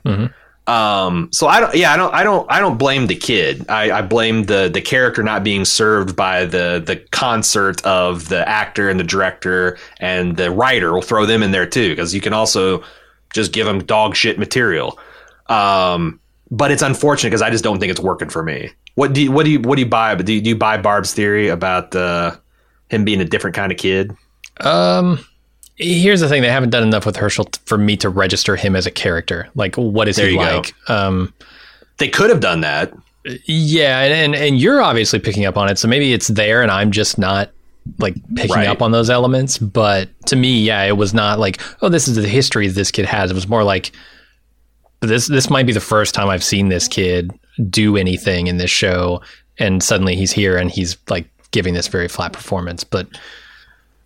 [0.66, 3.66] Um, so I don't, yeah, I don't, I don't, I don't blame the kid.
[3.70, 8.50] I, I blame the the character not being served by the the concert of the
[8.50, 10.92] actor and the director and the writer.
[10.92, 12.84] We'll throw them in there too because you can also
[13.32, 14.98] just give them dog shit material.
[15.50, 18.72] Um, but it's unfortunate because I just don't think it's working for me.
[18.96, 20.16] What do you what do you what do you buy?
[20.16, 22.38] But do you, do you buy Barb's theory about uh,
[22.92, 24.12] him being a different kind of kid?
[24.60, 25.20] Um,
[25.78, 28.76] here's the thing: they haven't done enough with Hershel t- for me to register him
[28.76, 29.48] as a character.
[29.56, 30.58] Like, what is There he you go.
[30.58, 30.74] like?
[30.90, 31.34] Um,
[31.98, 32.94] They could have done that.
[33.46, 36.70] yeah, and, and and you're obviously picking up on it, so maybe it's there, and
[36.72, 37.50] I'm just not
[37.98, 38.68] like picking Right.
[38.68, 39.58] up on those elements.
[39.58, 43.06] But to me, yeah, it was not like, oh, this is the history this kid
[43.06, 43.32] has.
[43.32, 43.92] It was more like
[45.00, 45.28] this.
[45.28, 47.32] This might be the first time I've seen this kid
[47.70, 49.22] do anything in this show,
[49.58, 52.84] and suddenly he's here and he's like giving this very flat performance.
[52.84, 53.08] But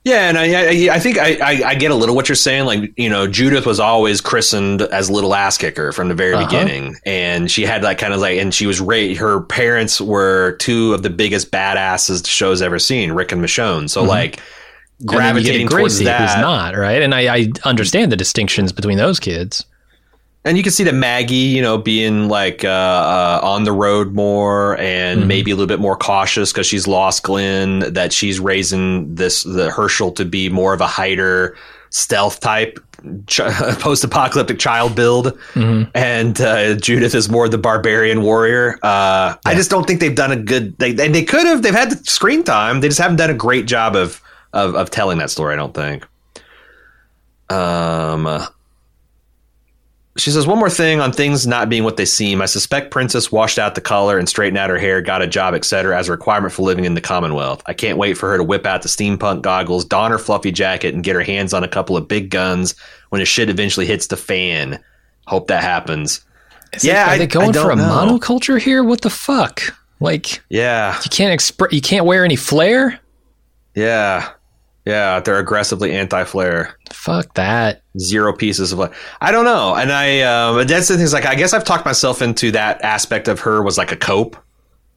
[0.04, 2.66] Yeah, and I, I, I think I, I, I get a little what you're saying.
[2.66, 6.46] Like, you know, Judith was always christened as little ass kicker from the very Uh-huh.
[6.46, 10.58] beginning, and she had like kind of like, and she was ra- her parents were
[10.60, 13.90] two of the biggest badasses the show's ever seen, Rick and Michonne.
[13.90, 15.02] So like Mm-hmm.
[15.02, 19.20] you gravitating towards that, who's not right, and I, I understand the distinctions between those
[19.20, 19.66] kids.
[20.46, 24.14] And you can see that Maggie, you know, being like uh, uh, on the road
[24.14, 25.28] more and Mhm.
[25.28, 27.80] maybe a little bit more cautious because she's lost Glenn.
[27.94, 31.58] That she's raising this the Hershel to be more of a hider,
[31.90, 32.80] stealth type,
[33.26, 33.40] ch-
[33.80, 35.90] post-apocalyptic child build, Mhm.
[35.96, 38.78] and uh, Judith is more the barbarian warrior.
[38.84, 40.78] Uh, I just don't think they've done a good.
[40.78, 41.64] They they, they could have.
[41.64, 42.82] They've had the screen time.
[42.82, 44.22] They just haven't done a great job of
[44.54, 45.54] of, of telling that story.
[45.54, 46.06] I don't think.
[47.50, 48.46] Um.
[50.18, 52.42] She says one more thing on things not being what they seem.
[52.42, 55.54] I suspect Princess washed out the collar and straightened out her hair, got a job,
[55.54, 57.62] etc., as a requirement for living in the Commonwealth.
[57.66, 60.94] I can't wait for her to whip out the steampunk goggles, don her fluffy jacket,
[60.94, 62.76] and get her hands on a couple of big guns
[63.10, 64.82] when the shit eventually hits the fan.
[65.28, 66.24] Hope that happens.
[66.74, 67.84] Is Yeah, it, are I- they going for a know.
[67.84, 68.86] monoculture here?
[68.86, 69.62] What the fuck?
[70.00, 73.00] Like Yeah, you can't express, you can't wear any flair.
[73.76, 74.30] yeah,
[74.86, 75.20] yeah.
[75.20, 76.78] They're aggressively anti-flare.
[76.92, 77.82] Fuck that.
[78.00, 81.04] zero pieces of like I don't know, and I um, that's the thing.
[81.04, 83.98] Is like I guess I've talked myself into that aspect of her was like a
[83.98, 84.36] cope.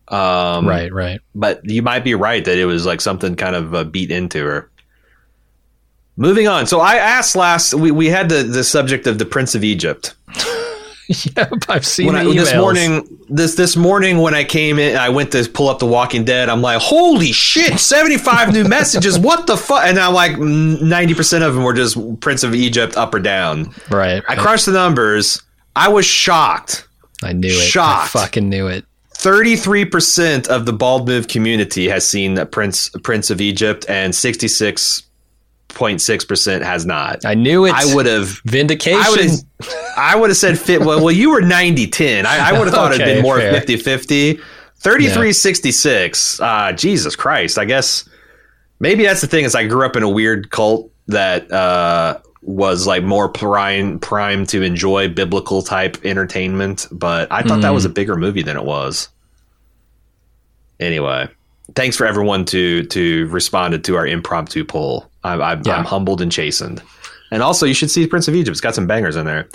[0.09, 1.21] Um, right, right.
[1.35, 4.43] but you might be right that it was like something kind of uh, beat into
[4.43, 4.71] her.
[6.17, 6.67] Moving on.
[6.67, 10.15] So I asked last we, we had the, the subject of the Prince of Egypt.
[11.37, 15.09] yep, I've seen When I, this morning this this morning when I came in I
[15.09, 16.51] went to pull up The Walking Dead.
[16.51, 19.19] I'm like, "Holy shit, 75 new messages.
[19.29, 23.15] What the fuck?" And I'm like 90% of them were just Prince of Egypt up
[23.15, 23.75] or down.
[23.91, 25.43] Right, I crushed the numbers.
[25.75, 26.87] I was shocked.
[27.23, 27.53] I knew it.
[27.53, 28.15] shocked.
[28.15, 28.85] I fucking knew it.
[29.15, 34.15] 33% of the bald move community has seen Prince Prince of Egypt and
[35.69, 37.25] 66.6% has not.
[37.25, 37.73] I knew it.
[37.75, 39.01] I would have vindication.
[39.01, 39.41] I would have
[39.97, 42.25] I would have said fit well well you were 90-10.
[42.25, 43.53] I, I would have thought it'd been more fair.
[43.61, 44.41] 50-50.
[44.81, 46.41] 33-66.
[46.41, 47.59] Uh Jesus Christ.
[47.59, 48.09] I guess
[48.81, 52.87] maybe that's the thing is I grew up in a weird cult that uh was
[52.87, 57.75] like more prime prime to enjoy biblical type entertainment, but I thought that Mm.
[57.75, 59.09] was a bigger movie than it was.
[60.81, 61.29] Anyway,
[61.75, 65.08] thanks for everyone to to responded to our impromptu poll.
[65.25, 65.77] I'm I'm, Yeah.
[65.77, 66.83] I'm humbled and chastened.
[67.31, 68.53] And also, you should see Prince of Egypt.
[68.53, 69.49] It's got some bangers in there.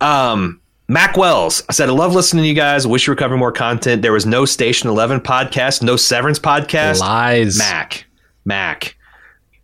[0.00, 2.86] Um, Mac Wells, I said, I love listening to you guys.
[2.86, 4.02] Wish you were covering more content.
[4.02, 7.00] There was no Station 11 podcast, no Severance podcast.
[7.00, 7.58] lies.
[7.58, 8.06] Mac,
[8.44, 8.96] Mac,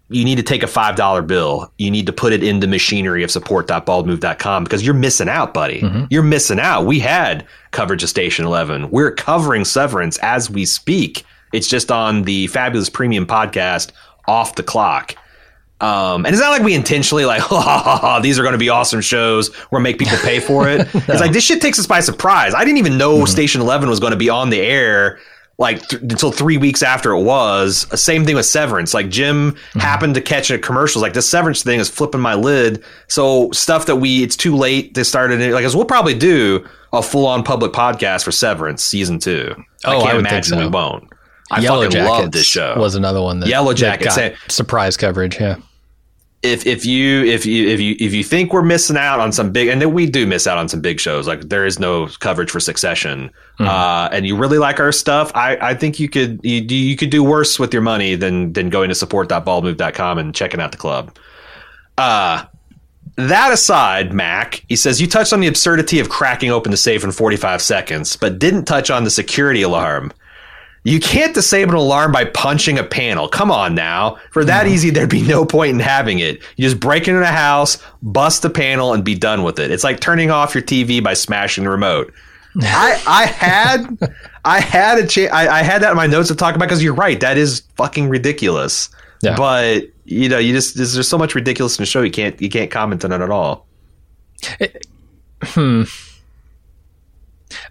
[0.08, 1.72] you need to take a $5 bill.
[1.78, 5.82] You need to put it in the machinery of support.baldmove.com because you're missing out, buddy.
[6.10, 6.86] You're missing out.
[6.86, 8.90] We had coverage of Station 11.
[8.90, 11.24] We're covering Severance as we speak.
[11.52, 13.90] It's just on the Fabulous Premium podcast
[14.28, 15.16] off the clock.
[15.80, 18.52] Um, and it's not like we intentionally like, ha, ha, ha, ha, these are going
[18.54, 19.50] to be awesome shows.
[19.70, 20.88] We're make people pay for it.
[20.94, 22.54] It's like this shit takes us by surprise.
[22.54, 23.26] I didn't even know mm-hmm.
[23.26, 25.18] Station Eleven was going to be on the air
[25.58, 27.86] like th- until three weeks after it was.
[27.90, 28.92] Uh, same thing with Severance.
[28.94, 29.78] Like Jim mm-hmm.
[29.78, 31.00] happened to catch a commercial.
[31.00, 32.82] like this Severance thing is flipping my lid.
[33.08, 35.52] So stuff that we it's too late to start it.
[35.52, 39.54] Like, 'cause we'll probably do a full on public podcast for Severance season two.
[39.84, 40.70] Oh, I I can't think imagine we so.
[40.70, 41.12] won't.
[41.50, 42.74] I Yellow fucking Jackets love this show.
[42.78, 44.36] was another one that Yellow that Jackets, got eh.
[44.48, 45.38] surprise coverage.
[45.40, 45.56] Yeah,
[46.42, 49.50] if if you if you if you if you think we're missing out on some
[49.50, 52.08] big and then we do miss out on some big shows like there is no
[52.20, 56.40] coverage for Succession uh, and you really like our stuff I I think you could
[56.44, 60.60] you, you could do worse with your money than than going to support.baldmove.com and checking
[60.60, 61.16] out the club.
[61.98, 62.44] Uh
[63.16, 67.02] that aside, Mac, he says you touched on the absurdity of cracking open the safe
[67.02, 70.12] in 45 seconds, but didn't touch on the security alarm.
[70.86, 73.28] You can't disable an alarm by punching a panel.
[73.28, 74.18] Come on now.
[74.30, 74.74] For that mm-hmm.
[74.74, 76.40] easy, there'd be no point in having it.
[76.54, 79.72] You just break into a house, bust the panel, and be done with it.
[79.72, 82.14] It's like turning off your TV by smashing the remote.
[82.62, 83.98] I I had
[84.44, 86.84] I had a cha- I, I had that in my notes to talk about because
[86.84, 87.18] you're right.
[87.18, 88.88] That is fucking ridiculous.
[89.22, 89.34] Yeah.
[89.34, 92.02] But you know, you just there's, there's so much ridiculous in the show.
[92.02, 93.66] You can't you can't comment on it at all.
[94.60, 94.68] Eh,
[95.42, 95.82] hmm.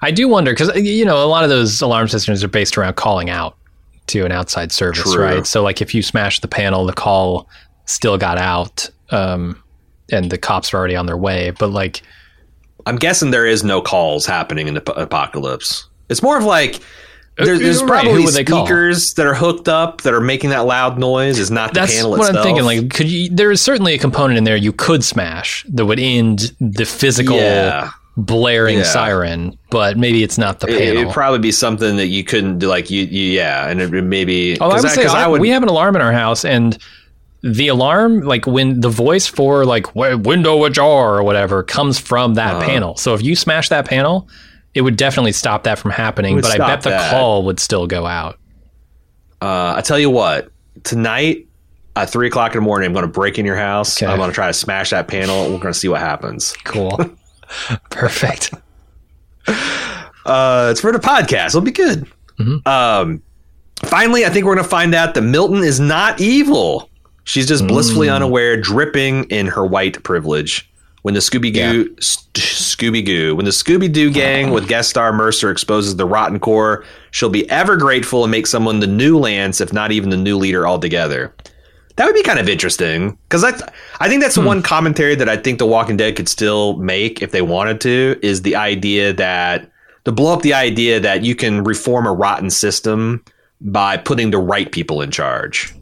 [0.02, 2.96] I do wonder because you know a lot of those alarm systems are based around
[2.96, 3.58] calling out
[4.08, 5.24] to an outside service, True.
[5.24, 5.46] right?
[5.48, 7.50] So like if you smash the panel, the call
[7.86, 9.62] still got out, um,
[10.12, 11.52] and the cops are already on their way.
[11.52, 12.02] But like,
[12.86, 15.88] I'm guessing there is no calls happening in the p- apocalypse.
[16.10, 16.80] It's more of like
[17.38, 20.66] there's Uh, right, who probably they speakers that are hooked up that are making that
[20.66, 21.38] loud noise.
[21.38, 22.34] Is not the that's panel what.
[22.34, 22.64] I'm thinking.
[22.64, 23.30] Like, could you?
[23.30, 27.36] There is certainly a component in there you could smash that would end the physical
[27.36, 27.90] Yeah.
[28.18, 28.84] Blaring Yeah.
[28.84, 30.82] siren, but maybe it's not the panel.
[30.82, 32.68] It, would probably be something that you couldn't do.
[32.68, 34.58] Like you, you yeah, and it maybe.
[34.60, 35.42] Oh, I would 'cause say is I- would.
[35.42, 36.78] we have an alarm in our house, and
[37.44, 42.56] the alarm, like when the voice for like window ajar or whatever, comes from that
[42.56, 42.66] Uh-huh.
[42.66, 42.96] panel.
[42.98, 44.28] So if you smash that panel,
[44.74, 46.40] it would definitely stop that from happening.
[46.42, 47.12] But I bet the that.
[47.12, 48.38] call would still go out.
[49.42, 50.50] Uh, I tell you what,
[50.84, 51.46] tonight
[51.96, 54.02] at three o'clock in the morning, I'm going to break in your house.
[54.02, 54.12] Okay.
[54.12, 55.44] I'm going to try to smash that panel.
[55.44, 56.56] We're going to see what happens.
[56.64, 56.98] Cool,
[57.90, 58.54] perfect.
[59.48, 61.48] Uh, it's for the podcast.
[61.48, 62.08] It'll be good.
[62.40, 62.68] Mm-hmm.
[62.68, 63.22] Um,
[63.84, 66.90] finally, I think we're going to find out that Milton is not evil.
[67.24, 68.16] She's just blissfully Mm.
[68.16, 70.70] unaware, dripping in her white privilege.
[71.04, 75.52] When the Scooby Goo, Scooby Goo, when the Scooby Doo gang with guest star Mercer
[75.52, 79.72] exposes the rotten core, she'll be ever grateful and make someone the new Lance, if
[79.72, 81.32] not even the new leader altogether.
[81.96, 83.52] That would be kind of interesting because I,
[84.00, 87.22] I think that's the one commentary that I think The Walking Dead could still make
[87.22, 89.72] if they wanted to is the idea that
[90.04, 93.24] to blow up the idea that you can reform a rotten system
[93.62, 95.74] by putting the right people in charge.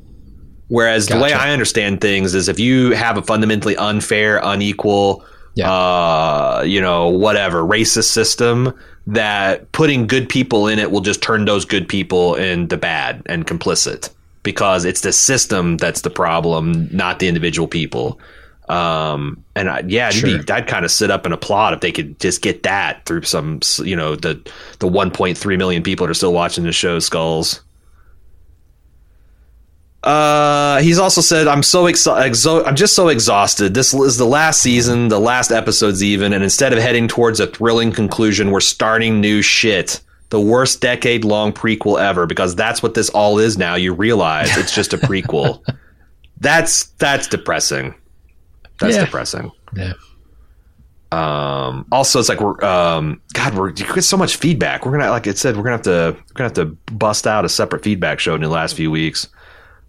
[0.68, 5.26] Whereas the way I understand things is if you have a fundamentally unfair, unequal,
[5.56, 5.72] Yeah.
[5.72, 8.74] uh, you know, whatever racist system,
[9.08, 13.46] that putting good people in it will just turn those good people into bad and
[13.46, 14.10] complicit
[14.44, 18.20] because it's the system that's the problem, not the individual people.
[18.70, 20.40] Um, and I, yeah, Sure.
[20.40, 23.24] be, I'd kind of sit up and applaud if they could just get that through
[23.24, 24.36] some, you know, the
[24.80, 27.62] the 1.3 million people that are still watching the show, Skulls.
[30.04, 33.74] Uh, he's also said, "I'm so exo- exo- I'm just so exhausted.
[33.74, 37.48] This is the last season, the last episodes, even, and instead of heading towards a
[37.48, 40.02] thrilling conclusion, we're starting new shit.
[40.34, 43.76] The worst decade long prequel ever, because that's what this all is now.
[43.76, 45.62] You realize it's just a prequel.
[46.40, 47.94] that's that's depressing.
[48.80, 49.06] That's Yeah.
[49.06, 49.52] depressing.
[49.76, 49.94] Yeah.
[51.12, 54.86] Um, also, it's like we're um, God, we're you get so much feedback.
[54.86, 57.46] We're gonna, like it said, we're gonna have to we're gonna have to bust out
[57.46, 59.28] a separate feedback show in the last few weeks.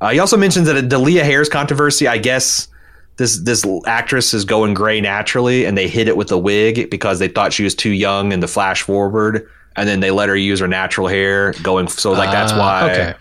[0.03, 2.07] Uh, he also mentions that the Leah Harris controversy.
[2.07, 2.69] I guess
[3.17, 7.19] this this actress is going gray naturally, and they hit it with a wig because
[7.19, 10.37] they thought she was too young in the flash forward, and then they let her
[10.37, 11.89] use her natural hair going.
[11.89, 12.91] So like that's Ah, why.
[12.93, 13.15] Okay.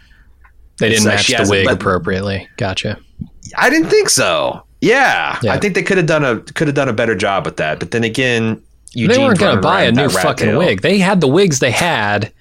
[0.79, 2.47] They didn't match the wig appropriately.
[2.57, 2.99] Gotcha.
[3.57, 4.63] I didn't think so.
[4.81, 5.53] Yeah, Yeah.
[5.53, 7.79] I think they could have done a could have done a better job with that.
[7.79, 8.61] But then again,
[8.93, 10.57] Eugene they weren't going to buy a new with that rat fucking tail.
[10.59, 10.81] wig.
[10.81, 12.33] They had the wigs they had.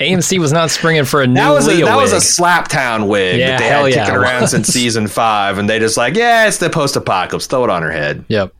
[0.00, 2.22] AMC was not springing for a new That was a, Leah that was a wig.
[2.22, 6.14] Slaptown wig Yeah, that they had kicking around since season five, and they just like,
[6.14, 7.46] yeah, it's the post apocalypse.
[7.46, 8.24] Throw it on her head.
[8.28, 8.54] Yep.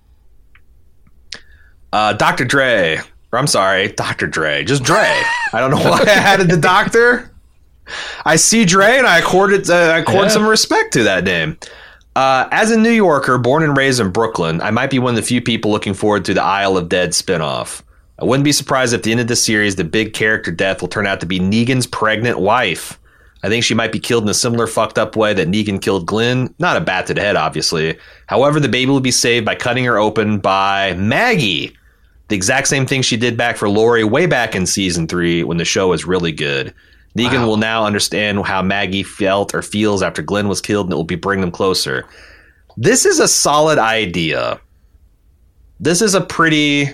[1.92, 2.44] Uh, Dr.
[2.44, 2.98] Dre,
[3.32, 4.26] or I'm sorry, Dr.
[4.26, 4.98] Dre, just Dre.
[5.52, 7.30] I don't know why I added the doctor.
[8.24, 10.28] I see Dre, and I accorded uh, I accord Yeah.
[10.28, 11.58] some respect to that name.
[12.16, 15.16] Uh, as a New Yorker, born and raised in Brooklyn, I might be one of
[15.16, 17.82] the few people looking forward to the Isle of Dead spinoff.
[18.18, 20.82] I wouldn't be surprised if at the end of this series, the big character death
[20.82, 22.98] will turn out to be Negan's pregnant wife.
[23.42, 26.04] I think she might be killed in a similar fucked up way that Negan killed
[26.04, 26.54] Glenn.
[26.58, 27.96] Not a bat to the head, obviously.
[28.26, 31.74] However, the baby will be saved by cutting her open by Maggie.
[32.30, 35.56] The exact same thing she did back for Lori way back in season three when
[35.58, 36.72] the show was really good.
[37.18, 37.46] Negan Wow.
[37.48, 41.02] will now understand how Maggie felt or feels after Glenn was killed, and it will
[41.02, 42.06] be bring them closer.
[42.76, 44.60] This is a solid idea.
[45.80, 46.88] This is a pretty.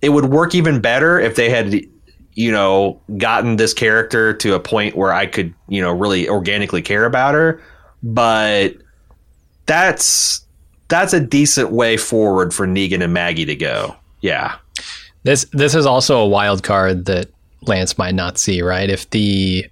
[0.00, 1.74] It would work even better if they had,
[2.32, 6.80] you know, gotten this character to a point where I could, you know, really organically
[6.80, 7.60] care about her.
[8.02, 8.74] But
[9.66, 10.46] that's
[10.88, 13.94] that's a decent way forward for Negan and Maggie to go.
[14.22, 14.54] Yeah.
[15.28, 17.28] This this is also a wild card that
[17.66, 18.88] Lance might not see, right?
[18.88, 19.66] If the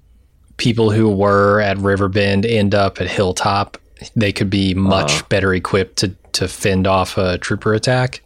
[0.59, 3.78] people who were at Riverbend end up at Hilltop,
[4.15, 5.27] they could be much Uh.
[5.31, 8.20] better equipped to to fend off a trooper attack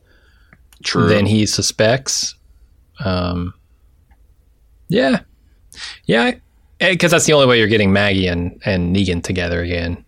[0.82, 1.08] True.
[1.08, 2.34] than he suspects.
[3.04, 3.54] Um,
[4.88, 5.20] yeah,
[6.06, 6.32] yeah,
[6.80, 10.04] because that's the only way you're getting Maggie and and Negan together again.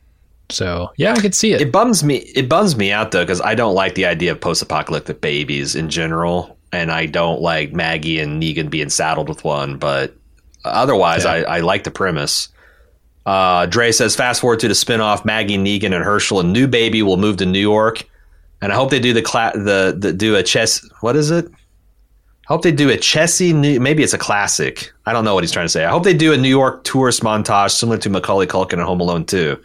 [0.50, 1.60] So yeah, I could see it.
[1.60, 2.16] It bums me.
[2.34, 5.88] It bums me out though because I don't like the idea of post-apocalyptic babies in
[5.88, 9.76] general, and I don't like Maggie and Negan being saddled with one.
[9.78, 10.14] But
[10.64, 11.32] otherwise, Yeah.
[11.32, 12.48] I, I like the premise.
[13.24, 15.24] Uh, Dre says, fast forward to the spinoff.
[15.24, 18.02] Maggie, Negan, and Hershel, and new baby will move to New York,
[18.60, 20.84] and I hope they do the cla- the, the do a chess.
[21.02, 21.46] What is it?
[21.46, 23.78] I hope they do a Chessie New.
[23.78, 24.92] Maybe it's a classic.
[25.06, 25.84] I don't know what he's trying to say.
[25.84, 29.00] I hope they do a New York tourist montage similar to Macaulay Culkin and Home
[29.00, 29.56] Alone 2.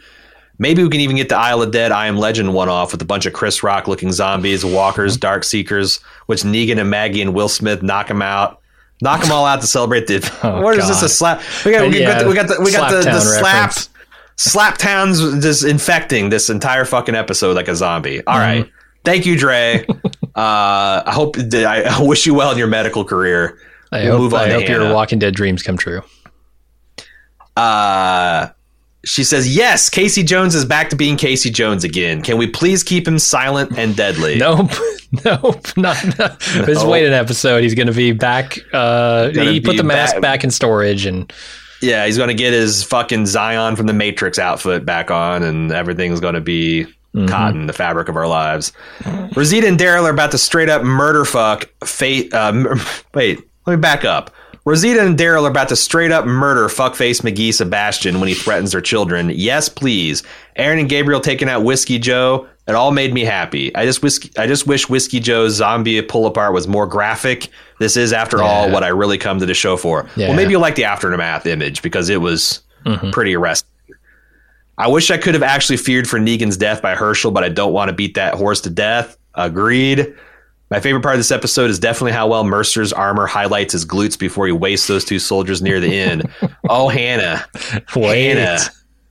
[0.58, 3.00] Maybe we can even get the Isle of Dead I Am Legend one off with
[3.00, 7.32] a bunch of Chris Rock looking zombies, walkers, dark seekers, which Negan and Maggie and
[7.34, 8.60] Will Smith knock them out.
[9.00, 10.18] Knock them all out to celebrate the.
[10.42, 11.02] Oh, what is this?
[11.02, 11.40] A slap?
[11.64, 13.88] We got, we Yeah, got, the, we got the, we got the, the
[14.36, 14.78] slap.
[14.78, 18.24] Town's just infecting this entire fucking episode like a zombie.
[18.26, 18.62] All Mm-hmm.
[18.62, 18.72] right.
[19.04, 19.86] Thank you, Dre.
[20.34, 23.58] uh, I hope that I, wish you well in your medical career.
[23.92, 26.02] I We'll hope, move on I hope your Walking Dead dreams come true.
[27.56, 28.48] Uh,
[29.08, 32.22] she says, Yes, Casey Jones is back to being Casey Jones again.
[32.22, 34.36] Can we please keep him silent and deadly?
[34.38, 34.70] Nope,
[35.24, 36.18] nope, not.
[36.18, 36.38] not.
[36.40, 37.62] Just wait an episode.
[37.62, 38.58] He's going to be back.
[38.72, 41.32] Uh, he put the mask back- back in storage, and
[41.80, 45.72] Yeah, he's going to get his fucking Zion from the Matrix outfit back on, and
[45.72, 46.86] everything's going to be
[47.26, 48.72] cotton, the fabric of our lives.
[49.34, 52.32] Rosita and Daryl are about to straight up murder fuck fate.
[52.32, 52.76] Uh,
[53.14, 54.30] wait, let me back up.
[54.68, 58.72] Rosita and Daryl are about to straight up murder fuckface McGee Sebastian when he threatens
[58.72, 59.30] their children.
[59.30, 60.22] Yes, please.
[60.56, 62.46] Aaron and Gabriel taking out Whiskey Joe.
[62.66, 63.74] It all made me happy.
[63.74, 67.48] I just whiskey, I just wish Whiskey Joe's zombie pull apart was more graphic.
[67.78, 70.06] This is, after all, what I really come to the show for.
[70.16, 70.28] Yeah.
[70.28, 73.08] Well, maybe you'll like the aftermath image because it was mm-hmm.
[73.10, 73.70] pretty arresting.
[74.76, 77.72] I wish I could have actually feared for Negan's death by Hershel, but I don't
[77.72, 79.16] want to beat that horse to death.
[79.34, 80.14] Agreed.
[80.70, 84.18] My favorite part of this episode is definitely how well Mercer's armor highlights his glutes
[84.18, 86.28] before he wastes those two soldiers near the end.
[86.68, 87.46] oh, Hannah,
[87.96, 88.36] wait.
[88.36, 88.58] Hannah,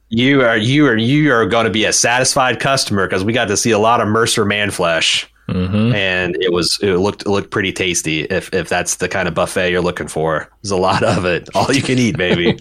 [0.09, 3.47] you are you are you are going to be a satisfied customer because we got
[3.47, 5.93] to see a lot of Mercer man flesh, Mhm.
[5.95, 8.21] and it was it looked it looked pretty tasty.
[8.25, 11.49] If if that's the kind of buffet you're looking for, there's a lot of it.
[11.55, 12.59] All you can eat, baby.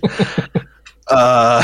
[1.09, 1.63] uh.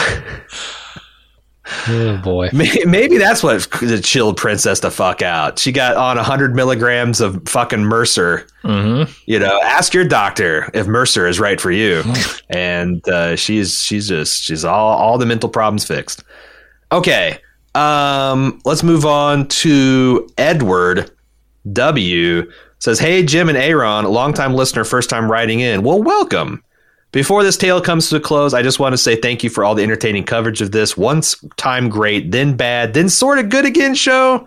[1.88, 2.50] Oh boy.
[2.52, 5.58] Maybe that's what the chilled princess the fuck out.
[5.58, 8.46] She got on 100 milligrams of fucking Mercer.
[8.62, 12.02] hmm You know, ask your doctor if Mercer is right for you.
[12.50, 16.22] and uh, she's she's just she's all all the mental problems fixed.
[16.90, 17.38] Okay,
[17.74, 21.10] um, let's move on to Edward
[21.72, 22.50] W.
[22.78, 25.82] Says, "Hey Jim and Aaron, longtime listener, first time writing in.
[25.82, 26.62] Well, welcome."
[27.12, 29.64] Before this tale comes to a close, I just want to say thank you for
[29.64, 33.66] all the entertaining coverage of this once time great, then bad, then sort of good
[33.66, 34.46] again show.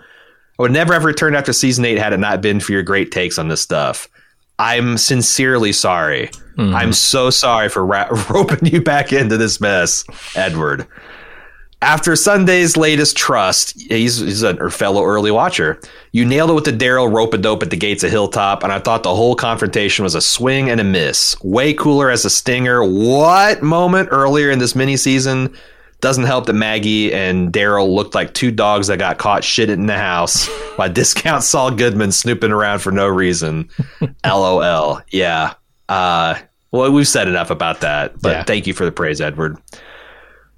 [0.57, 3.11] I would never have returned after season eight had it not been for your great
[3.11, 4.09] takes on this stuff.
[4.57, 6.27] I'm sincerely sorry.
[6.57, 6.75] Mm-hmm.
[6.75, 10.03] I'm so sorry for ra- roping you back into this mess,
[10.35, 10.87] Edward.
[11.85, 15.79] After Sunday's latest trust, he's, he's a fellow early watcher.
[16.13, 18.73] You nailed it with the Daryl rope a dope at the gates of Hilltop, and
[18.73, 21.39] I thought the whole confrontation was a swing and a miss.
[21.43, 22.83] Way cooler as a stinger.
[22.83, 25.55] What moment earlier in this mini season
[26.01, 29.85] doesn't help that Maggie and Daryl looked like two dogs that got caught shitting in
[29.85, 33.69] the house by discount Saul Goodman snooping around for no reason.
[34.25, 35.01] LOL.
[35.11, 35.53] Yeah.
[35.87, 36.33] Uh,
[36.71, 38.43] well, we've said enough about that, but Yeah.
[38.43, 39.57] thank you for the praise, Edward.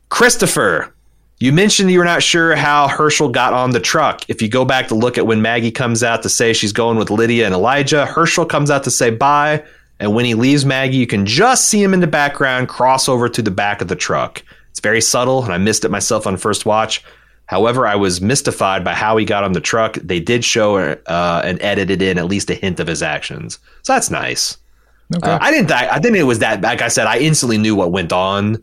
[0.10, 0.94] Christopher,
[1.40, 4.28] you mentioned you were not sure how Hershel got on the truck.
[4.28, 6.98] If you go back to look at when Maggie comes out to say she's going
[6.98, 9.64] with Lydia and Elijah, Hershel comes out to say bye.
[10.00, 13.30] And when he leaves Maggie, you can just see him in the background cross over
[13.30, 14.44] to the back of the truck.
[14.72, 17.04] It's very subtle, and I missed it myself on first watch.
[17.48, 19.96] However, I was mystified by how he got on the truck.
[19.96, 23.94] They did show uh, and edited in at least a hint of his actions, so
[23.94, 24.58] that's nice.
[25.16, 25.32] Okay.
[25.32, 25.72] Uh, I didn't.
[25.72, 26.18] I, I didn't.
[26.18, 26.62] It was that.
[26.62, 28.56] Like I said, I instantly knew what went on.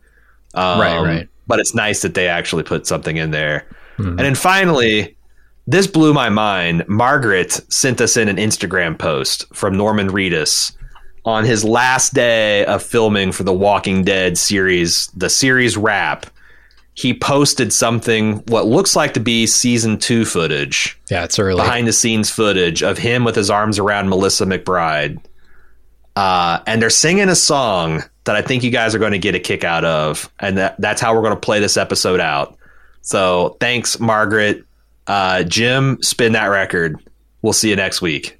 [0.55, 1.29] Um, Right, right.
[1.47, 3.67] But it's nice that they actually put something in there.
[3.99, 5.17] And then finally,
[5.67, 6.87] this blew my mind.
[6.89, 10.77] Margaret sent us in an Instagram post from Norman Reedus
[11.25, 16.27] on his last day of filming for the Walking Dead series, the series wrap.
[16.97, 21.61] He posted something what looks like to be season two footage yeah, it's early.
[21.61, 25.19] behind the scenes footage of him with his arms around Melissa McBride.
[26.15, 29.35] Uh, and they're singing a song that I think you guys are going to get
[29.35, 30.31] a kick out of.
[30.41, 32.57] And that, that's how we're going to play this episode out.
[33.03, 34.65] So thanks, Margaret.
[35.07, 36.99] Uh, Jim, spin that record.
[37.43, 38.39] We'll see you next week.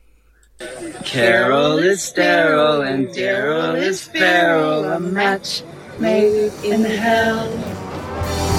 [1.05, 4.85] Carol is sterile and Daryl is feral.
[4.85, 5.63] A match
[5.99, 8.54] made in hell.